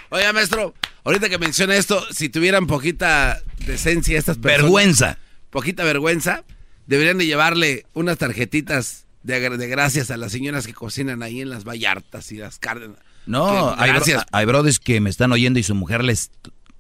[0.10, 0.74] Oiga, maestro,
[1.04, 4.64] ahorita que menciona esto, si tuvieran poquita decencia estas personas.
[4.64, 5.18] Vergüenza.
[5.50, 6.44] Poquita vergüenza,
[6.88, 11.50] deberían de llevarle unas tarjetitas de, de gracias a las señoras que cocinan ahí en
[11.50, 12.98] las Vallartas y las Cárdenas.
[13.26, 14.26] No, Que hay, gracias.
[14.32, 16.32] hay brodis que me están oyendo y su mujer les,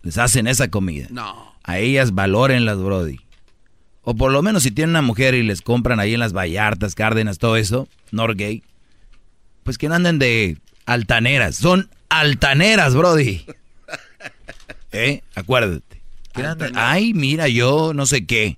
[0.01, 1.07] les hacen esa comida.
[1.11, 1.53] No.
[1.63, 3.19] A ellas valoren las brody.
[4.01, 6.95] O por lo menos si tienen una mujer y les compran ahí en las Vallartas,
[6.95, 8.63] Cárdenas, todo eso, Norgay,
[9.63, 11.55] pues que no anden de altaneras.
[11.57, 13.45] Son altaneras, brody.
[14.91, 15.21] ¿Eh?
[15.35, 16.01] Acuérdate.
[16.75, 18.57] Ay, mira, yo no sé qué.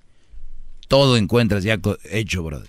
[0.88, 1.78] Todo encuentras ya
[2.10, 2.68] hecho, brody.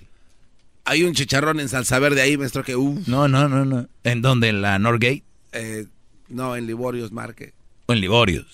[0.86, 3.08] Hay un chicharrón en salsa verde ahí, maestro, que uff.
[3.08, 3.88] No, no, no, no.
[4.04, 4.50] ¿En dónde?
[4.50, 5.24] ¿En la Norgate?
[5.54, 5.86] Eh,
[6.30, 7.54] no, en Liborios Market.
[7.86, 8.46] ¿O en Liborios?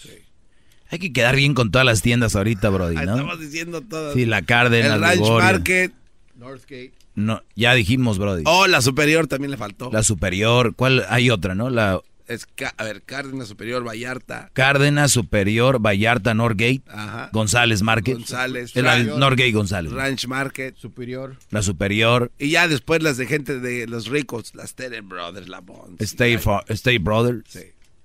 [0.92, 3.02] Hay que quedar bien con todas las tiendas ahorita, brody, ¿no?
[3.02, 4.14] Estamos diciendo todo.
[4.14, 5.40] Sí, la Cárdenas, El Ranch Liborio.
[5.40, 5.94] Market.
[6.36, 6.94] Northgate.
[7.16, 8.44] No, ya dijimos, brody.
[8.46, 9.92] Oh, la superior también le faltó.
[9.92, 11.06] La superior, ¿cuál?
[11.10, 11.70] Hay otra, ¿no?
[11.70, 12.00] La
[12.30, 12.46] Es,
[12.78, 14.52] a ver, Cárdenas Superior, Vallarta.
[14.54, 17.30] Cárdenas, Superior, Vallarta, Norgate, Ajá.
[17.34, 18.14] González Market.
[18.18, 18.74] González.
[18.76, 19.92] Ranch- Norgate González.
[19.92, 20.76] Ranch Market.
[20.78, 21.38] Superior.
[21.50, 25.60] La Superior, Y ya después las de gente de los ricos, las Tedder Brothers, la
[25.60, 26.00] Bonds.
[26.02, 27.62] State Brothers, Sí.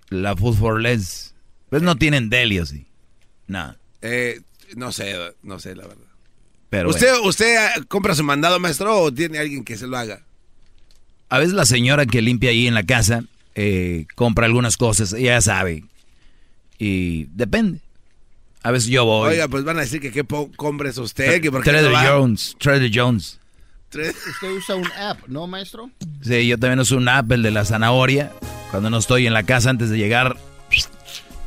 [0.08, 1.34] la Food for Less.
[1.68, 2.86] Pues no tienen deli, sí.
[3.46, 4.40] No, Eh,
[4.74, 6.02] no sé, no sé, la verdad.
[6.70, 7.28] pero ¿Usted, bueno.
[7.28, 10.22] ¿Usted eh, compra su mandado, maestro, o tiene alguien que se lo haga?
[11.28, 13.24] A veces la señora que limpia ahí en la casa
[13.54, 15.84] eh, compra algunas cosas, ella sabe.
[16.78, 17.80] Y depende.
[18.62, 19.30] A veces yo voy.
[19.32, 22.06] Oiga, pues van a decir que qué po- compres usted, que Trader no va.
[22.06, 23.38] Jones, Trader Jones.
[23.86, 25.88] Usted usa un app, ¿no, maestro?
[26.22, 28.32] Sí, yo también uso un Apple de la zanahoria.
[28.72, 30.36] Cuando no estoy en la casa antes de llegar,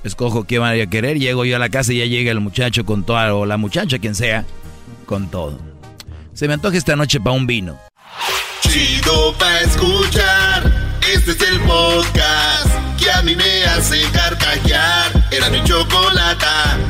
[0.03, 1.19] escojo qué van a querer.
[1.19, 3.99] Llego yo a la casa y ya llega el muchacho con toda, o la muchacha,
[3.99, 4.45] quien sea,
[5.05, 5.59] con todo.
[6.33, 7.77] Se me antoja esta noche para un vino.
[8.61, 10.36] Chido pa' escuchar.
[11.27, 15.11] Este es el podcast que a mí me hace carcajear.
[15.29, 16.86] Era mi chocolata.